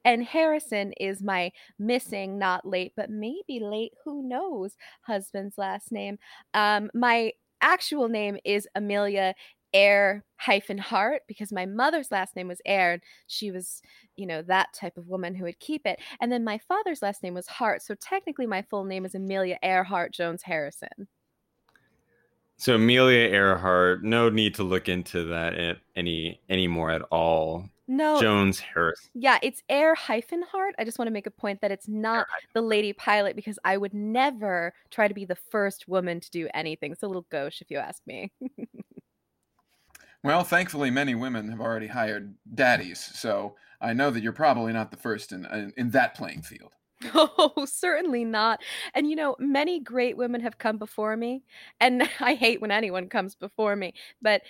And 0.05 0.25
Harrison 0.25 0.93
is 0.99 1.23
my 1.23 1.53
missing, 1.79 2.39
not 2.39 2.67
late, 2.67 2.93
but 2.97 3.11
maybe 3.11 3.61
late, 3.61 3.93
who 4.05 4.23
knows, 4.27 4.77
husband's 5.03 5.59
last 5.59 5.93
name. 5.93 6.19
Um, 6.55 6.91
my 6.95 7.33
actual 7.63 8.09
name 8.09 8.37
is 8.45 8.69
Amelia 8.75 9.35
Air 9.73 10.25
hyphen 10.37 10.77
Hart 10.77 11.23
because 11.27 11.51
my 11.51 11.65
mother's 11.65 12.11
last 12.11 12.37
name 12.37 12.49
was 12.49 12.61
Air. 12.67 12.93
And 12.93 13.03
she 13.27 13.51
was, 13.51 13.81
you 14.17 14.27
know, 14.27 14.43
that 14.43 14.75
type 14.75 14.99
of 14.99 15.09
woman 15.09 15.35
who 15.35 15.45
would 15.45 15.59
keep 15.61 15.87
it. 15.87 15.99
And 16.21 16.31
then 16.31 16.45
my 16.45 16.59
father's 16.59 17.01
last 17.01 17.23
name 17.23 17.35
was 17.35 17.47
Hart. 17.47 17.83
So 17.83 17.95
technically, 17.95 18.47
my 18.47 18.63
full 18.63 18.85
name 18.85 19.07
is 19.07 19.15
Amelia 19.15 19.59
Earhart 19.63 20.13
Jones 20.13 20.43
Harrison. 20.43 21.09
So 22.59 22.75
Amelia 22.75 23.29
Earhart, 23.29 24.05
no 24.05 24.29
need 24.29 24.55
to 24.57 24.63
look 24.63 24.89
into 24.89 25.25
that 25.25 25.79
any 25.97 26.41
anymore 26.49 26.91
at 26.91 27.03
all. 27.11 27.69
No, 27.93 28.19
Jones 28.21 28.59
Harris. 28.59 29.11
yeah, 29.13 29.39
it's 29.43 29.63
Air 29.69 29.95
hyphen 29.95 30.43
Hart. 30.51 30.75
I 30.79 30.85
just 30.85 30.99
want 30.99 31.09
to 31.09 31.13
make 31.13 31.27
a 31.27 31.31
point 31.31 31.61
that 31.61 31.71
it's 31.71 31.89
not 31.89 32.27
the 32.55 32.63
lady 32.63 32.95
pilot 32.95 33.37
because 33.37 33.59
I 33.65 33.77
would 33.77 33.93
never 33.93 34.73
try 34.91 35.09
to 35.09 35.15
be 35.15 35.27
the 35.27 35.37
first 35.37 35.89
woman 35.89 36.19
to 36.21 36.31
do 36.31 36.49
anything. 36.55 36.93
It's 36.93 37.03
a 37.03 37.07
little 37.07 37.27
gauche, 37.31 37.61
if 37.61 37.71
you 37.71 37.77
ask 37.79 38.01
me. 38.07 38.33
Well, 40.25 40.45
thankfully, 40.45 40.91
many 40.91 41.17
women 41.17 41.49
have 41.49 41.61
already 41.61 41.89
hired 41.89 42.37
daddies, 42.55 43.01
so 43.01 43.57
I 43.81 43.93
know 43.93 44.11
that 44.11 44.23
you're 44.23 44.33
probably 44.33 44.73
not 44.73 44.93
the 44.93 44.97
first 44.97 45.33
in 45.33 45.45
in, 45.47 45.73
in 45.77 45.91
that 45.91 46.15
playing 46.15 46.43
field. 46.43 46.73
Oh, 47.15 47.67
certainly 47.67 48.25
not. 48.25 48.63
And 48.95 49.11
you 49.11 49.17
know, 49.17 49.35
many 49.41 49.81
great 49.81 50.17
women 50.17 50.41
have 50.43 50.59
come 50.59 50.79
before 50.79 51.17
me, 51.17 51.43
and 51.81 52.09
I 52.21 52.35
hate 52.35 52.61
when 52.61 52.71
anyone 52.71 53.09
comes 53.09 53.35
before 53.35 53.75
me. 53.75 53.95
But 54.23 54.43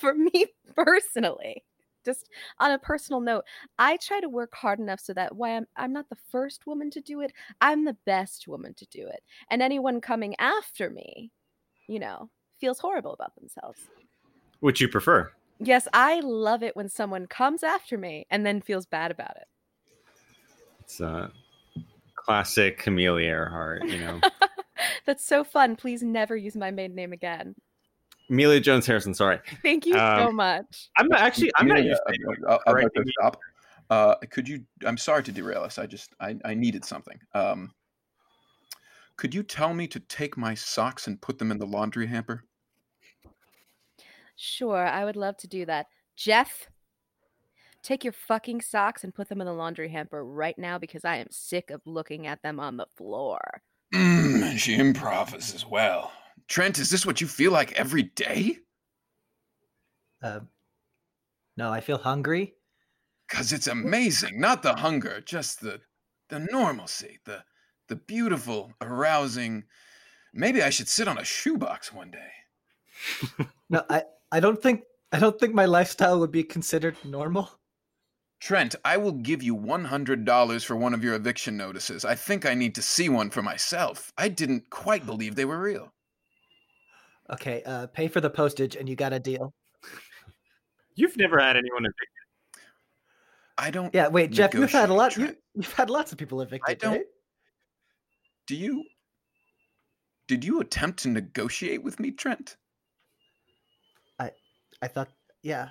for 0.00 0.12
me 0.12 0.46
personally, 0.74 1.62
just 2.06 2.30
on 2.58 2.70
a 2.70 2.78
personal 2.78 3.20
note, 3.20 3.44
I 3.78 3.98
try 3.98 4.20
to 4.20 4.28
work 4.30 4.54
hard 4.54 4.78
enough 4.78 5.00
so 5.00 5.12
that 5.12 5.36
why 5.36 5.56
I'm 5.56 5.66
I'm 5.76 5.92
not 5.92 6.08
the 6.08 6.16
first 6.30 6.66
woman 6.66 6.90
to 6.92 7.00
do 7.02 7.20
it, 7.20 7.32
I'm 7.60 7.84
the 7.84 7.98
best 8.06 8.48
woman 8.48 8.72
to 8.74 8.86
do 8.86 9.06
it. 9.06 9.22
And 9.50 9.60
anyone 9.60 10.00
coming 10.00 10.34
after 10.38 10.88
me, 10.88 11.30
you 11.86 11.98
know, 11.98 12.30
feels 12.58 12.78
horrible 12.78 13.12
about 13.12 13.34
themselves. 13.34 13.80
Which 14.60 14.80
you 14.80 14.88
prefer? 14.88 15.32
Yes, 15.58 15.86
I 15.92 16.20
love 16.20 16.62
it 16.62 16.76
when 16.76 16.88
someone 16.88 17.26
comes 17.26 17.62
after 17.62 17.98
me 17.98 18.26
and 18.30 18.46
then 18.46 18.62
feels 18.62 18.86
bad 18.86 19.10
about 19.10 19.36
it. 19.36 19.46
It's 20.80 21.00
a 21.00 21.30
classic 22.14 22.86
Amelia 22.86 23.28
Earhart. 23.28 23.86
You 23.86 23.98
know, 23.98 24.20
That's 25.06 25.24
so 25.24 25.44
fun. 25.44 25.76
Please 25.76 26.02
never 26.02 26.36
use 26.36 26.56
my 26.56 26.70
maiden 26.70 26.96
name 26.96 27.12
again. 27.12 27.54
Amelia 28.28 28.60
Jones 28.60 28.86
Harrison. 28.86 29.14
Sorry, 29.14 29.38
Thank 29.62 29.86
you 29.86 29.94
so 29.94 29.98
Um, 30.28 30.36
much. 30.36 30.90
I'm 30.98 31.08
not 31.08 31.20
actually. 31.20 31.50
I'm 31.56 31.68
not 31.68 31.78
Yeah, 31.78 31.90
used 31.90 32.00
uh, 32.48 32.58
to 32.58 32.60
I'd 32.66 32.72
like 32.82 32.92
to 32.94 33.04
stop. 33.18 33.38
Uh, 33.88 34.14
could 34.30 34.48
you? 34.48 34.64
I'm 34.84 34.96
sorry 34.96 35.22
to 35.24 35.32
derail 35.32 35.62
us. 35.62 35.78
I 35.78 35.86
just 35.86 36.14
I, 36.20 36.36
I 36.44 36.54
needed 36.54 36.84
something. 36.84 37.18
Um, 37.34 37.72
could 39.16 39.34
you 39.34 39.42
tell 39.42 39.72
me 39.72 39.86
to 39.88 40.00
take 40.00 40.36
my 40.36 40.54
socks 40.54 41.06
and 41.06 41.20
put 41.20 41.38
them 41.38 41.50
in 41.50 41.58
the 41.58 41.66
laundry 41.66 42.06
hamper? 42.06 42.44
Sure, 44.36 44.86
I 44.86 45.04
would 45.04 45.16
love 45.16 45.36
to 45.38 45.46
do 45.48 45.64
that. 45.66 45.86
Jeff, 46.16 46.68
take 47.82 48.04
your 48.04 48.12
fucking 48.12 48.60
socks 48.60 49.04
and 49.04 49.14
put 49.14 49.28
them 49.28 49.40
in 49.40 49.46
the 49.46 49.52
laundry 49.54 49.88
hamper 49.88 50.22
right 50.24 50.58
now 50.58 50.78
because 50.78 51.04
I 51.04 51.16
am 51.16 51.28
sick 51.30 51.70
of 51.70 51.80
looking 51.86 52.26
at 52.26 52.42
them 52.42 52.60
on 52.60 52.76
the 52.76 52.86
floor. 52.96 53.62
Mm, 53.94 54.58
she 54.58 54.74
improvises 54.74 55.54
as 55.54 55.64
well. 55.64 56.12
Trent, 56.48 56.78
is 56.78 56.90
this 56.90 57.04
what 57.04 57.20
you 57.20 57.26
feel 57.26 57.52
like 57.52 57.72
every 57.72 58.04
day? 58.04 58.58
Uh, 60.22 60.40
no, 61.56 61.72
I 61.72 61.80
feel 61.80 61.98
hungry. 61.98 62.54
Because 63.28 63.52
it's 63.52 63.66
amazing. 63.66 64.40
Not 64.40 64.62
the 64.62 64.74
hunger, 64.74 65.20
just 65.20 65.60
the 65.60 65.80
the 66.28 66.46
normalcy, 66.50 67.18
the 67.24 67.44
the 67.88 67.96
beautiful, 67.96 68.72
arousing. 68.80 69.64
Maybe 70.32 70.62
I 70.62 70.70
should 70.70 70.88
sit 70.88 71.08
on 71.08 71.18
a 71.18 71.24
shoebox 71.24 71.92
one 71.92 72.10
day. 72.10 73.46
No, 73.68 73.82
I, 73.90 74.04
I 74.30 74.38
don't 74.38 74.62
think 74.62 74.82
I 75.10 75.18
don't 75.18 75.40
think 75.40 75.52
my 75.52 75.64
lifestyle 75.64 76.20
would 76.20 76.30
be 76.30 76.44
considered 76.44 76.96
normal. 77.04 77.50
Trent, 78.38 78.76
I 78.84 78.96
will 78.96 79.10
give 79.10 79.42
you 79.42 79.56
$100 79.56 80.64
for 80.64 80.76
one 80.76 80.94
of 80.94 81.02
your 81.02 81.14
eviction 81.14 81.56
notices. 81.56 82.04
I 82.04 82.14
think 82.14 82.46
I 82.46 82.54
need 82.54 82.74
to 82.76 82.82
see 82.82 83.08
one 83.08 83.30
for 83.30 83.42
myself. 83.42 84.12
I 84.18 84.28
didn't 84.28 84.70
quite 84.70 85.04
believe 85.06 85.34
they 85.34 85.46
were 85.46 85.58
real. 85.58 85.92
Okay, 87.32 87.62
uh, 87.66 87.86
pay 87.88 88.08
for 88.08 88.20
the 88.20 88.30
postage 88.30 88.76
and 88.76 88.88
you 88.88 88.94
got 88.96 89.12
a 89.12 89.18
deal. 89.18 89.52
You've 90.94 91.16
never 91.16 91.38
had 91.38 91.56
anyone 91.56 91.84
evicted. 91.84 92.06
I 93.58 93.70
don't. 93.70 93.94
Yeah, 93.94 94.08
wait, 94.08 94.30
Jeff, 94.30 94.54
you've 94.54 94.70
had 94.70 94.90
a 94.90 94.94
lot. 94.94 95.16
You, 95.16 95.34
you've 95.54 95.72
had 95.72 95.90
lots 95.90 96.12
of 96.12 96.18
people 96.18 96.40
evicted. 96.40 96.68
I 96.70 96.74
don't- 96.74 96.92
right? 96.98 97.04
Do 98.46 98.54
you. 98.56 98.84
Did 100.28 100.44
you 100.44 100.60
attempt 100.60 101.00
to 101.04 101.08
negotiate 101.08 101.82
with 101.82 102.00
me, 102.00 102.10
Trent? 102.10 102.56
I 104.18 104.30
I 104.82 104.88
thought, 104.88 105.08
yeah. 105.42 105.68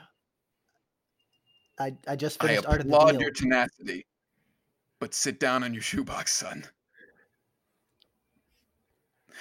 I 1.80 1.96
I 2.08 2.16
just 2.16 2.42
I 2.44 2.48
finished 2.48 2.66
Art 2.68 2.82
of 2.82 2.88
the 2.88 2.94
applaud 2.94 3.12
Deal. 3.12 3.22
your 3.22 3.32
tenacity. 3.32 4.06
But 5.00 5.14
sit 5.14 5.40
down 5.40 5.64
on 5.64 5.74
your 5.74 5.84
shoebox, 5.84 6.34
son. 6.34 6.66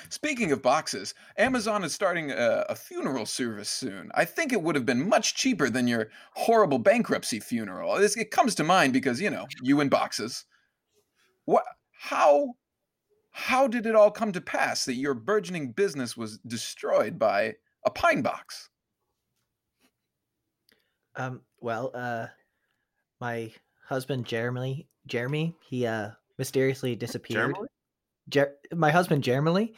Speaking 0.09 0.53
of 0.53 0.63
boxes, 0.63 1.15
Amazon 1.37 1.85
is 1.85 1.93
starting 1.93 2.31
a, 2.31 2.65
a 2.69 2.75
funeral 2.75 3.27
service 3.27 3.69
soon. 3.69 4.11
I 4.15 4.25
think 4.25 4.53
it 4.53 4.63
would 4.63 4.75
have 4.75 4.87
been 4.87 5.09
much 5.09 5.35
cheaper 5.35 5.71
than 5.71 5.87
your 5.87 6.09
horrible 6.35 6.79
bankruptcy 6.79 7.41
funeral. 7.41 7.95
This, 7.97 8.17
it 8.17 8.31
comes 8.31 8.55
to 8.57 8.65
mind 8.65 8.93
because 8.93 9.21
you 9.21 9.31
know 9.31 9.47
you 9.63 9.81
and 9.81 9.91
boxes. 9.91 10.45
What? 11.45 11.65
How? 11.93 12.55
How 13.31 13.67
did 13.67 13.87
it 13.87 13.97
all 13.97 14.13
come 14.13 14.31
to 14.33 14.41
pass 14.41 14.85
that 14.85 14.95
your 14.95 15.15
burgeoning 15.15 15.73
business 15.73 16.17
was 16.17 16.39
destroyed 16.47 17.19
by 17.19 17.55
a 17.85 17.91
pine 17.91 18.23
box? 18.23 18.71
Um, 21.17 21.43
well, 21.61 21.91
uh, 21.95 22.27
my 23.21 23.53
husband 23.87 24.27
Jeremy, 24.27 24.87
Jeremy, 25.07 25.57
he 25.69 25.87
uh 25.87 26.11
mysteriously 26.39 26.97
disappeared. 26.97 27.55
Jeremy? 27.55 27.69
Jer- 28.29 28.57
my 28.73 28.91
husband 28.91 29.23
Jeremy. 29.25 29.75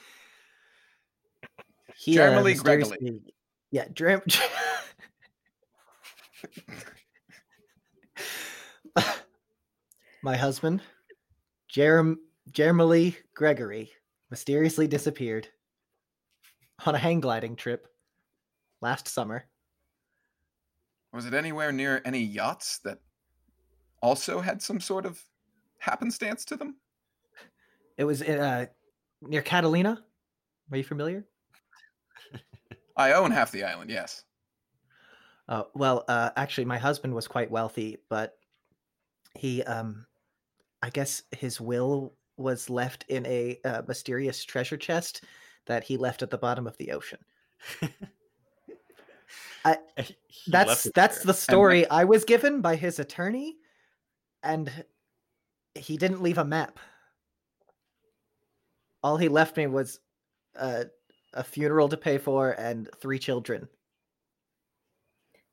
He, 1.96 2.18
uh, 2.18 2.22
Jeremy 2.30 2.54
Gregory. 2.54 2.78
mysteriously- 2.90 3.34
Yeah, 3.70 3.88
Jer- 3.92 4.22
my 10.22 10.36
husband, 10.36 10.82
Jerem 11.72 12.16
Jeremy 12.50 13.16
Gregory, 13.34 13.90
mysteriously 14.30 14.86
disappeared 14.86 15.48
on 16.84 16.94
a 16.94 16.98
hang 16.98 17.20
gliding 17.20 17.56
trip 17.56 17.88
last 18.80 19.08
summer. 19.08 19.44
Was 21.12 21.26
it 21.26 21.34
anywhere 21.34 21.72
near 21.72 22.02
any 22.04 22.20
yachts 22.20 22.78
that 22.84 22.98
also 24.02 24.40
had 24.40 24.60
some 24.60 24.80
sort 24.80 25.06
of 25.06 25.22
happenstance 25.78 26.44
to 26.46 26.56
them? 26.56 26.76
It 27.96 28.04
was 28.04 28.22
uh, 28.22 28.66
near 29.22 29.42
Catalina. 29.42 30.02
Are 30.70 30.76
you 30.76 30.84
familiar? 30.84 31.24
I 32.96 33.12
own 33.12 33.30
half 33.30 33.52
the 33.52 33.64
island, 33.64 33.90
yes. 33.90 34.24
Uh, 35.48 35.62
well, 35.74 36.04
uh, 36.08 36.30
actually, 36.36 36.64
my 36.64 36.78
husband 36.78 37.14
was 37.14 37.28
quite 37.28 37.50
wealthy, 37.50 37.98
but 38.08 38.36
he, 39.34 39.62
um, 39.62 40.06
I 40.82 40.90
guess, 40.90 41.22
his 41.30 41.60
will 41.60 42.14
was 42.36 42.68
left 42.68 43.04
in 43.08 43.24
a 43.26 43.58
uh, 43.64 43.82
mysterious 43.86 44.44
treasure 44.44 44.76
chest 44.76 45.24
that 45.66 45.84
he 45.84 45.96
left 45.96 46.22
at 46.22 46.30
the 46.30 46.38
bottom 46.38 46.66
of 46.66 46.76
the 46.78 46.92
ocean. 46.92 47.18
Left 49.64 49.82
That's 50.46 50.84
that's 50.94 51.16
there. 51.18 51.26
the 51.26 51.34
story 51.34 51.88
I 51.88 52.04
was 52.04 52.24
given 52.24 52.60
by 52.60 52.76
his 52.76 53.00
attorney, 53.00 53.56
and 54.42 54.70
he 55.74 55.96
didn't 55.96 56.22
leave 56.22 56.38
a 56.38 56.44
map. 56.44 56.78
All 59.02 59.16
he 59.16 59.28
left 59.28 59.56
me 59.56 59.66
was 59.66 60.00
a, 60.54 60.86
a 61.32 61.44
funeral 61.44 61.88
to 61.88 61.96
pay 61.96 62.18
for 62.18 62.50
and 62.52 62.88
three 63.00 63.18
children. 63.18 63.68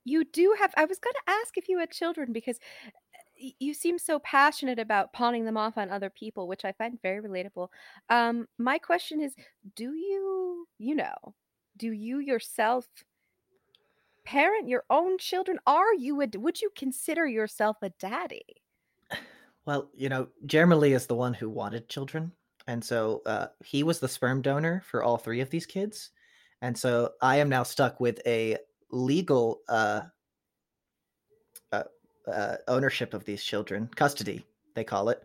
You 0.05 0.25
do 0.25 0.55
have. 0.59 0.73
I 0.75 0.85
was 0.85 0.99
going 0.99 1.13
to 1.13 1.31
ask 1.31 1.57
if 1.57 1.69
you 1.69 1.79
had 1.79 1.91
children 1.91 2.33
because 2.33 2.59
you 3.59 3.73
seem 3.73 3.97
so 3.97 4.19
passionate 4.19 4.79
about 4.79 5.13
pawning 5.13 5.45
them 5.45 5.57
off 5.57 5.77
on 5.77 5.89
other 5.89 6.09
people, 6.09 6.47
which 6.47 6.65
I 6.65 6.71
find 6.73 7.01
very 7.01 7.21
relatable. 7.21 7.69
Um, 8.09 8.47
my 8.57 8.77
question 8.77 9.21
is, 9.21 9.35
do 9.75 9.93
you, 9.93 10.67
you 10.77 10.95
know, 10.95 11.15
do 11.77 11.91
you 11.91 12.19
yourself 12.19 12.87
parent 14.25 14.69
your 14.69 14.83
own 14.89 15.17
children? 15.17 15.59
Are 15.65 15.93
you 15.93 16.21
a, 16.21 16.27
would 16.35 16.61
you 16.61 16.69
consider 16.75 17.25
yourself 17.25 17.77
a 17.81 17.89
daddy? 17.89 18.45
Well, 19.65 19.89
you 19.95 20.09
know, 20.09 20.27
Jeremy 20.45 20.75
Lee 20.75 20.91
is 20.91 21.07
the 21.07 21.15
one 21.15 21.33
who 21.33 21.49
wanted 21.49 21.87
children. 21.87 22.33
And 22.67 22.83
so 22.83 23.21
uh, 23.25 23.47
he 23.63 23.83
was 23.83 23.99
the 23.99 24.07
sperm 24.07 24.41
donor 24.41 24.81
for 24.85 25.03
all 25.03 25.17
three 25.17 25.41
of 25.41 25.49
these 25.49 25.65
kids. 25.65 26.11
And 26.61 26.77
so 26.77 27.11
I 27.21 27.37
am 27.37 27.49
now 27.49 27.63
stuck 27.63 27.99
with 27.99 28.21
a 28.25 28.57
legal 28.89 29.61
uh, 29.67 30.01
uh, 31.71 31.83
uh, 32.27 32.55
ownership 32.67 33.13
of 33.13 33.25
these 33.25 33.43
children, 33.43 33.89
custody, 33.95 34.45
they 34.75 34.83
call 34.83 35.09
it. 35.09 35.21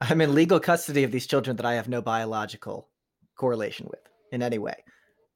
I'm 0.00 0.20
in 0.20 0.34
legal 0.34 0.60
custody 0.60 1.02
of 1.02 1.10
these 1.10 1.26
children 1.26 1.56
that 1.56 1.66
I 1.66 1.74
have 1.74 1.88
no 1.88 2.00
biological 2.00 2.88
correlation 3.34 3.88
with 3.90 4.00
in 4.30 4.42
any 4.42 4.58
way. 4.58 4.84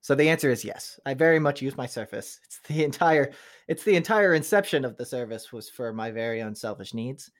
So 0.02 0.14
the 0.14 0.28
answer 0.28 0.50
is 0.50 0.64
yes. 0.64 0.98
I 1.06 1.14
very 1.14 1.38
much 1.38 1.62
use 1.62 1.76
my 1.76 1.86
service. 1.86 2.40
It's 2.44 2.60
the 2.68 2.84
entire 2.84 3.32
it's 3.68 3.84
the 3.84 3.96
entire 3.96 4.34
inception 4.34 4.84
of 4.84 4.96
the 4.96 5.06
service 5.06 5.52
was 5.52 5.70
for 5.70 5.92
my 5.92 6.10
very 6.10 6.42
own 6.42 6.54
selfish 6.54 6.92
needs. 6.92 7.30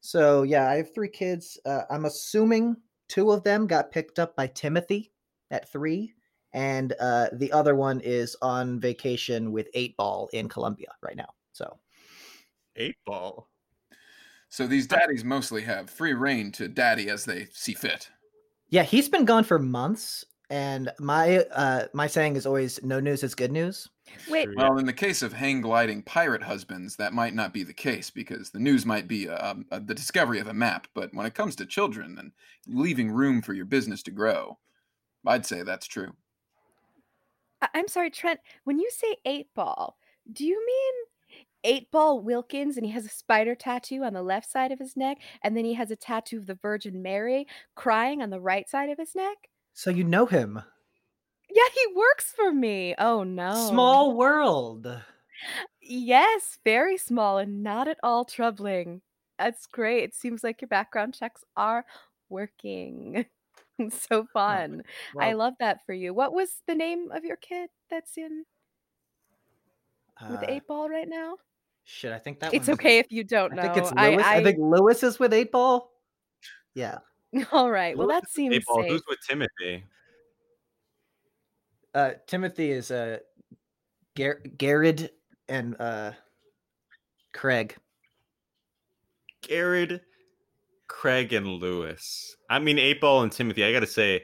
So 0.00 0.42
yeah, 0.42 0.68
I 0.68 0.74
have 0.74 0.94
three 0.94 1.08
kids. 1.08 1.58
Uh, 1.64 1.82
I'm 1.90 2.04
assuming 2.04 2.76
two 3.08 3.30
of 3.30 3.44
them 3.44 3.66
got 3.66 3.90
picked 3.90 4.18
up 4.18 4.36
by 4.36 4.46
Timothy 4.46 5.12
at 5.50 5.70
three, 5.70 6.14
and 6.52 6.94
uh, 7.00 7.28
the 7.32 7.52
other 7.52 7.74
one 7.74 8.00
is 8.00 8.36
on 8.42 8.80
vacation 8.80 9.52
with 9.52 9.68
Eight 9.74 9.96
Ball 9.96 10.28
in 10.32 10.48
Colombia 10.48 10.88
right 11.02 11.16
now. 11.16 11.34
So 11.52 11.78
Eight 12.76 12.96
ball. 13.04 13.48
So 14.48 14.66
these 14.66 14.86
daddies 14.86 15.24
mostly 15.24 15.62
have 15.62 15.90
free 15.90 16.14
reign 16.14 16.52
to 16.52 16.68
daddy 16.68 17.08
as 17.10 17.24
they 17.24 17.46
see 17.52 17.74
fit. 17.74 18.10
yeah, 18.68 18.82
he's 18.82 19.08
been 19.08 19.24
gone 19.24 19.44
for 19.44 19.58
months, 19.58 20.24
and 20.50 20.90
my 20.98 21.38
uh, 21.52 21.86
my 21.92 22.06
saying 22.06 22.36
is 22.36 22.46
always 22.46 22.82
"no 22.82 23.00
news 23.00 23.22
is 23.22 23.34
good 23.34 23.52
news." 23.52 23.88
Wait, 24.28 24.48
Well, 24.56 24.78
in 24.78 24.86
the 24.86 24.92
case 24.92 25.22
of 25.22 25.32
hang 25.32 25.60
gliding 25.60 26.02
pirate 26.02 26.42
husbands, 26.42 26.96
that 26.96 27.12
might 27.12 27.34
not 27.34 27.52
be 27.52 27.62
the 27.62 27.72
case 27.72 28.10
because 28.10 28.50
the 28.50 28.58
news 28.58 28.86
might 28.86 29.08
be 29.08 29.28
uh, 29.28 29.54
uh, 29.70 29.78
the 29.78 29.94
discovery 29.94 30.38
of 30.38 30.48
a 30.48 30.54
map. 30.54 30.86
But 30.94 31.12
when 31.14 31.26
it 31.26 31.34
comes 31.34 31.56
to 31.56 31.66
children 31.66 32.16
and 32.18 32.32
leaving 32.66 33.10
room 33.10 33.42
for 33.42 33.52
your 33.52 33.64
business 33.64 34.02
to 34.04 34.10
grow, 34.10 34.58
I'd 35.26 35.46
say 35.46 35.62
that's 35.62 35.86
true. 35.86 36.12
I- 37.60 37.68
I'm 37.74 37.88
sorry, 37.88 38.10
Trent. 38.10 38.40
When 38.64 38.78
you 38.78 38.90
say 38.90 39.16
eight 39.24 39.48
ball, 39.54 39.98
do 40.32 40.44
you 40.44 40.64
mean 40.64 40.94
eight 41.64 41.90
ball 41.90 42.20
Wilkins 42.20 42.76
and 42.76 42.84
he 42.84 42.92
has 42.92 43.04
a 43.04 43.10
spider 43.10 43.54
tattoo 43.54 44.02
on 44.02 44.14
the 44.14 44.22
left 44.22 44.50
side 44.50 44.72
of 44.72 44.78
his 44.78 44.96
neck, 44.96 45.18
and 45.42 45.56
then 45.56 45.64
he 45.64 45.74
has 45.74 45.90
a 45.90 45.96
tattoo 45.96 46.38
of 46.38 46.46
the 46.46 46.56
Virgin 46.56 47.02
Mary 47.02 47.46
crying 47.74 48.20
on 48.22 48.30
the 48.30 48.40
right 48.40 48.68
side 48.68 48.90
of 48.90 48.98
his 48.98 49.14
neck? 49.14 49.48
So 49.72 49.90
you 49.90 50.04
know 50.04 50.26
him. 50.26 50.62
Yeah, 51.54 51.68
he 51.74 51.94
works 51.94 52.32
for 52.34 52.52
me. 52.52 52.94
Oh 52.98 53.24
no. 53.24 53.68
Small 53.68 54.16
world. 54.16 54.86
Yes, 55.80 56.58
very 56.64 56.96
small 56.96 57.38
and 57.38 57.62
not 57.62 57.88
at 57.88 57.98
all 58.02 58.24
troubling. 58.24 59.02
That's 59.38 59.66
great. 59.66 60.04
It 60.04 60.14
seems 60.14 60.44
like 60.44 60.60
your 60.60 60.68
background 60.68 61.14
checks 61.14 61.44
are 61.56 61.84
working. 62.28 63.26
so 63.90 64.26
fun. 64.32 64.82
I 65.18 65.32
love 65.32 65.54
that 65.58 65.84
for 65.84 65.92
you. 65.92 66.14
What 66.14 66.32
was 66.32 66.62
the 66.66 66.74
name 66.74 67.10
of 67.10 67.24
your 67.24 67.36
kid 67.36 67.70
that's 67.90 68.16
in 68.16 68.44
with 70.30 70.42
uh, 70.42 70.46
eight 70.48 70.66
ball 70.66 70.88
right 70.88 71.08
now? 71.08 71.34
Shit, 71.84 72.12
I 72.12 72.18
think 72.18 72.38
that 72.40 72.54
It's 72.54 72.68
okay 72.68 72.98
if 72.98 73.10
you 73.10 73.24
don't 73.24 73.52
I 73.52 73.56
know. 73.56 73.62
think 73.62 73.76
it's 73.76 73.92
Lewis. 73.92 74.22
I, 74.24 74.42
think 74.42 74.58
Lewis 74.60 75.02
is 75.02 75.18
with 75.18 75.32
Eight 75.32 75.50
Ball. 75.50 75.90
Yeah. 76.74 76.98
All 77.52 77.70
right. 77.70 77.96
Well, 77.98 78.06
Lewis 78.06 78.20
that 78.22 78.30
seems 78.30 78.54
Eight 78.54 78.64
ball. 78.64 78.82
safe. 78.82 78.90
Who's 78.92 79.02
with 79.08 79.18
Timothy? 79.26 79.84
Uh, 81.94 82.10
Timothy 82.26 82.70
is 82.70 82.90
uh, 82.90 83.18
Gar- 84.16 84.40
Garrett 84.56 85.14
and 85.48 85.76
uh, 85.80 86.12
Craig. 87.32 87.76
Garrett, 89.42 90.02
Craig, 90.88 91.32
and 91.32 91.46
Lewis. 91.46 92.36
I 92.48 92.58
mean, 92.58 92.78
Eight 92.78 93.00
Ball 93.00 93.22
and 93.22 93.32
Timothy. 93.32 93.64
I 93.64 93.72
got 93.72 93.80
to 93.80 93.86
say, 93.86 94.22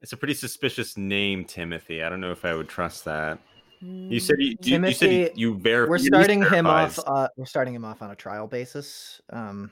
it's 0.00 0.12
a 0.12 0.16
pretty 0.16 0.34
suspicious 0.34 0.96
name, 0.96 1.44
Timothy. 1.44 2.02
I 2.02 2.08
don't 2.08 2.20
know 2.20 2.32
if 2.32 2.44
I 2.44 2.54
would 2.54 2.68
trust 2.68 3.04
that. 3.04 3.38
You 3.80 4.18
said 4.18 4.36
you, 4.38 4.56
you, 4.62 4.82
you 4.82 4.92
said 4.92 5.10
you, 5.36 5.50
Timothy, 5.50 5.62
ver- 5.62 5.88
We're 5.88 5.98
starting 5.98 6.42
him 6.42 6.66
off. 6.66 6.98
Uh, 7.06 7.28
we're 7.36 7.44
starting 7.44 7.74
him 7.74 7.84
off 7.84 8.00
on 8.02 8.10
a 8.10 8.16
trial 8.16 8.46
basis. 8.46 9.20
Um. 9.30 9.70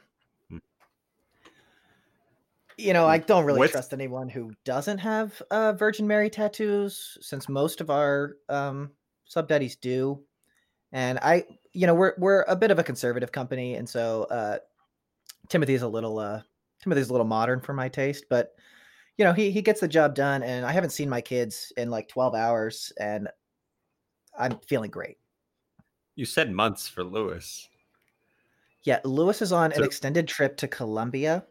You 2.78 2.92
know, 2.92 3.06
I 3.06 3.18
don't 3.18 3.44
really 3.44 3.58
What's- 3.60 3.72
trust 3.72 3.92
anyone 3.92 4.28
who 4.28 4.52
doesn't 4.64 4.98
have 4.98 5.40
uh, 5.50 5.72
Virgin 5.72 6.06
Mary 6.06 6.30
tattoos, 6.30 7.18
since 7.20 7.48
most 7.48 7.80
of 7.80 7.90
our 7.90 8.36
um, 8.48 8.90
sub 9.24 9.48
daddies 9.48 9.76
do. 9.76 10.22
And 10.92 11.18
I, 11.20 11.44
you 11.72 11.86
know, 11.86 11.94
we're 11.94 12.14
we're 12.18 12.42
a 12.48 12.56
bit 12.56 12.70
of 12.70 12.78
a 12.78 12.84
conservative 12.84 13.32
company, 13.32 13.74
and 13.76 13.88
so 13.88 14.24
uh, 14.24 14.58
Timothy's 15.48 15.82
a 15.82 15.88
little 15.88 16.18
uh, 16.18 16.42
Timothy's 16.82 17.08
a 17.08 17.12
little 17.12 17.26
modern 17.26 17.60
for 17.60 17.72
my 17.72 17.88
taste, 17.88 18.26
but 18.28 18.54
you 19.16 19.24
know, 19.24 19.32
he 19.32 19.50
he 19.50 19.62
gets 19.62 19.80
the 19.80 19.88
job 19.88 20.14
done. 20.14 20.42
And 20.42 20.66
I 20.66 20.72
haven't 20.72 20.90
seen 20.90 21.08
my 21.08 21.20
kids 21.20 21.72
in 21.76 21.90
like 21.90 22.08
twelve 22.08 22.34
hours, 22.34 22.92
and 22.98 23.28
I'm 24.38 24.58
feeling 24.66 24.90
great. 24.90 25.16
You 26.14 26.26
said 26.26 26.50
months 26.52 26.88
for 26.88 27.04
Lewis. 27.04 27.68
Yeah, 28.84 29.00
Lewis 29.04 29.40
is 29.40 29.52
on 29.52 29.72
an 29.72 29.84
extended 29.84 30.28
trip 30.28 30.56
to 30.58 30.68
Colombia. 30.68 31.44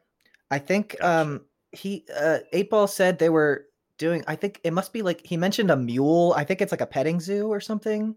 I 0.51 0.59
think 0.59 0.97
Gotcha. 0.99 1.21
um 1.21 1.41
he 1.71 2.05
uh 2.15 2.39
Eight 2.51 2.69
Ball 2.69 2.87
said 2.87 3.17
they 3.17 3.29
were 3.29 3.65
doing 3.97 4.23
I 4.27 4.35
think 4.35 4.59
it 4.63 4.73
must 4.73 4.93
be 4.93 5.01
like 5.01 5.25
he 5.25 5.37
mentioned 5.37 5.71
a 5.71 5.75
mule. 5.75 6.33
I 6.37 6.43
think 6.43 6.61
it's 6.61 6.71
like 6.71 6.81
a 6.81 6.85
petting 6.85 7.19
zoo 7.19 7.47
or 7.47 7.59
something. 7.59 8.15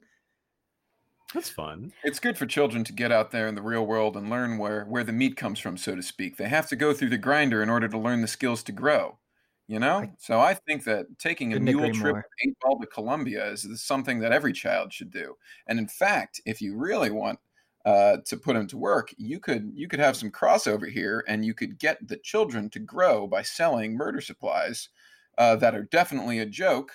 That's 1.33 1.49
fun. 1.49 1.93
It's 2.05 2.21
good 2.21 2.39
for 2.39 2.47
children 2.47 2.85
to 2.85 2.93
get 2.93 3.11
out 3.11 3.33
there 3.33 3.49
in 3.49 3.57
the 3.57 3.63
real 3.63 3.87
world 3.87 4.17
and 4.17 4.31
learn 4.31 4.57
where, 4.57 4.85
where 4.85 5.03
the 5.03 5.13
meat 5.13 5.37
comes 5.37 5.59
from, 5.59 5.77
so 5.77 5.97
to 5.97 6.03
speak. 6.03 6.37
They 6.37 6.49
have 6.49 6.69
to 6.69 6.77
go 6.77 6.93
through 6.93 7.09
the 7.09 7.19
grinder 7.19 7.61
in 7.61 7.69
order 7.69 7.89
to 7.89 7.99
learn 7.99 8.21
the 8.21 8.29
skills 8.29 8.63
to 8.65 8.73
grow. 8.73 9.19
You 9.67 9.81
know? 9.81 9.97
I 9.97 10.11
so 10.19 10.41
I 10.41 10.55
think 10.55 10.85
that 10.85 11.07
taking 11.19 11.55
a 11.55 11.61
mule 11.61 11.91
trip 11.93 12.15
more. 12.15 12.27
eight 12.45 12.57
ball 12.61 12.79
to 12.79 12.87
Colombia 12.87 13.51
is, 13.51 13.65
is 13.65 13.83
something 13.83 14.21
that 14.21 14.31
every 14.31 14.53
child 14.53 14.93
should 14.93 15.11
do. 15.11 15.35
And 15.67 15.79
in 15.79 15.89
fact, 15.89 16.41
if 16.47 16.61
you 16.61 16.77
really 16.77 17.11
want 17.11 17.41
uh, 17.85 18.19
to 18.25 18.37
put 18.37 18.55
them 18.55 18.67
to 18.69 18.79
work, 18.79 19.15
you 19.19 19.39
could 19.39 19.73
you 19.75 19.89
could 19.89 20.01
have 20.01 20.17
some 20.17 20.31
crossover 20.31 20.91
here, 20.91 21.25
and 21.29 21.45
you 21.45 21.55
could 21.55 21.79
get 21.79 22.07
the 22.07 22.17
children 22.17 22.71
to 22.71 22.79
grow 22.79 23.27
by 23.27 23.43
selling 23.43 23.95
murder 23.97 24.21
supplies 24.21 24.89
uh, 25.39 25.57
that 25.57 25.75
are 25.75 25.83
definitely 25.85 26.39
a 26.39 26.47
joke 26.47 26.93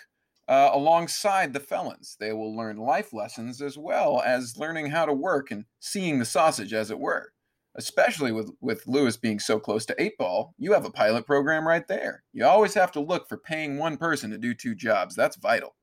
uh, 0.48 0.72
alongside 0.74 1.54
the 1.54 1.60
felons. 1.60 2.18
They 2.20 2.34
will 2.34 2.56
learn 2.56 2.78
life 2.78 3.14
lessons 3.14 3.62
as 3.62 3.78
well 3.78 4.22
as 4.26 4.58
learning 4.58 4.88
how 4.88 5.06
to 5.06 5.14
work 5.14 5.52
and 5.52 5.66
seeing 5.80 6.18
the 6.18 6.26
sausage, 6.26 6.74
as 6.74 6.90
it 6.90 7.00
were. 7.00 7.34
Especially 7.76 8.32
with, 8.32 8.52
with 8.60 8.88
Lewis 8.88 9.16
being 9.16 9.40
so 9.40 9.60
close 9.60 9.86
to 9.86 10.02
eight 10.02 10.18
ball, 10.18 10.56
you 10.58 10.74
have 10.74 10.86
a 10.86 10.92
pilot 10.92 11.28
program 11.28 11.68
right 11.68 11.88
there. 11.88 12.24
You 12.34 12.46
always 12.46 12.74
have 12.74 12.92
to 12.94 13.00
look 13.00 13.30
for 13.30 13.38
paying 13.38 13.78
one 13.78 13.96
person 13.96 14.32
to 14.32 14.40
do 14.40 14.56
two 14.56 14.74
jobs. 14.74 15.16
That's 15.16 15.38
vital. 15.38 15.76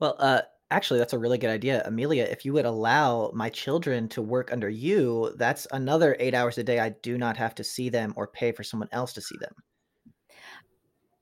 Well, 0.00 0.16
uh 0.18 0.42
actually 0.74 0.98
that's 0.98 1.12
a 1.12 1.18
really 1.18 1.38
good 1.38 1.50
idea. 1.50 1.82
Amelia, 1.86 2.24
if 2.24 2.44
you 2.44 2.52
would 2.52 2.64
allow 2.66 3.30
my 3.34 3.48
children 3.48 4.08
to 4.10 4.22
work 4.22 4.52
under 4.52 4.68
you, 4.68 5.32
that's 5.36 5.66
another 5.72 6.16
8 6.18 6.34
hours 6.34 6.58
a 6.58 6.64
day 6.64 6.80
I 6.80 6.90
do 6.90 7.16
not 7.18 7.36
have 7.36 7.54
to 7.56 7.64
see 7.64 7.88
them 7.88 8.12
or 8.16 8.26
pay 8.26 8.52
for 8.52 8.64
someone 8.64 8.88
else 8.92 9.12
to 9.14 9.20
see 9.20 9.36
them. 9.40 9.54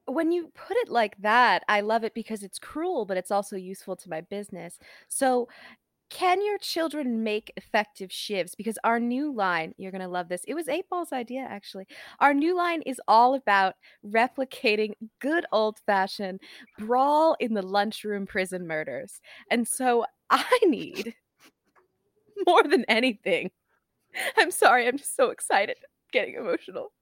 when 0.06 0.32
you 0.32 0.50
put 0.54 0.76
it 0.78 0.88
like 0.88 1.16
that, 1.22 1.62
I 1.68 1.80
love 1.80 2.04
it 2.04 2.14
because 2.14 2.42
it's 2.42 2.58
cruel, 2.58 3.04
but 3.04 3.16
it's 3.16 3.30
also 3.30 3.56
useful 3.56 3.96
to 3.96 4.10
my 4.10 4.20
business. 4.20 4.78
So, 5.08 5.48
can 6.12 6.44
your 6.44 6.58
children 6.58 7.22
make 7.22 7.52
effective 7.56 8.10
shivs? 8.10 8.54
Because 8.54 8.78
our 8.84 9.00
new 9.00 9.32
line, 9.34 9.74
you're 9.78 9.90
going 9.90 10.02
to 10.02 10.08
love 10.08 10.28
this. 10.28 10.44
It 10.46 10.52
was 10.52 10.68
Eight 10.68 10.84
Ball's 10.90 11.10
idea, 11.10 11.40
actually. 11.48 11.86
Our 12.20 12.34
new 12.34 12.54
line 12.54 12.82
is 12.82 13.00
all 13.08 13.34
about 13.34 13.76
replicating 14.06 14.92
good 15.20 15.46
old 15.52 15.78
fashioned 15.86 16.40
brawl 16.78 17.34
in 17.40 17.54
the 17.54 17.62
lunchroom 17.62 18.26
prison 18.26 18.66
murders. 18.66 19.22
And 19.50 19.66
so, 19.66 20.04
I 20.30 20.58
need 20.66 21.14
more 22.46 22.62
than 22.62 22.84
anything. 22.88 23.50
I'm 24.36 24.50
sorry, 24.50 24.86
I'm 24.86 24.98
just 24.98 25.16
so 25.16 25.30
excited, 25.30 25.78
getting 26.12 26.34
emotional. 26.34 26.92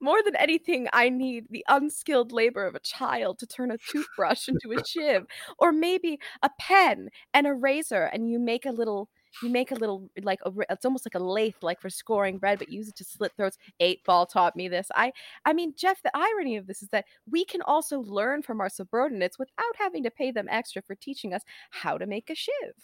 More 0.00 0.22
than 0.22 0.36
anything, 0.36 0.88
I 0.92 1.08
need 1.08 1.46
the 1.50 1.64
unskilled 1.68 2.32
labor 2.32 2.66
of 2.66 2.74
a 2.74 2.80
child 2.80 3.38
to 3.38 3.46
turn 3.46 3.70
a 3.70 3.78
toothbrush 3.78 4.48
into 4.48 4.72
a 4.72 4.84
shiv, 4.84 5.24
or 5.58 5.72
maybe 5.72 6.18
a 6.42 6.50
pen 6.58 7.08
and 7.34 7.46
a 7.46 7.54
razor, 7.54 8.04
and 8.04 8.30
you 8.30 8.38
make 8.38 8.66
a 8.66 8.72
little 8.72 9.08
you 9.42 9.48
make 9.48 9.70
a 9.70 9.76
little 9.76 10.10
like 10.22 10.40
a, 10.44 10.52
it's 10.68 10.84
almost 10.84 11.06
like 11.06 11.14
a 11.14 11.24
lathe 11.24 11.54
like 11.62 11.80
for 11.80 11.88
scoring 11.88 12.38
bread 12.38 12.58
but 12.58 12.70
use 12.70 12.88
it 12.88 12.96
to 12.96 13.04
slit 13.04 13.32
throats. 13.36 13.56
Eight 13.80 14.04
ball 14.04 14.26
taught 14.26 14.56
me 14.56 14.68
this. 14.68 14.88
I 14.94 15.12
i 15.46 15.52
mean 15.52 15.72
jeff 15.76 16.02
the 16.02 16.10
irony 16.14 16.56
of 16.56 16.66
this 16.66 16.82
is 16.82 16.88
that 16.88 17.06
we 17.30 17.44
can 17.44 17.62
also 17.62 18.00
learn 18.00 18.42
from 18.42 18.60
our 18.60 18.68
subordinates 18.68 19.38
without 19.38 19.76
having 19.78 20.02
to 20.02 20.10
pay 20.10 20.30
them 20.32 20.48
extra 20.50 20.82
for 20.82 20.94
teaching 20.94 21.32
us 21.32 21.42
how 21.70 21.96
to 21.98 22.06
make 22.06 22.28
a 22.30 22.34
shiv. 22.34 22.74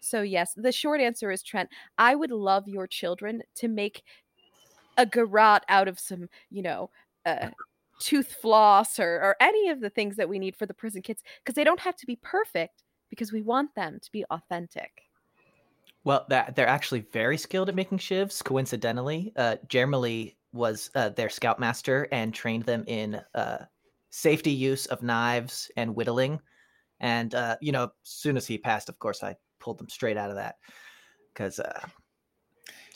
So 0.00 0.22
yes 0.22 0.52
the 0.56 0.72
short 0.72 1.00
answer 1.00 1.30
is 1.32 1.42
trent 1.42 1.70
i 1.98 2.14
would 2.14 2.30
love 2.30 2.68
your 2.68 2.86
children 2.86 3.42
to 3.56 3.68
make 3.68 4.02
a 4.98 5.06
garrote 5.06 5.62
out 5.68 5.88
of 5.88 5.98
some 5.98 6.28
you 6.50 6.62
know 6.62 6.90
uh, 7.24 7.48
tooth 8.00 8.36
floss 8.40 8.98
or, 8.98 9.14
or 9.14 9.36
any 9.40 9.70
of 9.70 9.80
the 9.80 9.90
things 9.90 10.16
that 10.16 10.28
we 10.28 10.38
need 10.38 10.56
for 10.56 10.66
the 10.66 10.74
prison 10.74 11.00
kids 11.00 11.22
because 11.42 11.54
they 11.54 11.64
don't 11.64 11.80
have 11.80 11.96
to 11.96 12.06
be 12.06 12.16
perfect 12.22 12.82
because 13.08 13.32
we 13.32 13.40
want 13.40 13.74
them 13.74 13.98
to 14.02 14.12
be 14.12 14.24
authentic 14.30 15.02
Well, 16.04 16.26
that 16.28 16.54
they're 16.54 16.66
actually 16.66 17.00
very 17.12 17.38
skilled 17.38 17.68
at 17.68 17.74
making 17.74 17.98
shivs. 17.98 18.42
Coincidentally, 18.42 19.32
uh, 19.36 19.56
Jeremy 19.68 20.36
was 20.52 20.90
uh, 20.94 21.10
their 21.10 21.28
scoutmaster 21.28 22.08
and 22.12 22.32
trained 22.32 22.64
them 22.64 22.84
in 22.86 23.20
uh, 23.34 23.64
safety 24.10 24.52
use 24.52 24.86
of 24.86 25.02
knives 25.02 25.70
and 25.76 25.94
whittling. 25.94 26.40
And 27.00 27.34
uh, 27.34 27.56
you 27.60 27.72
know, 27.72 27.84
as 27.84 27.90
soon 28.04 28.36
as 28.36 28.46
he 28.46 28.58
passed, 28.58 28.88
of 28.88 28.98
course, 28.98 29.22
I 29.22 29.36
pulled 29.60 29.78
them 29.78 29.88
straight 29.88 30.16
out 30.16 30.30
of 30.30 30.36
that 30.36 30.56
because 31.32 31.60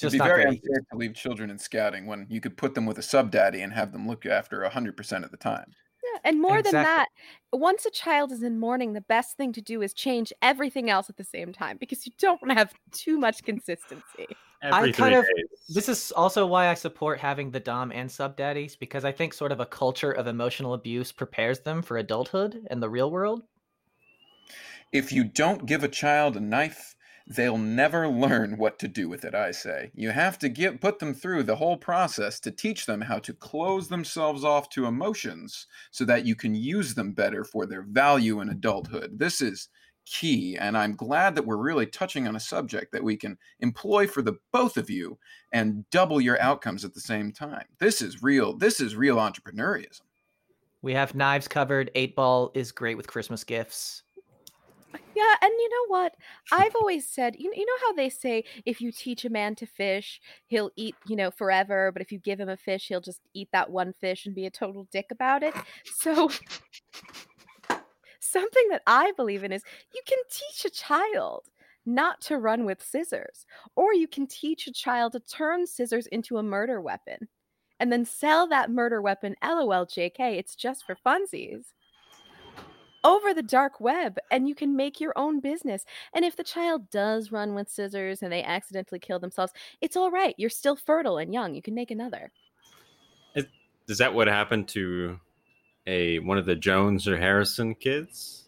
uh, 0.05 0.07
It'd 0.09 0.13
be 0.13 0.19
not 0.19 0.27
very 0.29 0.43
very. 0.45 0.49
unfair 0.57 0.85
to 0.91 0.97
leave 0.97 1.15
children 1.15 1.51
in 1.51 1.59
scouting 1.59 2.07
when 2.07 2.27
you 2.29 2.41
could 2.41 2.57
put 2.57 2.75
them 2.75 2.87
with 2.87 2.99
a 2.99 3.03
sub 3.03 3.31
daddy 3.31 3.61
and 3.63 3.73
have 3.73 3.93
them 3.93 4.07
look 4.09 4.27
after 4.27 4.63
hundred 4.69 4.97
percent 4.97 5.25
of 5.25 5.31
the 5.31 5.37
time. 5.37 5.67
yeah 6.03 6.21
and 6.25 6.41
more 6.41 6.63
than 6.63 6.73
that 6.73 7.07
once 7.53 7.85
a 7.87 7.91
child 7.91 8.33
is 8.33 8.43
in 8.43 8.59
mourning 8.59 8.93
the 8.93 9.01
best 9.03 9.37
thing 9.37 9.53
to 9.53 9.61
do 9.61 9.83
is 9.83 9.93
change 9.95 10.33
everything 10.43 10.91
else 10.91 11.09
at 11.11 11.17
the 11.17 11.25
same 11.25 11.53
time 11.53 11.77
because 11.79 12.07
you 12.07 12.13
don't 12.19 12.41
want 12.43 12.51
to 12.51 12.55
have 12.57 12.73
too 12.93 13.19
much 13.19 13.43
consistency 13.45 14.27
Every 14.65 14.91
I 14.91 14.93
kind 14.93 14.95
three 14.95 15.15
of- 15.19 15.25
days. 15.25 15.75
This 15.75 15.89
is 15.89 16.13
also 16.13 16.47
why 16.47 16.69
I 16.69 16.75
support 16.75 17.19
having 17.19 17.51
the 17.51 17.59
dom 17.59 17.91
and 17.91 18.09
sub 18.09 18.37
daddies 18.37 18.77
because 18.77 19.05
I 19.05 19.11
think 19.11 19.35
sort 19.35 19.51
of 19.51 19.59
a 19.59 19.67
culture 19.67 20.13
of 20.13 20.29
emotional 20.29 20.75
abuse 20.75 21.11
prepares 21.11 21.59
them 21.61 21.83
for 21.83 21.97
adulthood 21.99 22.65
and 22.71 22.81
the 22.81 22.89
real 22.89 23.11
world. 23.11 23.43
If 24.93 25.11
you 25.13 25.25
don't 25.25 25.67
give 25.67 25.83
a 25.83 25.89
child 25.89 26.37
a 26.37 26.41
knife, 26.41 26.95
they'll 27.35 27.59
never 27.59 28.09
learn 28.09 28.57
what 28.57 28.79
to 28.79 28.89
do 28.89 29.09
with 29.09 29.25
it, 29.25 29.35
I 29.35 29.51
say. 29.51 29.91
You 29.95 30.11
have 30.11 30.39
to 30.41 30.49
give 30.49 30.81
put 30.81 30.99
them 30.99 31.15
through 31.15 31.45
the 31.45 31.57
whole 31.57 31.77
process 31.77 32.41
to 32.41 32.51
teach 32.51 32.87
them 32.87 33.01
how 33.01 33.19
to 33.21 33.33
close 33.33 33.89
themselves 33.89 34.45
off 34.45 34.69
to 34.71 34.87
emotions 34.87 35.67
so 35.91 36.05
that 36.05 36.27
you 36.27 36.35
can 36.35 36.55
use 36.55 36.95
them 36.95 37.13
better 37.13 37.45
for 37.45 37.67
their 37.67 37.83
value 37.83 38.41
in 38.41 38.49
adulthood. 38.49 39.19
This 39.19 39.41
is 39.41 39.69
key 40.05 40.57
and 40.57 40.77
I'm 40.77 40.97
glad 40.97 41.35
that 41.37 41.47
we're 41.47 41.57
really 41.57 41.87
touching 41.87 42.27
on 42.27 42.35
a 42.35 42.41
subject 42.41 42.91
that 42.93 43.05
we 43.05 43.17
can 43.17 43.39
employ 43.61 44.07
for 44.09 44.21
the 44.21 44.37
both 44.53 44.77
of 44.77 44.91
you 44.91 45.17
and 45.53 45.89
double 45.91 46.21
your 46.21 46.41
outcomes 46.41 46.85
at 46.85 46.93
the 46.93 47.01
same 47.01 47.31
time. 47.31 47.67
This 47.79 48.03
is 48.03 48.23
real 48.23 48.57
this 48.57 48.81
is 48.81 48.97
real 48.97 49.17
entrepreneurism. 49.17 50.01
We 50.83 50.95
have 50.95 51.15
knives 51.15 51.47
covered. 51.47 51.93
Eight 51.95 52.17
ball 52.17 52.51
is 52.55 52.73
great 52.73 52.97
with 52.97 53.07
Christmas 53.07 53.45
gifts. 53.45 54.03
Yeah, 55.15 55.35
and 55.43 55.51
you 55.51 55.69
know 55.69 55.87
what? 55.89 56.15
I've 56.53 56.75
always 56.75 57.09
said, 57.09 57.37
you, 57.39 57.53
you 57.55 57.65
know 57.67 57.87
how 57.87 57.93
they 57.93 58.09
say 58.09 58.45
if 58.65 58.81
you 58.81 58.93
teach 58.93 59.25
a 59.25 59.31
man 59.31 59.55
to 59.57 59.67
fish, 59.67 60.21
he'll 60.47 60.71
eat, 60.77 60.95
you 61.07 61.17
know, 61.17 61.31
forever, 61.31 61.91
but 61.93 62.03
if 62.03 62.13
you 62.13 62.19
give 62.19 62.41
him 62.41 62.49
a 62.49 62.57
fish, 62.57 62.89
he'll 62.89 63.01
just 63.01 63.21
eat 63.35 63.49
that 63.53 63.71
one 63.71 63.93
fish 64.01 64.27
and 64.27 64.35
be 64.35 64.47
a 64.47 64.51
total 64.51 64.87
dick 64.91 65.07
about 65.11 65.43
it. 65.43 65.55
So 65.85 66.31
something 68.19 68.69
that 68.71 68.83
I 68.87 69.13
believe 69.17 69.45
in 69.45 69.53
is 69.53 69.63
you 69.95 70.01
can 70.07 70.19
teach 70.31 70.65
a 70.65 70.71
child 70.71 71.47
not 71.85 72.21
to 72.23 72.39
run 72.39 72.65
with 72.65 72.83
scissors, 72.83 73.47
or 73.77 73.95
you 73.95 74.09
can 74.09 74.27
teach 74.27 74.67
a 74.67 74.73
child 74.73 75.13
to 75.13 75.21
turn 75.21 75.67
scissors 75.67 76.07
into 76.09 76.39
a 76.39 76.43
murder 76.43 76.81
weapon 76.81 77.29
and 77.81 77.93
then 77.93 78.05
sell 78.05 78.49
that 78.49 78.71
murder 78.71 79.03
weapon, 79.03 79.35
lol, 79.43 79.87
JK, 79.87 80.39
it's 80.39 80.55
just 80.55 80.85
for 80.85 80.97
funsies 81.05 81.73
over 83.05 83.35
the 83.35 83.43
dark 83.43 83.81
web 83.81 84.19
and 84.31 84.49
you 84.49 84.55
can 84.55 84.77
make 84.77 85.01
your 85.01 85.13
own 85.17 85.41
business. 85.41 85.85
And 86.15 86.25
if 86.25 86.37
the 86.37 86.45
child 86.45 86.91
does 86.91 87.33
run 87.33 87.55
with 87.55 87.69
scissors 87.69 88.23
and 88.23 88.33
they 88.33 88.43
accidentally 88.43 88.99
kill 88.99 89.19
themselves, 89.19 89.53
it's 89.81 89.97
all 89.97 90.11
right. 90.11 90.35
You're 90.39 90.51
still 90.51 90.77
fertile 90.77 91.19
and 91.19 91.33
young. 91.33 91.55
You 91.55 91.63
can 91.63 91.75
make 91.75 91.91
another. 91.91 92.31
Is 93.89 93.99
that 93.99 94.15
what 94.15 94.29
happened 94.29 94.69
to 94.69 95.19
a 95.89 96.21
one 96.21 96.39
of 96.39 96.47
the 96.47 96.55
Jones 96.55 97.09
or 97.09 97.17
Harrison 97.19 97.75
kids, 97.75 98.45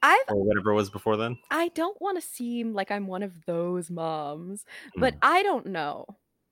I've 0.00 0.18
or 0.28 0.36
whatever 0.44 0.70
it 0.70 0.74
was 0.74 0.90
before 0.90 1.16
then? 1.16 1.36
I 1.50 1.68
don't 1.74 2.00
want 2.00 2.20
to 2.20 2.26
seem 2.26 2.72
like 2.72 2.92
I'm 2.92 3.08
one 3.08 3.24
of 3.24 3.44
those 3.46 3.90
moms, 3.90 4.64
but 4.96 5.14
Mm. 5.14 5.18
I 5.22 5.42
don't 5.42 5.66
know. 5.66 6.06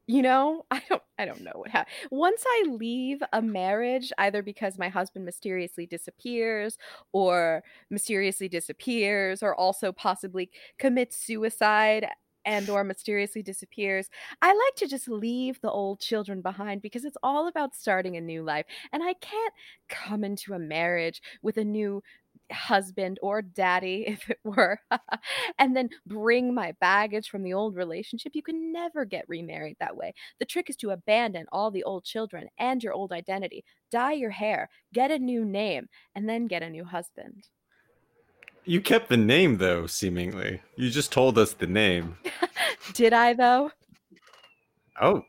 You 0.07 0.23
know, 0.23 0.65
I 0.71 0.83
don't 0.89 1.03
I 1.19 1.25
don't 1.25 1.43
know 1.43 1.53
what 1.55 1.71
happened. 1.71 1.95
Once 2.11 2.43
I 2.47 2.65
leave 2.69 3.23
a 3.33 3.43
marriage, 3.43 4.13
either 4.19 4.43
because 4.43 4.79
my 4.79 4.89
husband 4.89 5.25
mysteriously 5.25 5.87
disappears 5.87 6.79
or 7.13 7.65
mysteriously 7.91 8.49
disappears 8.49 9.43
or 9.43 9.55
also 9.55 9.93
possibly 9.93 10.51
commits 10.79 11.17
suicide 11.17 12.07
and 12.45 12.71
or 12.71 12.85
mysteriously 12.85 13.43
disappears, 13.43 14.09
I 14.41 14.49
like 14.49 14.77
to 14.77 14.87
just 14.87 15.09
leave 15.09 15.61
the 15.61 15.71
old 15.71 15.99
children 16.01 16.43
behind 16.43 16.81
because 16.83 17.05
it's 17.05 17.17
all 17.25 17.49
about 17.49 17.75
starting 17.75 18.17
a 18.17 18.21
new 18.21 18.45
life. 18.45 18.67
And 18.93 19.03
I 19.03 19.15
can't 19.15 19.53
come 19.89 20.23
into 20.23 20.55
a 20.55 20.59
marriage 20.61 21.21
with 21.43 21.57
a 21.57 21.65
new 21.65 22.03
husband 22.53 23.19
or 23.23 23.43
daddy 23.43 24.05
if 24.07 24.29
it 24.31 24.39
were 24.45 24.79
and 25.59 25.77
then 25.77 25.89
bring 26.07 26.55
my 26.55 26.73
baggage 26.81 27.29
from 27.29 27.43
the 27.43 27.53
old 27.53 27.75
relationship 27.77 28.33
you 28.35 28.43
can 28.43 28.73
never 28.73 29.05
get 29.05 29.25
remarried 29.29 29.77
that 29.81 29.97
way 29.97 30.13
the 30.39 30.45
trick 30.45 30.71
is 30.71 30.77
to 30.77 30.91
abandon 30.91 31.47
all 31.53 31.71
the 31.71 31.85
old 31.85 32.05
children 32.05 32.49
and 32.59 32.83
your 32.83 32.93
old 32.93 33.13
identity 33.13 33.65
dye 33.91 34.13
your 34.13 34.31
hair 34.31 34.69
get 34.93 35.11
a 35.11 35.19
new 35.19 35.45
name 35.45 35.89
and 36.15 36.29
then 36.29 36.47
get 36.47 36.63
a 36.63 36.71
new 36.71 36.85
husband 36.85 37.49
You 38.65 38.81
kept 38.81 39.09
the 39.09 39.17
name 39.17 39.59
though, 39.59 39.87
seemingly. 39.87 40.61
You 40.77 40.91
just 40.91 41.13
told 41.13 41.39
us 41.39 41.53
the 41.53 41.69
name. 41.69 42.19
did 42.95 43.13
i 43.13 43.33
though 43.33 43.71
Oh, 45.01 45.23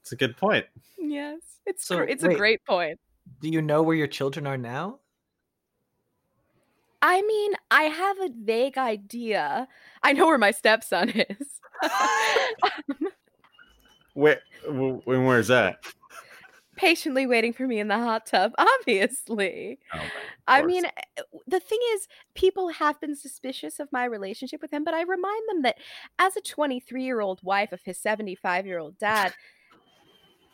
it's 0.00 0.12
a 0.12 0.16
good 0.16 0.36
point. 0.36 0.66
yes 0.98 1.40
it's 1.66 1.86
So, 1.86 1.96
gr- 1.98 2.02
it's 2.04 2.22
a 2.24 2.28
great 2.28 2.64
point 2.64 2.98
Do 3.40 3.48
you 3.48 3.62
know 3.62 3.82
where 3.82 3.96
your 3.96 4.06
children 4.06 4.46
are 4.46 4.58
now? 4.58 5.00
I 7.04 7.22
mean 7.22 7.52
i 7.70 7.82
have 7.84 8.18
a 8.18 8.30
vague 8.42 8.76
idea 8.78 9.68
i 10.02 10.12
know 10.12 10.26
where 10.26 10.38
my 10.38 10.50
stepson 10.50 11.10
is 11.10 11.60
Where? 14.14 14.40
When? 14.68 15.24
Where's 15.24 15.48
that? 15.48 15.84
patiently 16.76 17.26
waiting 17.26 17.52
for 17.52 17.68
me 17.68 17.78
in 17.78 17.88
the 17.88 17.96
hot 17.98 18.26
tub 18.26 18.52
obviously 18.58 19.78
Oh, 19.92 20.00
I 20.46 20.62
mean, 20.62 20.84
eh, 20.84 21.22
the 21.46 21.60
thing 21.60 21.78
is, 21.94 22.06
people 22.34 22.68
have 22.68 23.00
been 23.00 23.16
suspicious 23.16 23.80
of 23.80 23.90
my 23.92 24.04
relationship 24.04 24.60
with 24.60 24.72
him, 24.72 24.84
but 24.84 24.92
I 24.92 25.00
remind 25.00 25.42
them 25.48 25.62
that 25.62 25.76
as 26.18 26.36
a 26.36 26.42
23 26.42 27.02
year 27.02 27.20
old 27.20 27.40
wife 27.42 27.72
of 27.72 27.80
his 27.82 27.98
75 27.98 28.66
year 28.66 28.78
old 28.78 28.98
dad, 28.98 29.32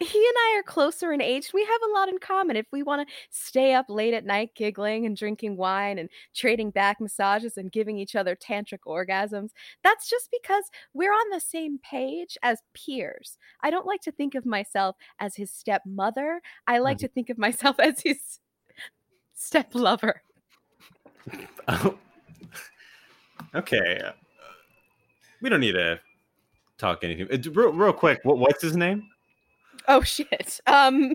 he 0.00 0.18
and 0.18 0.36
I 0.38 0.58
are 0.58 0.62
closer 0.62 1.12
in 1.12 1.20
age. 1.20 1.50
We 1.52 1.62
have 1.62 1.80
a 1.82 1.92
lot 1.92 2.08
in 2.08 2.18
common. 2.18 2.56
If 2.56 2.66
we 2.72 2.82
want 2.82 3.06
to 3.06 3.14
stay 3.28 3.74
up 3.74 3.86
late 3.90 4.14
at 4.14 4.24
night 4.24 4.50
giggling 4.54 5.04
and 5.04 5.14
drinking 5.14 5.58
wine 5.58 5.98
and 5.98 6.08
trading 6.34 6.70
back 6.70 7.00
massages 7.00 7.58
and 7.58 7.70
giving 7.70 7.98
each 7.98 8.16
other 8.16 8.34
tantric 8.34 8.78
orgasms, 8.86 9.50
that's 9.84 10.08
just 10.08 10.30
because 10.30 10.64
we're 10.94 11.12
on 11.12 11.30
the 11.30 11.40
same 11.40 11.78
page 11.80 12.38
as 12.42 12.62
peers. 12.72 13.36
I 13.60 13.70
don't 13.70 13.86
like 13.86 14.00
to 14.02 14.12
think 14.12 14.34
of 14.34 14.46
myself 14.46 14.96
as 15.18 15.36
his 15.36 15.50
stepmother. 15.50 16.40
I 16.66 16.78
like 16.78 16.96
to 16.98 17.08
think 17.08 17.28
of 17.28 17.36
myself 17.36 17.76
as 17.80 18.00
his 18.00 18.40
step 19.34 19.74
lover. 19.74 20.22
Oh. 21.68 21.98
okay. 23.54 24.00
uh, 24.02 24.12
We 25.42 25.50
don't 25.50 25.60
need 25.60 25.72
to 25.72 26.00
talk 26.78 27.04
anything. 27.04 27.28
Uh, 27.30 27.50
Real, 27.52 27.72
real 27.74 27.92
quick, 27.92 28.20
what, 28.22 28.38
what's 28.38 28.62
his 28.62 28.76
name? 28.76 29.06
Oh 29.88 30.02
shit. 30.02 30.60
Um 30.66 31.14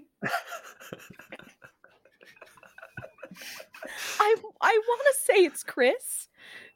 I 4.19 4.35
I 4.61 4.81
want 4.87 5.01
to 5.13 5.21
say 5.21 5.45
it's 5.45 5.63
Chris, 5.63 6.29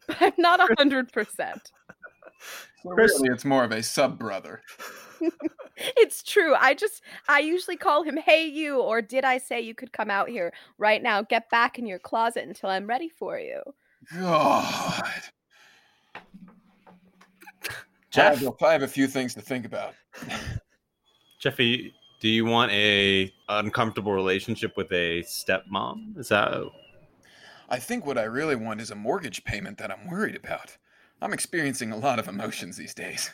but 0.08 0.18
I'm 0.22 0.34
not 0.38 0.60
a 0.60 0.76
hundred 0.78 1.12
percent. 1.12 1.72
Chris- 2.88 3.14
really, 3.20 3.34
it's 3.34 3.46
more 3.46 3.64
of 3.64 3.72
a 3.72 3.84
sub 3.84 4.18
brother. 4.18 4.62
It's 5.96 6.24
true. 6.24 6.56
I 6.56 6.74
just 6.74 7.02
I 7.30 7.40
usually 7.40 7.78
call 7.78 8.04
him 8.04 8.18
"Hey 8.18 8.46
you" 8.46 8.82
or 8.82 9.02
"Did 9.02 9.24
I 9.24 9.38
say 9.38 9.62
you 9.62 9.74
could 9.74 9.94
come 9.94 10.10
out 10.10 10.28
here 10.28 10.52
right 10.78 11.02
now? 11.02 11.22
Get 11.22 11.50
back 11.50 11.80
in 11.80 11.86
your 11.86 12.00
closet 12.00 12.46
until 12.46 12.70
I'm 12.70 12.86
ready 12.86 13.08
for 13.08 13.40
you." 13.40 13.62
God. 14.14 15.02
Jeff, 18.12 18.42
I 18.42 18.44
have, 18.44 18.54
I 18.62 18.72
have 18.74 18.84
a 18.84 18.88
few 18.88 19.08
things 19.08 19.34
to 19.36 19.42
think 19.42 19.66
about. 19.66 19.94
Jeffy, 21.40 21.94
do 22.20 22.28
you 22.28 22.44
want 22.44 22.72
a 22.74 23.34
uncomfortable 23.48 24.12
relationship 24.12 24.76
with 24.76 24.92
a 24.92 25.22
stepmom? 25.22 26.18
Is 26.18 26.28
that 26.30 26.54
I 27.70 27.80
think 27.80 28.06
what 28.06 28.18
I 28.18 28.24
really 28.24 28.58
want 28.58 28.82
is 28.82 28.92
a 28.92 28.96
mortgage 28.96 29.44
payment 29.46 29.78
that 29.78 29.90
I'm 29.90 30.10
worried 30.10 30.36
about. 30.36 30.78
I'm 31.22 31.34
experiencing 31.34 31.92
a 31.92 31.98
lot 31.98 32.20
of 32.20 32.28
emotions 32.28 32.76
these 32.76 32.94
days. 32.94 33.32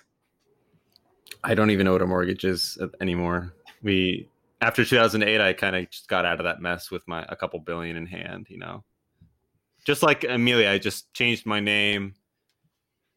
I 1.43 1.55
don't 1.55 1.71
even 1.71 1.85
know 1.85 1.93
what 1.93 2.01
a 2.01 2.07
mortgage 2.07 2.43
is 2.45 2.77
uh, 2.79 2.87
anymore. 3.01 3.53
We 3.81 4.29
after 4.61 4.85
2008, 4.85 5.41
I 5.41 5.53
kind 5.53 5.75
of 5.75 5.89
just 5.89 6.07
got 6.07 6.25
out 6.25 6.39
of 6.39 6.43
that 6.43 6.61
mess 6.61 6.91
with 6.91 7.07
my 7.07 7.25
a 7.29 7.35
couple 7.35 7.59
billion 7.59 7.97
in 7.97 8.05
hand. 8.05 8.47
You 8.49 8.59
know, 8.59 8.83
just 9.85 10.03
like 10.03 10.23
Amelia, 10.23 10.69
I 10.69 10.77
just 10.77 11.11
changed 11.13 11.45
my 11.45 11.59
name, 11.59 12.13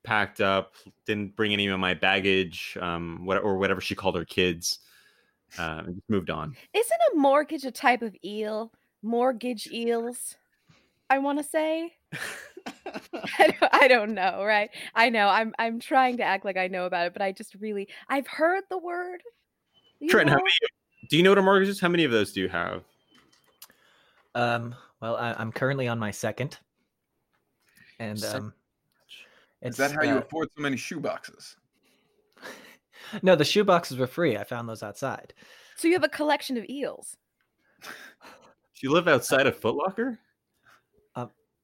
packed 0.09 0.41
up, 0.41 0.73
didn't 1.05 1.37
bring 1.37 1.53
any 1.53 1.67
of 1.67 1.79
my 1.79 1.93
baggage, 1.93 2.79
um, 2.81 3.27
what 3.27 3.37
or 3.37 3.59
whatever 3.59 3.79
she 3.79 3.95
called 3.95 4.17
her 4.17 4.25
kids, 4.25 4.79
uh, 5.59 5.83
and 5.85 5.97
just 5.97 6.09
moved 6.09 6.31
on. 6.31 6.57
Isn't 6.73 7.01
a 7.13 7.17
mortgage 7.17 7.67
a 7.67 7.71
type 7.71 8.01
of 8.01 8.17
eel? 8.25 8.73
Mortgage 9.03 9.67
eels. 9.71 10.37
I 11.11 11.19
want 11.19 11.39
to 11.39 11.45
say. 11.45 11.93
I, 13.39 13.49
don't, 13.49 13.75
I 13.75 13.89
don't 13.89 14.15
know, 14.15 14.43
right? 14.43 14.71
I 14.95 15.11
know. 15.11 15.29
I'm 15.29 15.55
I'm 15.59 15.79
trying 15.79 16.17
to 16.17 16.23
act 16.23 16.47
like 16.47 16.57
I 16.57 16.69
know 16.69 16.87
about 16.87 17.09
it, 17.09 17.13
but 17.13 17.21
I 17.21 17.33
just 17.33 17.55
really 17.57 17.87
I've 18.09 18.27
heard 18.27 18.65
the 18.71 18.79
word. 18.79 19.23
Trent, 20.09 20.31
how 20.31 20.37
many? 20.37 20.49
Do 21.11 21.19
you 21.19 21.23
know 21.23 21.33
what 21.33 21.39
a 21.39 21.43
mortgage 21.43 21.69
is? 21.69 21.81
How 21.81 21.89
many 21.89 22.05
of 22.05 22.13
those 22.13 22.33
do 22.33 22.41
you 22.41 22.49
have? 22.49 22.83
Um, 24.35 24.75
well, 25.03 25.17
I, 25.17 25.35
I'm 25.35 25.53
currently 25.53 25.87
on 25.87 25.99
my 25.99 26.13
second, 26.13 26.57
and 27.99 28.25
um, 28.25 28.55
Is 29.63 29.77
that 29.77 29.93
how 29.93 30.03
you 30.03 30.15
uh, 30.15 30.19
afford 30.19 30.49
so 30.57 30.63
many 30.63 30.77
shoe 30.77 31.01
boxes? 31.01 31.57
no, 33.23 33.35
the 33.35 33.45
shoe 33.45 33.65
boxes 33.65 33.99
were 33.99 34.07
free. 34.07 34.37
I 34.37 34.45
found 34.45 34.69
those 34.69 34.83
outside. 34.83 35.35
So 35.77 35.89
you 35.89 35.95
have 35.95 36.05
a 36.05 36.09
collection 36.09 36.57
of 36.57 36.65
eels. 36.69 37.17
Do 37.83 37.89
you 38.83 38.93
live 38.93 39.09
outside 39.09 39.47
of 39.47 39.57
Foot 39.57 39.75
Locker? 39.75 40.19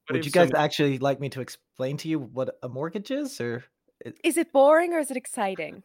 Why 0.05 0.13
do 0.13 0.19
Would 0.19 0.25
you 0.25 0.31
guys 0.31 0.49
so 0.49 0.57
actually 0.57 0.99
like 0.99 1.19
me 1.19 1.29
to 1.29 1.41
explain 1.41 1.97
to 1.97 2.07
you 2.07 2.19
what 2.19 2.59
a 2.61 2.69
mortgage 2.69 3.09
is, 3.09 3.41
or 3.41 3.63
Is 4.23 4.37
it 4.37 4.53
boring 4.53 4.93
or 4.93 4.99
is 4.99 5.09
it 5.09 5.17
exciting? 5.17 5.81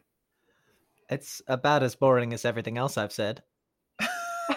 it's 1.09 1.43
about 1.49 1.83
as 1.83 1.97
boring 1.97 2.33
as 2.35 2.45
everything 2.45 2.77
else 2.79 2.99
I've 2.99 3.13
said? 3.13 3.43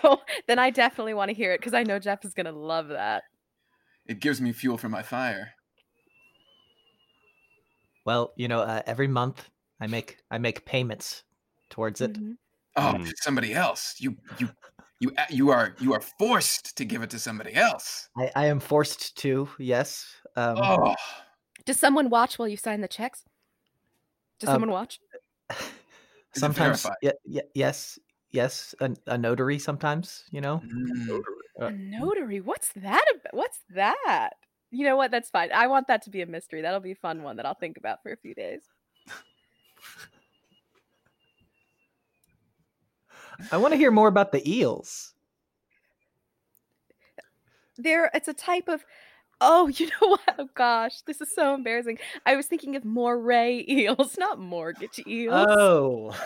Oh, 0.04 0.18
then 0.48 0.58
I 0.58 0.72
definitely 0.72 1.14
want 1.14 1.30
to 1.30 1.36
hear 1.36 1.54
it 1.54 1.60
because 1.60 1.76
I 1.76 1.84
know 1.84 2.00
Jeff 2.00 2.26
is 2.26 2.34
gonna 2.34 2.52
love 2.52 2.88
that. 2.88 3.24
It 4.08 4.20
gives 4.20 4.42
me 4.42 4.52
fuel 4.52 4.76
for 4.78 4.90
my 4.90 5.04
fire. 5.04 5.52
Well, 8.06 8.34
you 8.36 8.48
know, 8.48 8.62
uh, 8.62 8.82
every 8.86 9.08
month 9.08 9.50
I 9.80 9.88
make 9.88 10.18
I 10.32 10.38
make 10.38 10.66
payments 10.66 11.24
towards 11.70 12.02
it. 12.02 12.20
Mhm. 12.20 12.38
Oh, 12.76 12.94
Mm. 12.98 13.12
somebody 13.18 13.54
else. 13.54 13.96
You 14.00 14.18
you 14.40 14.50
you 15.00 15.12
you 15.30 15.50
are 15.52 15.76
you 15.80 15.94
are 15.94 16.02
forced 16.02 16.78
to 16.78 16.86
give 16.86 17.02
it 17.04 17.10
to 17.12 17.20
somebody 17.20 17.54
else. 17.56 18.10
I, 18.18 18.32
I 18.36 18.46
am 18.48 18.60
forced 18.60 19.18
to, 19.20 19.50
yes. 19.60 20.16
Um, 20.36 20.58
Oh, 20.58 20.96
Does 21.66 21.80
someone 21.80 22.10
watch 22.10 22.40
while 22.40 22.48
you 22.48 22.58
sign 22.58 22.82
the 22.82 22.88
checks? 22.88 23.26
Does 24.40 24.50
Um, 24.50 24.52
someone 24.52 24.70
watch? 24.72 25.00
sometimes, 26.34 26.90
yeah, 27.02 27.12
yeah, 27.26 27.42
yes, 27.54 28.00
yes, 28.32 28.76
a, 28.80 28.96
a 29.08 29.18
notary 29.18 29.60
sometimes, 29.60 30.24
you 30.32 30.42
know. 30.42 30.62
Mm. 30.64 31.22
uh, 31.60 31.70
A 31.70 31.72
notary? 31.72 32.42
What's 32.42 32.72
that? 32.74 33.06
About? 33.16 33.34
What's 33.34 33.60
that? 33.70 34.32
You 34.74 34.86
know 34.86 34.98
what? 34.98 35.12
That's 35.12 35.30
fine. 35.30 35.52
I 35.54 35.68
want 35.68 35.88
that 35.88 36.02
to 36.04 36.10
be 36.10 36.22
a 36.22 36.26
mystery. 36.26 36.62
That'll 36.62 36.80
be 36.80 36.94
a 36.94 36.96
fun 36.96 37.22
one 37.22 37.38
that 37.38 37.46
I'll 37.46 37.54
think 37.54 37.78
about 37.78 38.02
for 38.02 38.12
a 38.12 38.18
few 38.18 38.34
days. 38.34 38.64
I 43.52 43.58
want 43.58 43.74
to 43.74 43.78
hear 43.78 43.92
more 43.92 44.08
about 44.08 44.32
the 44.32 44.42
eels. 44.50 45.14
There, 47.78 48.10
it's 48.16 48.28
a 48.28 48.34
type 48.34 48.68
of. 48.68 48.84
Oh, 49.40 49.68
you 49.76 49.88
know 49.88 50.10
what? 50.10 50.36
Oh 50.40 50.50
gosh, 50.56 51.02
this 51.02 51.22
is 51.22 51.34
so 51.34 51.54
embarrassing. 51.54 52.00
I 52.26 52.36
was 52.36 52.48
thinking 52.48 52.76
of 52.76 52.84
moray 52.84 53.64
eels, 53.70 54.18
not 54.18 54.40
mortgage 54.40 55.00
eels. 55.06 55.46
Oh, 55.48 56.20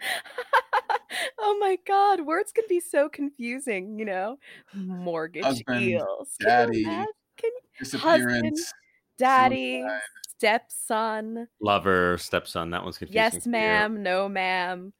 oh 1.38 1.58
my 1.58 1.78
god, 1.86 2.26
words 2.26 2.52
can 2.52 2.64
be 2.68 2.80
so 2.80 3.08
confusing, 3.08 3.98
you 3.98 4.04
know. 4.04 4.36
Mortgage 4.74 5.44
Husband, 5.44 5.82
eels. 5.82 6.36
Can 6.38 6.72
you 6.72 6.84
daddy, 6.84 7.06
imagine? 7.42 7.50
Can 7.50 7.50
you- 7.72 7.84
Disappearance. 7.84 8.72
daddy, 9.18 9.80
Suicide. 9.82 10.00
stepson, 10.28 11.48
Lover, 11.60 12.16
stepson. 12.18 12.70
That 12.70 12.82
one's 12.84 12.98
confusing. 12.98 13.14
yes, 13.16 13.32
for 13.44 13.48
you. 13.48 13.52
ma'am, 13.52 14.02
no, 14.02 14.28
ma'am. 14.28 14.92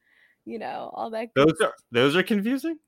You 0.46 0.58
know, 0.58 0.90
all 0.94 1.10
that. 1.10 1.32
good 1.34 1.48
Those 1.48 1.60
are 1.60 1.74
those 1.92 2.16
are 2.16 2.22
confusing. 2.22 2.78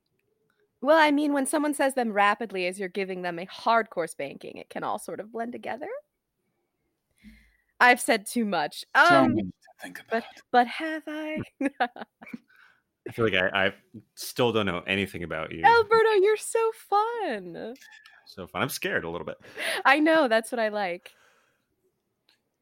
Well, 0.80 0.98
I 0.98 1.10
mean, 1.12 1.32
when 1.32 1.46
someone 1.46 1.74
says 1.74 1.94
them 1.94 2.12
rapidly 2.12 2.66
as 2.66 2.78
you're 2.80 2.88
giving 2.88 3.22
them 3.22 3.38
a 3.38 3.46
hardcore 3.46 4.08
spanking, 4.10 4.56
it 4.56 4.68
can 4.68 4.82
all 4.82 4.98
sort 4.98 5.20
of 5.20 5.30
blend 5.30 5.52
together. 5.52 5.86
I've 7.78 8.00
said 8.00 8.26
too 8.26 8.44
much. 8.44 8.84
So 8.96 9.04
Um, 9.16 9.34
much 9.34 9.44
to 9.44 9.52
think 9.82 10.00
about. 10.08 10.22
but 10.50 10.66
have 10.66 11.02
I? 11.06 11.40
I 11.80 13.12
feel 13.12 13.24
like 13.24 13.34
I, 13.34 13.66
I 13.66 13.74
still 14.14 14.52
don't 14.52 14.66
know 14.66 14.82
anything 14.86 15.24
about 15.24 15.50
you. 15.52 15.62
Alberto, 15.64 16.10
you're 16.20 16.36
so 16.36 16.70
fun. 16.72 17.74
So 18.26 18.46
fun. 18.46 18.62
I'm 18.62 18.68
scared 18.68 19.04
a 19.04 19.10
little 19.10 19.26
bit. 19.26 19.38
I 19.84 19.98
know, 19.98 20.28
that's 20.28 20.52
what 20.52 20.58
I 20.58 20.68
like. 20.68 21.12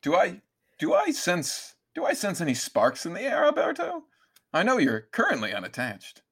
Do 0.03 0.15
I 0.15 0.41
do 0.79 0.95
I 0.95 1.11
sense 1.11 1.75
do 1.95 2.05
I 2.05 2.15
sense 2.15 2.41
any 2.41 2.55
sparks 2.55 3.05
in 3.07 3.13
the 3.13 3.23
air, 3.23 3.45
Alberto? 3.45 4.05
I 4.53 4.63
know 4.63 4.79
you're 4.79 5.09
currently 5.13 5.53
unattached. 5.53 6.23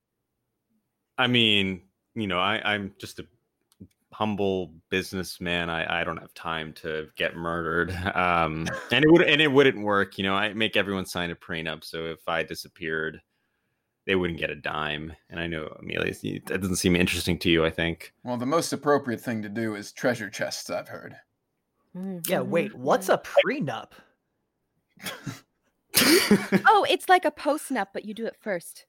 I 1.16 1.26
mean, 1.26 1.82
you 2.14 2.26
know, 2.26 2.38
I, 2.38 2.60
I'm 2.64 2.94
just 2.98 3.18
a 3.18 3.26
humble 4.12 4.72
businessman. 4.90 5.70
I, 5.70 6.00
I 6.00 6.04
don't 6.04 6.16
have 6.16 6.34
time 6.34 6.72
to 6.74 7.08
get 7.16 7.36
murdered. 7.36 7.96
Um, 8.18 8.66
and 8.90 9.04
it 9.04 9.12
would 9.12 9.22
and 9.22 9.40
it 9.40 9.52
wouldn't 9.52 9.84
work. 9.84 10.18
You 10.18 10.24
know, 10.24 10.34
I 10.34 10.52
make 10.54 10.76
everyone 10.76 11.06
sign 11.06 11.30
a 11.30 11.36
prenup, 11.36 11.84
so 11.84 12.06
if 12.06 12.26
I 12.26 12.42
disappeared, 12.42 13.20
they 14.08 14.16
wouldn't 14.16 14.40
get 14.40 14.50
a 14.50 14.56
dime. 14.56 15.12
And 15.28 15.38
I 15.38 15.46
know 15.46 15.76
Amelia, 15.78 16.14
that 16.46 16.62
doesn't 16.62 16.76
seem 16.76 16.96
interesting 16.96 17.38
to 17.40 17.50
you. 17.50 17.64
I 17.64 17.70
think. 17.70 18.14
Well, 18.24 18.38
the 18.38 18.46
most 18.46 18.72
appropriate 18.72 19.20
thing 19.20 19.42
to 19.42 19.50
do 19.50 19.76
is 19.76 19.92
treasure 19.92 20.30
chests, 20.30 20.70
I've 20.70 20.88
heard. 20.88 21.14
Mm, 21.96 22.28
yeah. 22.28 22.38
Mm, 22.38 22.48
wait, 22.48 22.74
what's 22.74 23.08
mm. 23.08 23.14
a 23.14 23.22
prenup? 23.22 23.90
Oh, 26.66 26.86
it's 26.88 27.08
like 27.08 27.24
a 27.24 27.30
post 27.30 27.70
nup, 27.70 27.88
but 27.92 28.04
you 28.04 28.14
do 28.14 28.26
it 28.26 28.36
first. 28.38 28.86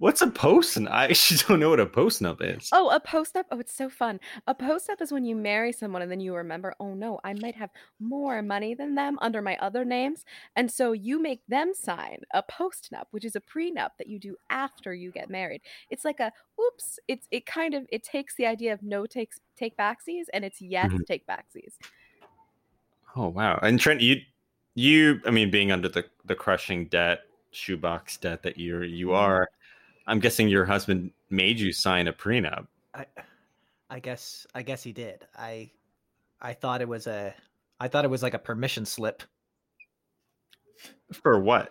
What's 0.00 0.22
a 0.22 0.28
post? 0.30 0.78
I 0.78 1.04
actually 1.10 1.40
don't 1.46 1.60
know 1.60 1.68
what 1.68 1.78
a 1.78 1.84
post 1.84 2.22
nup 2.22 2.38
is. 2.40 2.70
Oh, 2.72 2.88
a 2.88 2.98
post 2.98 3.36
up? 3.36 3.44
Oh, 3.50 3.60
it's 3.60 3.74
so 3.74 3.90
fun. 3.90 4.18
A 4.46 4.54
post 4.54 4.88
up 4.88 5.02
is 5.02 5.12
when 5.12 5.26
you 5.26 5.36
marry 5.36 5.72
someone 5.72 6.00
and 6.00 6.10
then 6.10 6.20
you 6.20 6.34
remember, 6.34 6.74
oh 6.80 6.94
no, 6.94 7.20
I 7.22 7.34
might 7.34 7.54
have 7.54 7.68
more 8.00 8.40
money 8.40 8.74
than 8.74 8.94
them 8.94 9.18
under 9.20 9.42
my 9.42 9.58
other 9.58 9.84
names. 9.84 10.24
And 10.56 10.72
so 10.72 10.92
you 10.92 11.20
make 11.20 11.42
them 11.48 11.74
sign 11.74 12.22
a 12.32 12.42
post 12.42 12.88
nup, 12.94 13.04
which 13.10 13.26
is 13.26 13.36
a 13.36 13.42
prenup 13.42 13.90
that 13.98 14.06
you 14.06 14.18
do 14.18 14.36
after 14.48 14.94
you 14.94 15.12
get 15.12 15.28
married. 15.28 15.60
It's 15.90 16.06
like 16.06 16.18
a 16.18 16.32
oops, 16.58 16.98
it's 17.06 17.26
it 17.30 17.44
kind 17.44 17.74
of 17.74 17.84
it 17.90 18.02
takes 18.02 18.34
the 18.36 18.46
idea 18.46 18.72
of 18.72 18.82
no 18.82 19.04
takes 19.04 19.38
take 19.54 19.76
backsies 19.76 20.24
and 20.32 20.46
it's 20.46 20.62
yes 20.62 20.92
Mhm. 20.92 21.04
take 21.06 21.26
backsies. 21.26 21.74
Oh 23.16 23.28
wow! 23.28 23.58
And 23.62 23.78
Trent, 23.80 24.00
you, 24.00 24.20
you, 24.74 25.20
I 25.26 25.30
mean, 25.30 25.50
being 25.50 25.72
under 25.72 25.88
the 25.88 26.04
the 26.24 26.34
crushing 26.34 26.86
debt, 26.86 27.22
shoebox 27.50 28.16
debt 28.18 28.42
that 28.44 28.58
you're 28.58 28.84
you 28.84 29.12
are, 29.12 29.48
I'm 30.06 30.18
guessing 30.18 30.48
your 30.48 30.64
husband 30.64 31.12
made 31.28 31.58
you 31.60 31.72
sign 31.72 32.08
a 32.08 32.12
prenup. 32.12 32.66
I, 32.94 33.06
I 33.88 34.00
guess, 34.00 34.46
I 34.54 34.62
guess 34.62 34.82
he 34.82 34.92
did. 34.92 35.26
I, 35.36 35.70
I 36.40 36.52
thought 36.52 36.80
it 36.80 36.88
was 36.88 37.06
a, 37.06 37.34
I 37.78 37.88
thought 37.88 38.04
it 38.04 38.10
was 38.10 38.22
like 38.22 38.34
a 38.34 38.38
permission 38.38 38.84
slip. 38.84 39.22
For 41.12 41.40
what? 41.40 41.70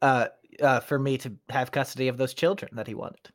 Uh, 0.00 0.26
uh, 0.60 0.80
for 0.80 0.98
me 0.98 1.16
to 1.18 1.32
have 1.48 1.70
custody 1.70 2.08
of 2.08 2.16
those 2.16 2.34
children 2.34 2.70
that 2.74 2.86
he 2.86 2.94
wanted. 2.94 3.30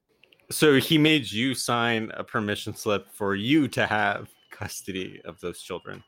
So 0.49 0.75
he 0.75 0.97
made 0.97 1.31
you 1.31 1.53
sign 1.55 2.11
a 2.13 2.23
permission 2.23 2.73
slip 2.73 3.11
for 3.11 3.35
you 3.35 3.67
to 3.69 3.85
have 3.85 4.29
custody 4.51 5.21
of 5.25 5.39
those 5.41 5.61
children 5.61 6.03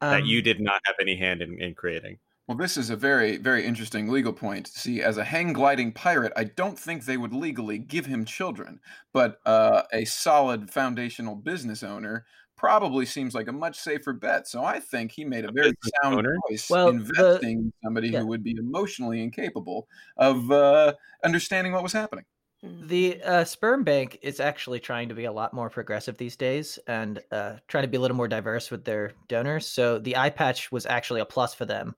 that 0.00 0.24
you 0.24 0.38
Um, 0.38 0.44
did 0.44 0.60
not 0.60 0.80
have 0.84 0.96
any 1.00 1.16
hand 1.16 1.42
in, 1.42 1.60
in 1.60 1.74
creating. 1.74 2.18
Well, 2.46 2.56
this 2.56 2.76
is 2.76 2.90
a 2.90 2.96
very, 2.96 3.38
very 3.38 3.64
interesting 3.66 4.08
legal 4.08 4.32
point. 4.32 4.68
See, 4.68 5.02
as 5.02 5.18
a 5.18 5.24
hang 5.24 5.52
gliding 5.52 5.92
pirate, 5.92 6.32
I 6.36 6.44
don't 6.44 6.78
think 6.78 7.04
they 7.04 7.16
would 7.16 7.32
legally 7.32 7.78
give 7.78 8.06
him 8.06 8.24
children, 8.24 8.80
but 9.12 9.40
uh, 9.44 9.82
a 9.92 10.04
solid 10.04 10.70
foundational 10.70 11.34
business 11.34 11.82
owner 11.82 12.24
probably 12.56 13.04
seems 13.04 13.34
like 13.34 13.48
a 13.48 13.52
much 13.52 13.78
safer 13.78 14.12
bet. 14.12 14.46
So 14.46 14.64
I 14.64 14.78
think 14.78 15.10
he 15.12 15.24
made 15.24 15.44
a 15.44 15.52
very 15.52 15.72
sound 16.02 16.18
owner? 16.18 16.36
choice 16.48 16.70
Well, 16.70 16.86
the- 16.86 16.98
investing 16.98 17.58
in 17.58 17.72
somebody 17.82 18.08
yeah. 18.08 18.20
who 18.20 18.28
would 18.28 18.44
be 18.44 18.54
emotionally 18.58 19.22
incapable 19.22 19.88
of 20.16 20.50
uh, 20.50 20.94
understanding 21.24 21.72
what 21.72 21.82
was 21.82 21.92
happening. 21.92 22.24
The 22.62 23.22
uh, 23.22 23.44
sperm 23.44 23.84
bank 23.84 24.18
is 24.22 24.40
actually 24.40 24.80
trying 24.80 25.08
to 25.10 25.14
be 25.14 25.24
a 25.26 25.32
lot 25.32 25.52
more 25.52 25.68
progressive 25.68 26.16
these 26.16 26.36
days 26.36 26.78
and 26.86 27.20
uh, 27.30 27.56
trying 27.68 27.82
to 27.82 27.88
be 27.88 27.98
a 27.98 28.00
little 28.00 28.16
more 28.16 28.28
diverse 28.28 28.70
with 28.70 28.84
their 28.84 29.12
donors. 29.28 29.66
So 29.66 29.98
the 29.98 30.16
eye 30.16 30.30
patch 30.30 30.72
was 30.72 30.86
actually 30.86 31.20
a 31.20 31.26
plus 31.26 31.52
for 31.54 31.66
them, 31.66 31.94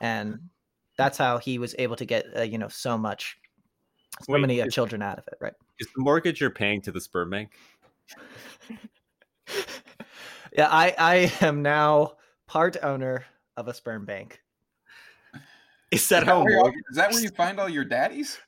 and 0.00 0.38
that's 0.96 1.16
how 1.18 1.38
he 1.38 1.58
was 1.58 1.74
able 1.78 1.96
to 1.96 2.04
get 2.04 2.26
uh, 2.36 2.42
you 2.42 2.58
know 2.58 2.68
so 2.68 2.96
much, 2.98 3.38
so 4.22 4.32
Wait, 4.32 4.40
many 4.40 4.60
uh, 4.60 4.66
is- 4.66 4.74
children 4.74 5.02
out 5.02 5.18
of 5.18 5.26
it. 5.28 5.34
Right? 5.40 5.54
Is 5.78 5.88
the 5.96 6.02
mortgage 6.02 6.40
you're 6.40 6.50
paying 6.50 6.80
to 6.82 6.92
the 6.92 7.00
sperm 7.00 7.30
bank? 7.30 7.50
yeah, 10.56 10.68
I 10.70 10.94
I 10.98 11.32
am 11.44 11.62
now 11.62 12.12
part 12.46 12.76
owner 12.82 13.24
of 13.56 13.68
a 13.68 13.74
sperm 13.74 14.04
bank. 14.04 14.40
Is 15.90 16.08
that 16.08 16.22
Is 16.22 16.26
that, 16.26 16.26
how? 16.26 16.44
where, 16.44 16.56
Morgan- 16.56 16.82
is 16.90 16.96
that 16.96 17.10
where 17.12 17.20
you 17.22 17.30
find 17.30 17.58
all 17.58 17.68
your 17.68 17.84
daddies? 17.84 18.38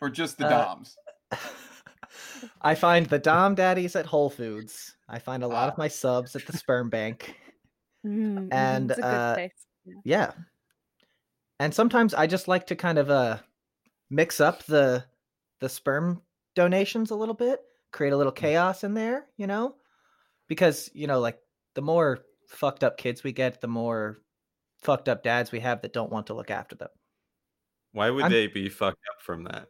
Or 0.00 0.08
just 0.10 0.38
the 0.38 0.46
Uh, 0.46 0.64
Doms? 0.64 0.96
I 2.62 2.74
find 2.74 3.06
the 3.06 3.18
Dom 3.18 3.54
Daddies 3.54 3.94
at 3.96 4.06
Whole 4.06 4.30
Foods. 4.30 4.96
I 5.08 5.18
find 5.18 5.42
a 5.44 5.46
lot 5.46 5.68
Ah. 5.68 5.72
of 5.72 5.78
my 5.78 5.88
subs 5.88 6.34
at 6.34 6.46
the 6.46 6.56
sperm 6.56 6.88
bank. 6.90 7.36
Mm, 8.04 8.48
mhm, 8.48 8.52
And, 8.52 8.90
it's 9.84 9.92
a 9.92 9.94
good 9.94 10.02
place. 10.02 10.02
Yeah. 10.04 10.32
And 11.58 11.74
sometimes 11.74 12.14
I 12.14 12.26
just 12.26 12.48
like 12.48 12.66
to 12.68 12.76
kind 12.76 12.98
of 12.98 13.10
uh 13.10 13.38
mix 14.08 14.40
up 14.40 14.64
the 14.64 15.04
the 15.60 15.68
sperm 15.68 16.22
donations 16.54 17.10
a 17.10 17.14
little 17.16 17.34
bit, 17.34 17.60
create 17.92 18.12
a 18.12 18.16
little 18.16 18.32
chaos 18.32 18.82
in 18.82 18.94
there, 18.94 19.26
you 19.36 19.46
know? 19.46 19.74
Because, 20.48 20.90
you 20.94 21.06
know, 21.06 21.20
like 21.20 21.38
the 21.74 21.82
more 21.82 22.20
fucked 22.48 22.82
up 22.82 22.96
kids 22.96 23.22
we 23.22 23.32
get, 23.32 23.60
the 23.60 23.68
more 23.68 24.22
fucked 24.78 25.08
up 25.08 25.22
dads 25.22 25.52
we 25.52 25.60
have 25.60 25.82
that 25.82 25.92
don't 25.92 26.10
want 26.10 26.26
to 26.28 26.34
look 26.34 26.50
after 26.50 26.74
them. 26.74 26.88
Why 27.92 28.08
would 28.10 28.22
I'm- 28.24 28.32
they 28.32 28.46
be 28.46 28.68
fucked 28.68 29.04
up 29.14 29.20
from 29.20 29.44
that? 29.44 29.68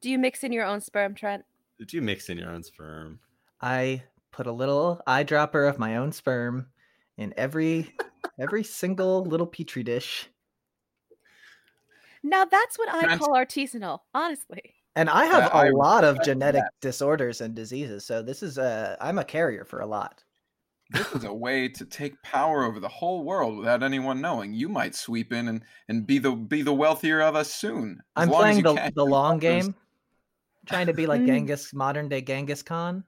Do 0.00 0.10
you 0.10 0.18
mix 0.18 0.44
in 0.44 0.52
your 0.52 0.64
own 0.64 0.80
sperm, 0.80 1.14
Trent? 1.14 1.44
Did 1.78 1.92
you 1.92 2.00
mix 2.02 2.28
in 2.28 2.38
your 2.38 2.50
own 2.50 2.62
sperm? 2.62 3.20
I 3.60 4.02
put 4.32 4.46
a 4.46 4.52
little 4.52 5.00
eyedropper 5.06 5.68
of 5.68 5.78
my 5.78 5.96
own 5.96 6.12
sperm 6.12 6.66
in 7.16 7.34
every 7.36 7.94
every 8.38 8.62
single 8.64 9.24
little 9.24 9.46
petri 9.46 9.82
dish. 9.82 10.28
Now 12.22 12.44
that's 12.44 12.78
what 12.78 12.88
I 12.88 13.02
Trent- 13.02 13.20
call 13.20 13.34
artisanal, 13.34 14.00
honestly. 14.14 14.74
And 14.96 15.10
I 15.10 15.26
have 15.26 15.54
I 15.54 15.66
a 15.68 15.72
lot 15.72 16.04
of 16.04 16.14
respect 16.18 16.26
genetic 16.26 16.62
that. 16.62 16.72
disorders 16.80 17.40
and 17.42 17.54
diseases, 17.54 18.04
so 18.06 18.22
this 18.22 18.42
is 18.42 18.56
a 18.58 18.96
I'm 19.00 19.18
a 19.18 19.24
carrier 19.24 19.64
for 19.64 19.80
a 19.80 19.86
lot. 19.86 20.24
This 20.90 21.12
is 21.12 21.24
a 21.24 21.34
way 21.34 21.68
to 21.68 21.84
take 21.84 22.20
power 22.22 22.62
over 22.64 22.78
the 22.80 22.88
whole 22.88 23.24
world 23.24 23.58
without 23.58 23.82
anyone 23.82 24.20
knowing. 24.20 24.54
You 24.54 24.68
might 24.68 24.94
sweep 24.94 25.32
in 25.32 25.48
and, 25.48 25.62
and 25.88 26.06
be 26.06 26.18
the 26.18 26.30
be 26.32 26.62
the 26.62 26.72
wealthier 26.72 27.20
of 27.20 27.34
us 27.36 27.52
soon. 27.52 28.00
as 28.16 28.22
I'm 28.22 28.28
long 28.30 28.40
as 28.40 28.42
playing 28.44 28.56
you 28.58 28.62
the 28.62 28.74
can. 28.74 28.92
the 28.94 29.04
long 29.04 29.38
game, 29.38 29.74
trying 30.64 30.86
to 30.86 30.94
be 30.94 31.06
like 31.06 31.20
Mm. 31.22 31.26
Genghis, 31.26 31.74
modern 31.74 32.08
day 32.08 32.22
Genghis 32.22 32.62
Khan. 32.62 33.04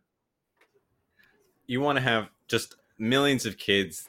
You 1.66 1.80
want 1.80 1.96
to 1.96 2.02
have 2.02 2.28
just 2.48 2.76
millions 2.98 3.46
of 3.46 3.56
kids, 3.58 4.08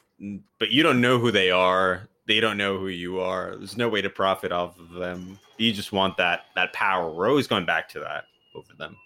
but 0.58 0.70
you 0.70 0.82
don't 0.82 1.00
know 1.00 1.18
who 1.18 1.30
they 1.30 1.50
are. 1.50 2.08
They 2.26 2.40
don't 2.40 2.56
know 2.56 2.78
who 2.78 2.88
you 2.88 3.20
are. 3.20 3.56
There's 3.56 3.76
no 3.76 3.88
way 3.88 4.02
to 4.02 4.10
profit 4.10 4.52
off 4.52 4.78
of 4.78 4.90
them. 4.90 5.38
You 5.58 5.72
just 5.72 5.92
want 5.92 6.16
that 6.18 6.46
that 6.54 6.72
power. 6.72 7.10
We're 7.10 7.28
always 7.28 7.46
going 7.46 7.66
back 7.66 7.88
to 7.90 8.00
that 8.00 8.24
over 8.54 8.72
them. 8.78 8.96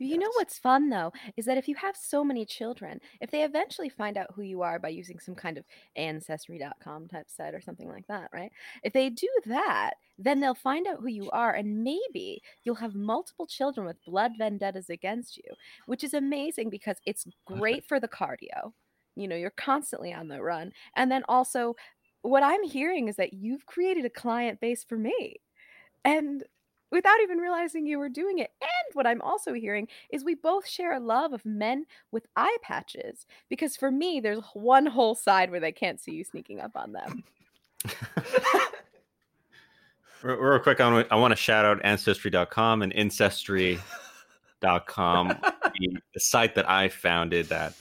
You 0.00 0.16
know 0.16 0.30
what's 0.36 0.60
fun 0.60 0.90
though 0.90 1.12
is 1.36 1.44
that 1.46 1.58
if 1.58 1.66
you 1.66 1.74
have 1.74 1.96
so 1.96 2.22
many 2.22 2.44
children, 2.44 3.00
if 3.20 3.32
they 3.32 3.42
eventually 3.42 3.88
find 3.88 4.16
out 4.16 4.32
who 4.32 4.42
you 4.42 4.62
are 4.62 4.78
by 4.78 4.90
using 4.90 5.18
some 5.18 5.34
kind 5.34 5.58
of 5.58 5.64
ancestry.com 5.96 7.08
type 7.08 7.28
site 7.28 7.52
or 7.52 7.60
something 7.60 7.88
like 7.88 8.06
that, 8.06 8.30
right? 8.32 8.52
If 8.84 8.92
they 8.92 9.10
do 9.10 9.28
that, 9.46 9.94
then 10.16 10.38
they'll 10.38 10.54
find 10.54 10.86
out 10.86 11.00
who 11.00 11.08
you 11.08 11.28
are 11.30 11.52
and 11.52 11.82
maybe 11.82 12.40
you'll 12.62 12.76
have 12.76 12.94
multiple 12.94 13.46
children 13.46 13.86
with 13.86 14.04
blood 14.04 14.32
vendettas 14.38 14.88
against 14.88 15.36
you, 15.36 15.50
which 15.86 16.04
is 16.04 16.14
amazing 16.14 16.70
because 16.70 16.98
it's 17.04 17.26
great 17.44 17.84
for 17.84 17.98
the 17.98 18.06
cardio. 18.06 18.72
You 19.18 19.28
know, 19.28 19.36
you're 19.36 19.50
constantly 19.50 20.12
on 20.12 20.28
the 20.28 20.42
run. 20.42 20.72
And 20.96 21.10
then 21.10 21.22
also 21.28 21.76
what 22.22 22.42
I'm 22.42 22.64
hearing 22.64 23.08
is 23.08 23.16
that 23.16 23.32
you've 23.32 23.66
created 23.66 24.04
a 24.04 24.10
client 24.10 24.60
base 24.60 24.84
for 24.84 24.96
me. 24.96 25.36
And 26.04 26.44
without 26.90 27.20
even 27.22 27.38
realizing 27.38 27.86
you 27.86 27.98
were 27.98 28.08
doing 28.08 28.38
it. 28.38 28.50
And 28.60 28.94
what 28.94 29.06
I'm 29.06 29.20
also 29.20 29.52
hearing 29.52 29.88
is 30.10 30.24
we 30.24 30.34
both 30.34 30.66
share 30.66 30.94
a 30.94 31.00
love 31.00 31.32
of 31.32 31.44
men 31.44 31.84
with 32.12 32.26
eye 32.36 32.56
patches 32.62 33.26
because 33.48 33.76
for 33.76 33.90
me, 33.90 34.20
there's 34.20 34.42
one 34.54 34.86
whole 34.86 35.14
side 35.14 35.50
where 35.50 35.60
they 35.60 35.72
can't 35.72 36.00
see 36.00 36.12
you 36.12 36.24
sneaking 36.24 36.60
up 36.60 36.72
on 36.74 36.92
them. 36.92 37.24
Real, 40.22 40.58
quick, 40.58 40.80
I 40.80 41.14
want, 41.14 41.30
to 41.30 41.36
shout 41.36 41.64
out 41.64 41.80
Ancestry.com 41.84 42.82
and 42.82 42.92
Ancestry.com, 42.92 45.28
the 45.28 46.20
site 46.20 46.56
that 46.56 46.68
I 46.68 46.88
founded 46.88 47.46
that 47.46 47.74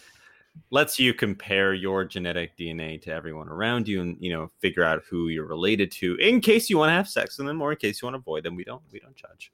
lets 0.71 0.99
you 0.99 1.13
compare 1.13 1.73
your 1.73 2.05
genetic 2.05 2.57
DNA 2.57 3.01
to 3.03 3.11
everyone 3.11 3.49
around 3.49 3.87
you 3.87 4.01
and 4.01 4.17
you 4.19 4.31
know 4.31 4.49
figure 4.59 4.83
out 4.83 5.03
who 5.09 5.27
you're 5.29 5.45
related 5.47 5.91
to 5.91 6.15
in 6.17 6.41
case 6.41 6.69
you 6.69 6.77
want 6.77 6.89
to 6.89 6.93
have 6.93 7.07
sex 7.09 7.37
with 7.37 7.47
them 7.47 7.61
or 7.61 7.71
in 7.71 7.77
case 7.77 8.01
you 8.01 8.05
want 8.05 8.15
to 8.15 8.19
avoid 8.19 8.43
them. 8.43 8.55
We 8.55 8.63
don't 8.63 8.83
we 8.91 8.99
don't 8.99 9.15
judge. 9.15 9.51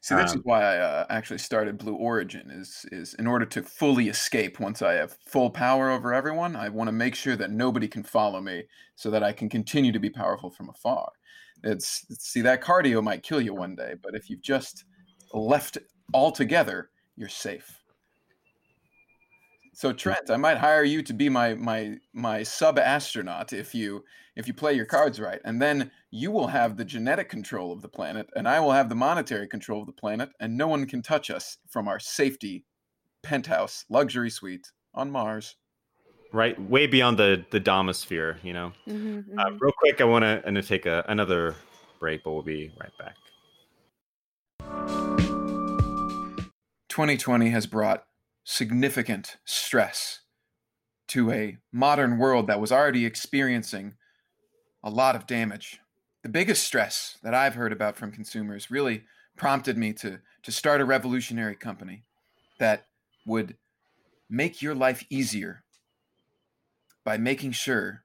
See, 0.00 0.14
this 0.14 0.34
Um, 0.34 0.34
is 0.34 0.40
why 0.44 0.62
I 0.62 0.78
uh, 0.78 1.06
actually 1.08 1.38
started 1.38 1.78
Blue 1.78 1.94
Origin. 1.94 2.50
Is 2.50 2.84
is 2.90 3.14
in 3.14 3.26
order 3.26 3.44
to 3.46 3.62
fully 3.62 4.08
escape 4.08 4.58
once 4.60 4.82
I 4.82 4.94
have 4.94 5.16
full 5.26 5.50
power 5.50 5.90
over 5.90 6.12
everyone. 6.12 6.56
I 6.56 6.68
want 6.68 6.88
to 6.88 6.92
make 6.92 7.14
sure 7.14 7.36
that 7.36 7.50
nobody 7.50 7.86
can 7.88 8.02
follow 8.02 8.40
me, 8.40 8.64
so 8.96 9.10
that 9.10 9.22
I 9.22 9.32
can 9.32 9.48
continue 9.48 9.92
to 9.92 9.98
be 10.00 10.10
powerful 10.10 10.50
from 10.50 10.68
afar. 10.70 11.12
It's 11.62 12.06
see 12.22 12.40
that 12.42 12.62
cardio 12.62 13.02
might 13.02 13.22
kill 13.22 13.40
you 13.40 13.54
one 13.54 13.74
day, 13.76 13.94
but 14.02 14.14
if 14.14 14.30
you've 14.30 14.42
just 14.42 14.84
left 15.32 15.78
altogether, 16.14 16.90
you're 17.16 17.28
safe. 17.28 17.77
So 19.78 19.92
Trent, 19.92 20.28
I 20.28 20.36
might 20.36 20.58
hire 20.58 20.82
you 20.82 21.04
to 21.04 21.12
be 21.12 21.28
my 21.28 21.54
my 21.54 21.98
my 22.12 22.42
sub 22.42 22.80
astronaut 22.80 23.52
if 23.52 23.76
you 23.76 24.04
if 24.34 24.48
you 24.48 24.52
play 24.52 24.72
your 24.72 24.86
cards 24.86 25.20
right, 25.20 25.40
and 25.44 25.62
then 25.62 25.92
you 26.10 26.32
will 26.32 26.48
have 26.48 26.76
the 26.76 26.84
genetic 26.84 27.28
control 27.28 27.70
of 27.70 27.80
the 27.80 27.88
planet, 27.88 28.28
and 28.34 28.48
I 28.48 28.58
will 28.58 28.72
have 28.72 28.88
the 28.88 28.96
monetary 28.96 29.46
control 29.46 29.82
of 29.82 29.86
the 29.86 29.92
planet, 29.92 30.30
and 30.40 30.56
no 30.56 30.66
one 30.66 30.84
can 30.84 31.00
touch 31.00 31.30
us 31.30 31.58
from 31.68 31.86
our 31.86 32.00
safety 32.00 32.64
penthouse 33.22 33.84
luxury 33.88 34.30
suite 34.30 34.66
on 34.94 35.12
Mars. 35.12 35.54
Right, 36.32 36.60
way 36.60 36.88
beyond 36.88 37.16
the 37.16 37.44
the 37.52 37.60
domosphere. 37.60 38.42
You 38.42 38.54
know. 38.54 38.72
Mhm, 38.88 39.26
Uh, 39.38 39.44
mhm. 39.44 39.60
real 39.60 39.72
quick, 39.78 40.00
I 40.00 40.04
want 40.06 40.24
to 40.24 40.42
and 40.44 40.56
to 40.56 40.62
take 40.62 40.86
a, 40.86 41.04
another 41.06 41.54
break, 42.00 42.24
but 42.24 42.32
we'll 42.32 42.42
be 42.42 42.72
right 42.80 42.98
back. 42.98 43.14
2020 46.88 47.50
has 47.50 47.68
brought 47.68 48.07
significant 48.50 49.36
stress 49.44 50.20
to 51.06 51.30
a 51.30 51.58
modern 51.70 52.16
world 52.16 52.46
that 52.46 52.58
was 52.58 52.72
already 52.72 53.04
experiencing 53.04 53.92
a 54.82 54.88
lot 54.88 55.14
of 55.14 55.26
damage. 55.26 55.80
The 56.22 56.30
biggest 56.30 56.64
stress 56.64 57.18
that 57.22 57.34
I've 57.34 57.56
heard 57.56 57.72
about 57.72 57.98
from 57.98 58.10
consumers 58.10 58.70
really 58.70 59.04
prompted 59.36 59.76
me 59.76 59.92
to, 59.92 60.20
to 60.44 60.50
start 60.50 60.80
a 60.80 60.86
revolutionary 60.86 61.56
company 61.56 62.04
that 62.58 62.86
would 63.26 63.54
make 64.30 64.62
your 64.62 64.74
life 64.74 65.04
easier 65.10 65.62
by 67.04 67.18
making 67.18 67.52
sure 67.52 68.02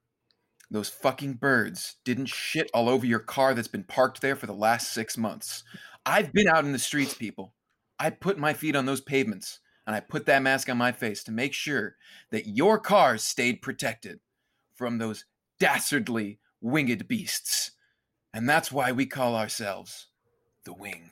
those 0.69 0.89
fucking 0.89 1.35
birds 1.35 1.95
didn't 2.03 2.25
shit 2.25 2.69
all 2.73 2.89
over 2.89 3.05
your 3.05 3.19
car 3.19 3.53
that's 3.53 3.69
been 3.69 3.85
parked 3.85 4.21
there 4.21 4.35
for 4.35 4.47
the 4.47 4.51
last 4.51 4.93
six 4.93 5.17
months. 5.17 5.63
I've 6.05 6.33
been 6.33 6.49
out 6.49 6.65
in 6.65 6.73
the 6.73 6.79
streets, 6.79 7.13
people. 7.13 7.53
I 7.97 8.09
put 8.09 8.37
my 8.37 8.51
feet 8.51 8.75
on 8.75 8.85
those 8.85 8.99
pavements 8.99 9.61
and 9.85 9.95
I 9.95 9.99
put 9.99 10.25
that 10.25 10.41
mask 10.41 10.69
on 10.69 10.77
my 10.77 10.91
face 10.91 11.23
to 11.23 11.31
make 11.31 11.53
sure 11.53 11.95
that 12.31 12.47
your 12.47 12.79
cars 12.79 13.23
stayed 13.23 13.61
protected 13.61 14.19
from 14.75 14.97
those 14.97 15.25
dastardly 15.59 16.39
winged 16.61 17.07
beasts. 17.07 17.71
And 18.33 18.49
that's 18.49 18.71
why 18.71 18.91
we 18.91 19.05
call 19.05 19.35
ourselves 19.35 20.07
the 20.65 20.73
Wing. 20.73 21.11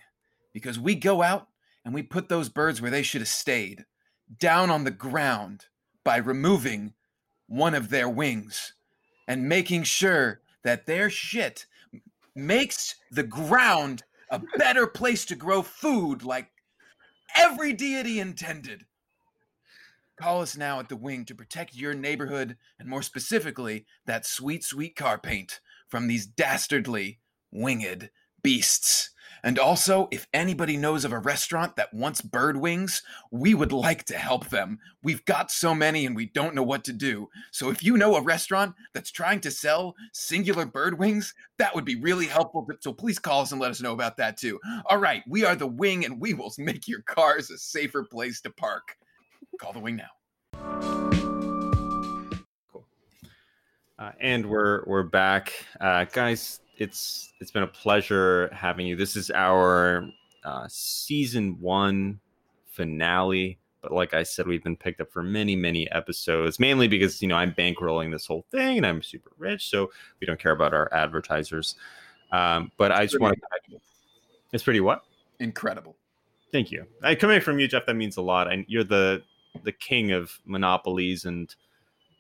Because 0.54 0.80
we 0.80 0.96
go 0.96 1.22
out 1.22 1.48
and 1.86 1.94
we 1.94 2.04
put 2.04 2.30
those 2.30 2.50
birds 2.50 2.82
where 2.82 2.92
they 2.92 3.04
should 3.04 3.22
have 3.22 3.28
stayed, 3.28 3.86
down 4.40 4.70
on 4.70 4.84
the 4.84 4.92
ground, 4.92 5.66
by 6.04 6.18
removing 6.18 6.94
one 7.48 7.76
of 7.76 7.90
their 7.90 8.10
wings 8.10 8.74
and 9.28 9.48
making 9.48 9.84
sure 9.84 10.42
that 10.64 10.86
their 10.86 11.10
shit 11.10 11.66
makes 12.36 12.96
the 13.12 13.24
ground 13.24 14.04
a 14.30 14.42
better 14.58 14.88
place 14.88 15.26
to 15.26 15.36
grow 15.36 15.62
food 15.62 16.24
like 16.24 16.51
every 17.36 17.74
deity 17.74 18.20
intended. 18.20 18.86
Call 20.18 20.42
us 20.42 20.56
now 20.56 20.80
at 20.80 20.90
the 20.90 20.96
wing 20.96 21.26
to 21.26 21.36
protect 21.36 21.76
your 21.76 21.94
neighborhood 21.94 22.58
and 22.80 22.88
more 22.88 23.02
specifically 23.02 23.86
that 24.06 24.26
sweet, 24.26 24.64
sweet 24.64 24.96
car 24.96 25.18
paint 25.18 25.60
from 25.88 26.08
these 26.08 26.26
dastardly 26.26 27.20
winged 27.52 28.10
beasts. 28.44 29.10
And 29.44 29.58
also, 29.58 30.08
if 30.12 30.28
anybody 30.34 30.78
knows 30.78 31.06
of 31.06 31.12
a 31.12 31.20
restaurant 31.20 31.76
that 31.76 31.94
wants 31.94 32.22
bird 32.22 32.58
wings, 32.58 33.02
we 33.32 33.54
would 33.54 33.72
like 33.72 34.04
to 34.06 34.18
help 34.18 34.50
them. 34.50 34.80
We've 35.04 35.24
got 35.26 35.52
so 35.52 35.74
many 35.74 36.06
and 36.06 36.16
we 36.16 36.28
don't 36.28 36.56
know 36.56 36.64
what 36.64 36.84
to 36.86 36.94
do. 36.94 37.30
So 37.52 37.70
if 37.70 37.84
you 37.84 37.98
know 37.98 38.16
a 38.16 38.22
restaurant 38.22 38.76
that's 38.94 39.12
trying 39.12 39.40
to 39.42 39.52
sell 39.52 39.96
singular 40.14 40.66
bird 40.66 41.00
wings, 41.00 41.34
that 41.58 41.74
would 41.74 41.86
be 41.86 41.96
really 41.96 42.28
helpful. 42.28 42.68
So 42.80 42.94
please 42.94 43.20
call 43.20 43.42
us 43.42 43.52
and 43.52 43.62
let 43.62 43.72
us 43.72 43.82
know 43.82 43.94
about 43.94 44.18
that 44.18 44.38
too. 44.38 44.60
All 44.90 44.98
right, 44.98 45.24
we 45.28 45.46
are 45.46 45.56
the 45.56 45.68
wing 45.68 46.06
and 46.06 46.20
we 46.20 46.34
will 46.34 46.54
make 46.58 46.88
your 46.88 47.02
cars 47.02 47.50
a 47.50 47.58
safer 47.58 48.04
place 48.04 48.42
to 48.42 48.50
park. 48.52 48.96
Call 49.60 49.74
the 49.74 49.80
wing 49.80 49.96
now. 49.96 50.12
Uh, 54.02 54.12
and 54.20 54.48
we're 54.48 54.84
we're 54.88 55.04
back, 55.04 55.54
uh, 55.80 56.06
guys. 56.06 56.60
It's 56.82 57.34
it's 57.40 57.52
been 57.52 57.64
a 57.64 57.68
pleasure 57.68 58.50
having 58.54 58.88
you. 58.88 58.96
This 58.96 59.16
is 59.16 59.30
our 59.32 60.10
uh, 60.44 60.66
season 60.68 61.58
one 61.60 62.20
finale 62.66 63.60
but 63.82 63.92
like 63.92 64.14
I 64.14 64.24
said, 64.24 64.48
we've 64.48 64.64
been 64.64 64.78
picked 64.78 65.02
up 65.02 65.12
for 65.12 65.24
many, 65.24 65.56
many 65.56 65.90
episodes, 65.92 66.60
mainly 66.60 66.88
because 66.88 67.22
you 67.22 67.28
know 67.28 67.36
I'm 67.36 67.54
bankrolling 67.54 68.12
this 68.12 68.28
whole 68.28 68.46
thing 68.52 68.78
and 68.78 68.86
I'm 68.86 69.02
super 69.02 69.32
rich, 69.38 69.70
so 69.70 69.92
we 70.20 70.28
don't 70.28 70.40
care 70.40 70.52
about 70.52 70.74
our 70.74 70.92
advertisers. 70.94 71.76
Um, 72.32 72.72
but 72.78 72.92
I 72.92 73.06
just 73.06 73.20
want 73.20 73.40
to. 73.70 73.78
It's 74.54 74.64
pretty 74.64 74.82
what? 74.82 75.04
Incredible. 75.40 75.96
Thank 76.52 76.72
you. 76.72 76.86
I 77.02 77.16
coming 77.16 77.42
from 77.42 77.60
you, 77.60 77.68
Jeff. 77.68 77.86
That 77.88 77.96
means 77.96 78.18
a 78.18 78.22
lot, 78.22 78.52
and 78.52 78.66
you're 78.68 78.84
the 78.84 79.24
the 79.64 79.72
king 79.72 80.12
of 80.12 80.40
monopolies 80.46 81.26
and 81.26 81.54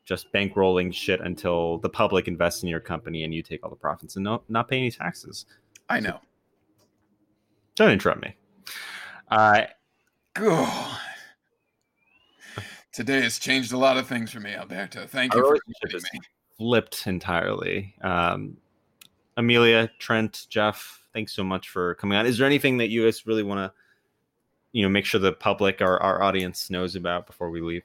just 0.05 0.31
bankrolling 0.33 0.93
shit 0.93 1.21
until 1.21 1.77
the 1.79 1.89
public 1.89 2.27
invests 2.27 2.63
in 2.63 2.69
your 2.69 2.79
company 2.79 3.23
and 3.23 3.33
you 3.33 3.43
take 3.43 3.63
all 3.63 3.69
the 3.69 3.75
profits 3.75 4.15
and 4.15 4.23
not 4.23 4.49
not 4.49 4.67
pay 4.67 4.77
any 4.77 4.91
taxes. 4.91 5.45
I 5.89 5.99
know. 5.99 6.19
Don't 7.75 7.91
interrupt 7.91 8.21
me. 8.21 8.35
Uh, 9.29 9.63
God. 10.33 10.97
Today 12.93 13.21
has 13.21 13.39
changed 13.39 13.71
a 13.71 13.77
lot 13.77 13.97
of 13.97 14.07
things 14.07 14.31
for 14.31 14.41
me, 14.41 14.53
Alberto. 14.53 15.07
Thank 15.07 15.33
you 15.33 15.41
for 15.41 15.59
relationship 15.81 16.11
me. 16.13 16.19
flipped 16.57 17.07
entirely. 17.07 17.95
Um, 18.01 18.57
Amelia, 19.37 19.89
Trent, 19.97 20.45
Jeff, 20.49 21.01
thanks 21.13 21.31
so 21.31 21.43
much 21.43 21.69
for 21.69 21.95
coming 21.95 22.17
on. 22.17 22.25
Is 22.25 22.37
there 22.37 22.47
anything 22.47 22.77
that 22.77 22.89
you 22.89 23.05
guys 23.05 23.25
really 23.25 23.43
want 23.43 23.59
to, 23.59 23.73
you 24.73 24.83
know, 24.83 24.89
make 24.89 25.05
sure 25.05 25.21
the 25.21 25.31
public, 25.31 25.81
our 25.81 26.01
our 26.01 26.21
audience, 26.21 26.69
knows 26.69 26.95
about 26.95 27.27
before 27.27 27.49
we 27.49 27.61
leave? 27.61 27.83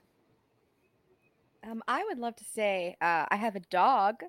Um, 1.68 1.82
I 1.88 2.04
would 2.04 2.18
love 2.18 2.36
to 2.36 2.44
say 2.44 2.96
uh, 3.00 3.26
I 3.28 3.36
have 3.36 3.56
a 3.56 3.60
dog 3.60 4.22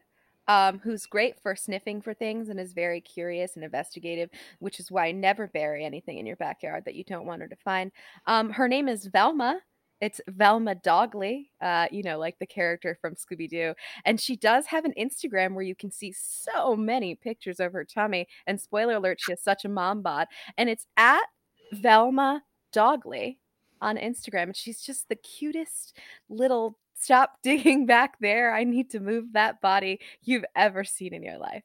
um, 0.47 0.79
who's 0.79 1.05
great 1.05 1.39
for 1.41 1.55
sniffing 1.55 2.01
for 2.01 2.13
things 2.13 2.49
and 2.49 2.59
is 2.59 2.73
very 2.73 3.01
curious 3.01 3.55
and 3.55 3.63
investigative, 3.63 4.29
which 4.59 4.79
is 4.79 4.89
why 4.89 5.07
I 5.07 5.11
never 5.11 5.47
bury 5.47 5.85
anything 5.85 6.17
in 6.17 6.25
your 6.25 6.37
backyard 6.37 6.85
that 6.85 6.95
you 6.95 7.03
don't 7.03 7.25
want 7.25 7.41
her 7.41 7.47
to 7.47 7.55
find. 7.57 7.91
Um, 8.25 8.49
her 8.51 8.67
name 8.67 8.87
is 8.87 9.07
Velma. 9.07 9.59
It's 9.99 10.21
Velma 10.27 10.75
Dogley, 10.75 11.49
uh, 11.61 11.87
you 11.91 12.03
know, 12.03 12.17
like 12.19 12.37
the 12.39 12.45
character 12.45 12.97
from 13.01 13.15
Scooby 13.15 13.49
Doo. 13.49 13.73
And 14.05 14.21
she 14.21 14.35
does 14.35 14.67
have 14.67 14.85
an 14.85 14.93
Instagram 14.97 15.53
where 15.53 15.65
you 15.65 15.75
can 15.75 15.91
see 15.91 16.13
so 16.13 16.75
many 16.75 17.15
pictures 17.15 17.59
of 17.59 17.73
her 17.73 17.83
tummy. 17.83 18.27
And 18.45 18.61
spoiler 18.61 18.95
alert, 18.95 19.19
she 19.19 19.31
has 19.31 19.41
such 19.41 19.65
a 19.65 19.69
mom 19.69 20.01
bod. 20.01 20.27
And 20.57 20.69
it's 20.69 20.85
at 20.95 21.25
Velma 21.71 22.43
Dogley 22.71 23.39
on 23.81 23.97
Instagram. 23.97 24.43
And 24.43 24.55
she's 24.55 24.81
just 24.81 25.09
the 25.09 25.15
cutest 25.15 25.97
little 26.29 26.77
stop 26.99 27.37
digging 27.43 27.85
back 27.85 28.17
there. 28.19 28.53
I 28.53 28.63
need 28.63 28.89
to 28.91 28.99
move 28.99 29.33
that 29.33 29.61
body 29.61 29.99
you've 30.21 30.45
ever 30.55 30.83
seen 30.83 31.13
in 31.13 31.23
your 31.23 31.37
life. 31.37 31.63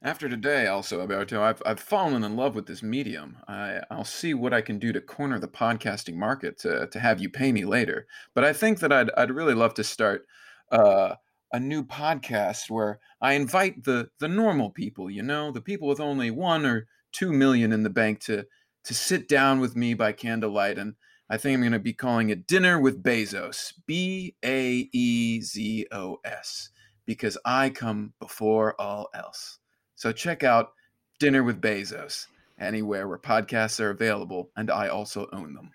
After 0.00 0.28
today, 0.28 0.68
also, 0.68 1.00
Alberto, 1.00 1.42
I've, 1.42 1.60
I've 1.66 1.80
fallen 1.80 2.22
in 2.22 2.36
love 2.36 2.54
with 2.54 2.66
this 2.66 2.84
medium. 2.84 3.36
I, 3.48 3.80
I'll 3.90 4.04
see 4.04 4.32
what 4.32 4.54
I 4.54 4.60
can 4.60 4.78
do 4.78 4.92
to 4.92 5.00
corner 5.00 5.40
the 5.40 5.48
podcasting 5.48 6.14
market 6.14 6.56
to, 6.58 6.86
to 6.86 7.00
have 7.00 7.20
you 7.20 7.28
pay 7.28 7.50
me 7.50 7.64
later. 7.64 8.06
But 8.32 8.44
I 8.44 8.52
think 8.52 8.78
that 8.78 8.92
I'd, 8.92 9.10
I'd 9.16 9.32
really 9.32 9.54
love 9.54 9.74
to 9.74 9.82
start 9.82 10.24
uh, 10.70 11.16
a 11.52 11.58
new 11.58 11.82
podcast 11.82 12.70
where 12.70 13.00
I 13.20 13.32
invite 13.32 13.82
the, 13.82 14.08
the 14.20 14.28
normal 14.28 14.70
people, 14.70 15.10
you 15.10 15.24
know, 15.24 15.50
the 15.50 15.60
people 15.60 15.88
with 15.88 15.98
only 15.98 16.30
one 16.30 16.64
or 16.64 16.86
two 17.10 17.32
million 17.32 17.72
in 17.72 17.82
the 17.82 17.90
bank 17.90 18.20
to, 18.20 18.46
to 18.84 18.94
sit 18.94 19.28
down 19.28 19.60
with 19.60 19.76
me 19.76 19.94
by 19.94 20.12
candlelight. 20.12 20.78
And 20.78 20.94
I 21.30 21.36
think 21.36 21.54
I'm 21.54 21.60
going 21.60 21.72
to 21.72 21.78
be 21.78 21.92
calling 21.92 22.30
it 22.30 22.46
Dinner 22.46 22.80
with 22.80 23.02
Bezos, 23.02 23.72
B 23.86 24.34
A 24.44 24.88
E 24.92 25.40
Z 25.40 25.86
O 25.92 26.18
S, 26.24 26.70
because 27.04 27.36
I 27.44 27.70
come 27.70 28.12
before 28.20 28.80
all 28.80 29.08
else. 29.14 29.58
So 29.94 30.12
check 30.12 30.42
out 30.42 30.72
Dinner 31.18 31.42
with 31.42 31.60
Bezos 31.60 32.26
anywhere 32.60 33.08
where 33.08 33.18
podcasts 33.18 33.80
are 33.80 33.90
available, 33.90 34.50
and 34.56 34.70
I 34.70 34.88
also 34.88 35.28
own 35.32 35.54
them. 35.54 35.70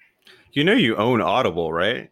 You 0.51 0.63
know, 0.63 0.73
you 0.73 0.95
own 0.95 1.21
Audible, 1.21 1.71
right? 1.71 2.09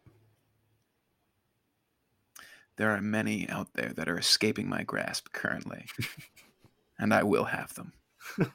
There 2.78 2.92
are 2.92 3.02
many 3.02 3.48
out 3.50 3.68
there 3.74 3.94
that 3.96 4.10
are 4.10 4.18
escaping 4.18 4.68
my 4.68 4.84
grasp 4.84 5.32
currently, 5.34 5.86
and 7.00 7.14
I 7.14 7.24
will 7.24 7.44
have 7.46 7.74
them. 7.76 7.94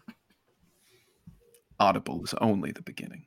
Audible 1.79 2.24
is 2.24 2.35
only 2.35 2.72
the 2.72 2.83
beginning. 2.83 3.27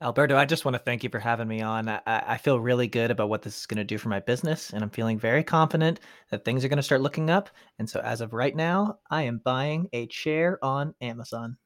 Alberto, 0.00 0.36
I 0.36 0.44
just 0.44 0.64
want 0.64 0.76
to 0.76 0.78
thank 0.78 1.02
you 1.02 1.10
for 1.10 1.18
having 1.18 1.48
me 1.48 1.60
on. 1.60 1.88
I, 1.88 2.00
I 2.06 2.36
feel 2.36 2.60
really 2.60 2.86
good 2.86 3.10
about 3.10 3.28
what 3.28 3.42
this 3.42 3.58
is 3.58 3.66
going 3.66 3.78
to 3.78 3.84
do 3.84 3.98
for 3.98 4.08
my 4.08 4.20
business, 4.20 4.72
and 4.72 4.84
I'm 4.84 4.90
feeling 4.90 5.18
very 5.18 5.42
confident 5.42 5.98
that 6.30 6.44
things 6.44 6.64
are 6.64 6.68
going 6.68 6.76
to 6.76 6.84
start 6.84 7.00
looking 7.00 7.30
up. 7.30 7.50
And 7.80 7.90
so, 7.90 7.98
as 8.00 8.20
of 8.20 8.32
right 8.32 8.54
now, 8.54 9.00
I 9.10 9.22
am 9.22 9.40
buying 9.44 9.88
a 9.92 10.06
chair 10.06 10.64
on 10.64 10.94
Amazon. 11.00 11.56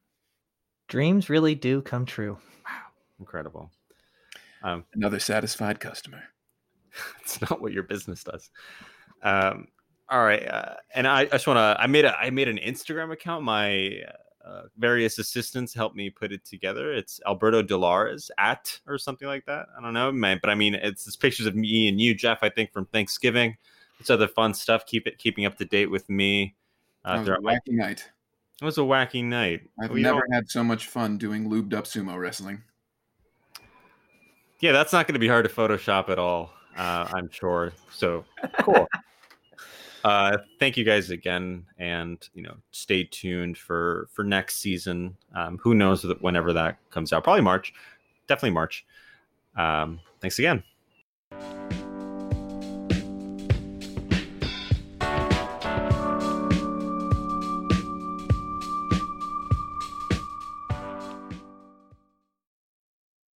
Dreams 0.89 1.29
really 1.29 1.55
do 1.55 1.83
come 1.83 2.07
true. 2.07 2.39
Wow, 2.65 2.81
incredible. 3.21 3.71
Um, 4.63 4.87
Another 4.95 5.19
satisfied 5.19 5.79
customer. 5.79 6.23
it's 7.21 7.39
not 7.43 7.61
what 7.61 7.73
your 7.73 7.83
business 7.83 8.25
does. 8.25 8.49
Um, 9.23 9.69
all 10.13 10.25
right, 10.25 10.47
uh, 10.47 10.75
and 10.95 11.09
I, 11.09 11.23
I 11.23 11.25
just 11.25 11.47
want 11.47 11.57
to. 11.57 11.77
I 11.81 11.87
made 11.87 12.05
a. 12.05 12.15
I 12.17 12.29
made 12.29 12.49
an 12.49 12.59
Instagram 12.59 13.13
account. 13.13 13.45
My 13.45 14.03
uh, 14.45 14.65
various 14.77 15.19
assistants 15.19 15.73
helped 15.73 15.97
me 15.97 16.11
put 16.11 16.33
it 16.33 16.45
together. 16.45 16.93
It's 16.93 17.19
Alberto 17.27 17.63
Delares 17.63 18.31
at 18.39 18.79
or 18.87 18.99
something 18.99 19.27
like 19.27 19.47
that. 19.47 19.69
I 19.77 19.81
don't 19.81 19.95
know, 19.95 20.13
man, 20.13 20.39
but 20.43 20.51
I 20.51 20.55
mean, 20.55 20.75
it's, 20.75 21.07
it's 21.07 21.17
pictures 21.17 21.47
of 21.47 21.57
me 21.57 21.89
and 21.89 21.99
you, 21.99 22.15
Jeff. 22.15 22.41
I 22.43 22.51
think 22.51 22.73
from 22.73 22.85
Thanksgiving. 22.87 23.57
It's 24.01 24.11
other 24.11 24.29
fun 24.29 24.53
stuff. 24.53 24.85
Keep 24.85 25.07
it 25.07 25.19
keeping 25.19 25.47
up 25.47 25.57
to 25.59 25.65
date 25.65 25.91
with 25.91 26.11
me. 26.11 26.57
Uh, 27.05 27.25
a 27.27 27.41
wacky 27.41 27.61
night. 27.69 28.11
it 28.61 28.65
was 28.65 28.77
a 28.77 28.83
wacky 28.83 29.25
night. 29.25 29.63
I've 29.81 29.91
We 29.91 30.03
never 30.03 30.27
had 30.31 30.51
so 30.51 30.63
much 30.63 30.89
fun 30.89 31.17
doing 31.17 31.49
lubed 31.49 31.73
up 31.73 31.85
sumo 31.85 32.19
wrestling. 32.19 32.63
Yeah, 34.61 34.73
that's 34.73 34.93
not 34.93 35.07
going 35.07 35.15
to 35.15 35.21
be 35.21 35.29
hard 35.29 35.45
to 35.49 35.51
Photoshop 35.51 36.09
at 36.11 36.19
all. 36.19 36.53
Uh, 36.77 37.09
I'm 37.15 37.31
sure. 37.31 37.73
So 37.93 38.25
cool. 38.61 38.89
Uh, 40.05 40.39
thank 40.59 40.77
you 40.77 40.85
guys 40.85 41.11
again, 41.11 41.65
and 41.79 42.29
you 42.35 42.43
know, 42.43 42.57
stay 42.71 43.05
tuned 43.05 43.57
for 43.59 44.09
for 44.13 44.25
next 44.25 44.57
season. 44.57 45.17
Um, 45.35 45.59
who 45.59 45.75
knows 45.75 46.05
whenever 46.21 46.53
that 46.53 46.79
comes 46.91 47.13
out? 47.13 47.25
Probably 47.25 47.43
March. 47.43 47.73
Definitely 48.27 48.55
March. 48.55 48.85
Um, 49.57 50.01
thanks 50.21 50.39
again. 50.39 50.63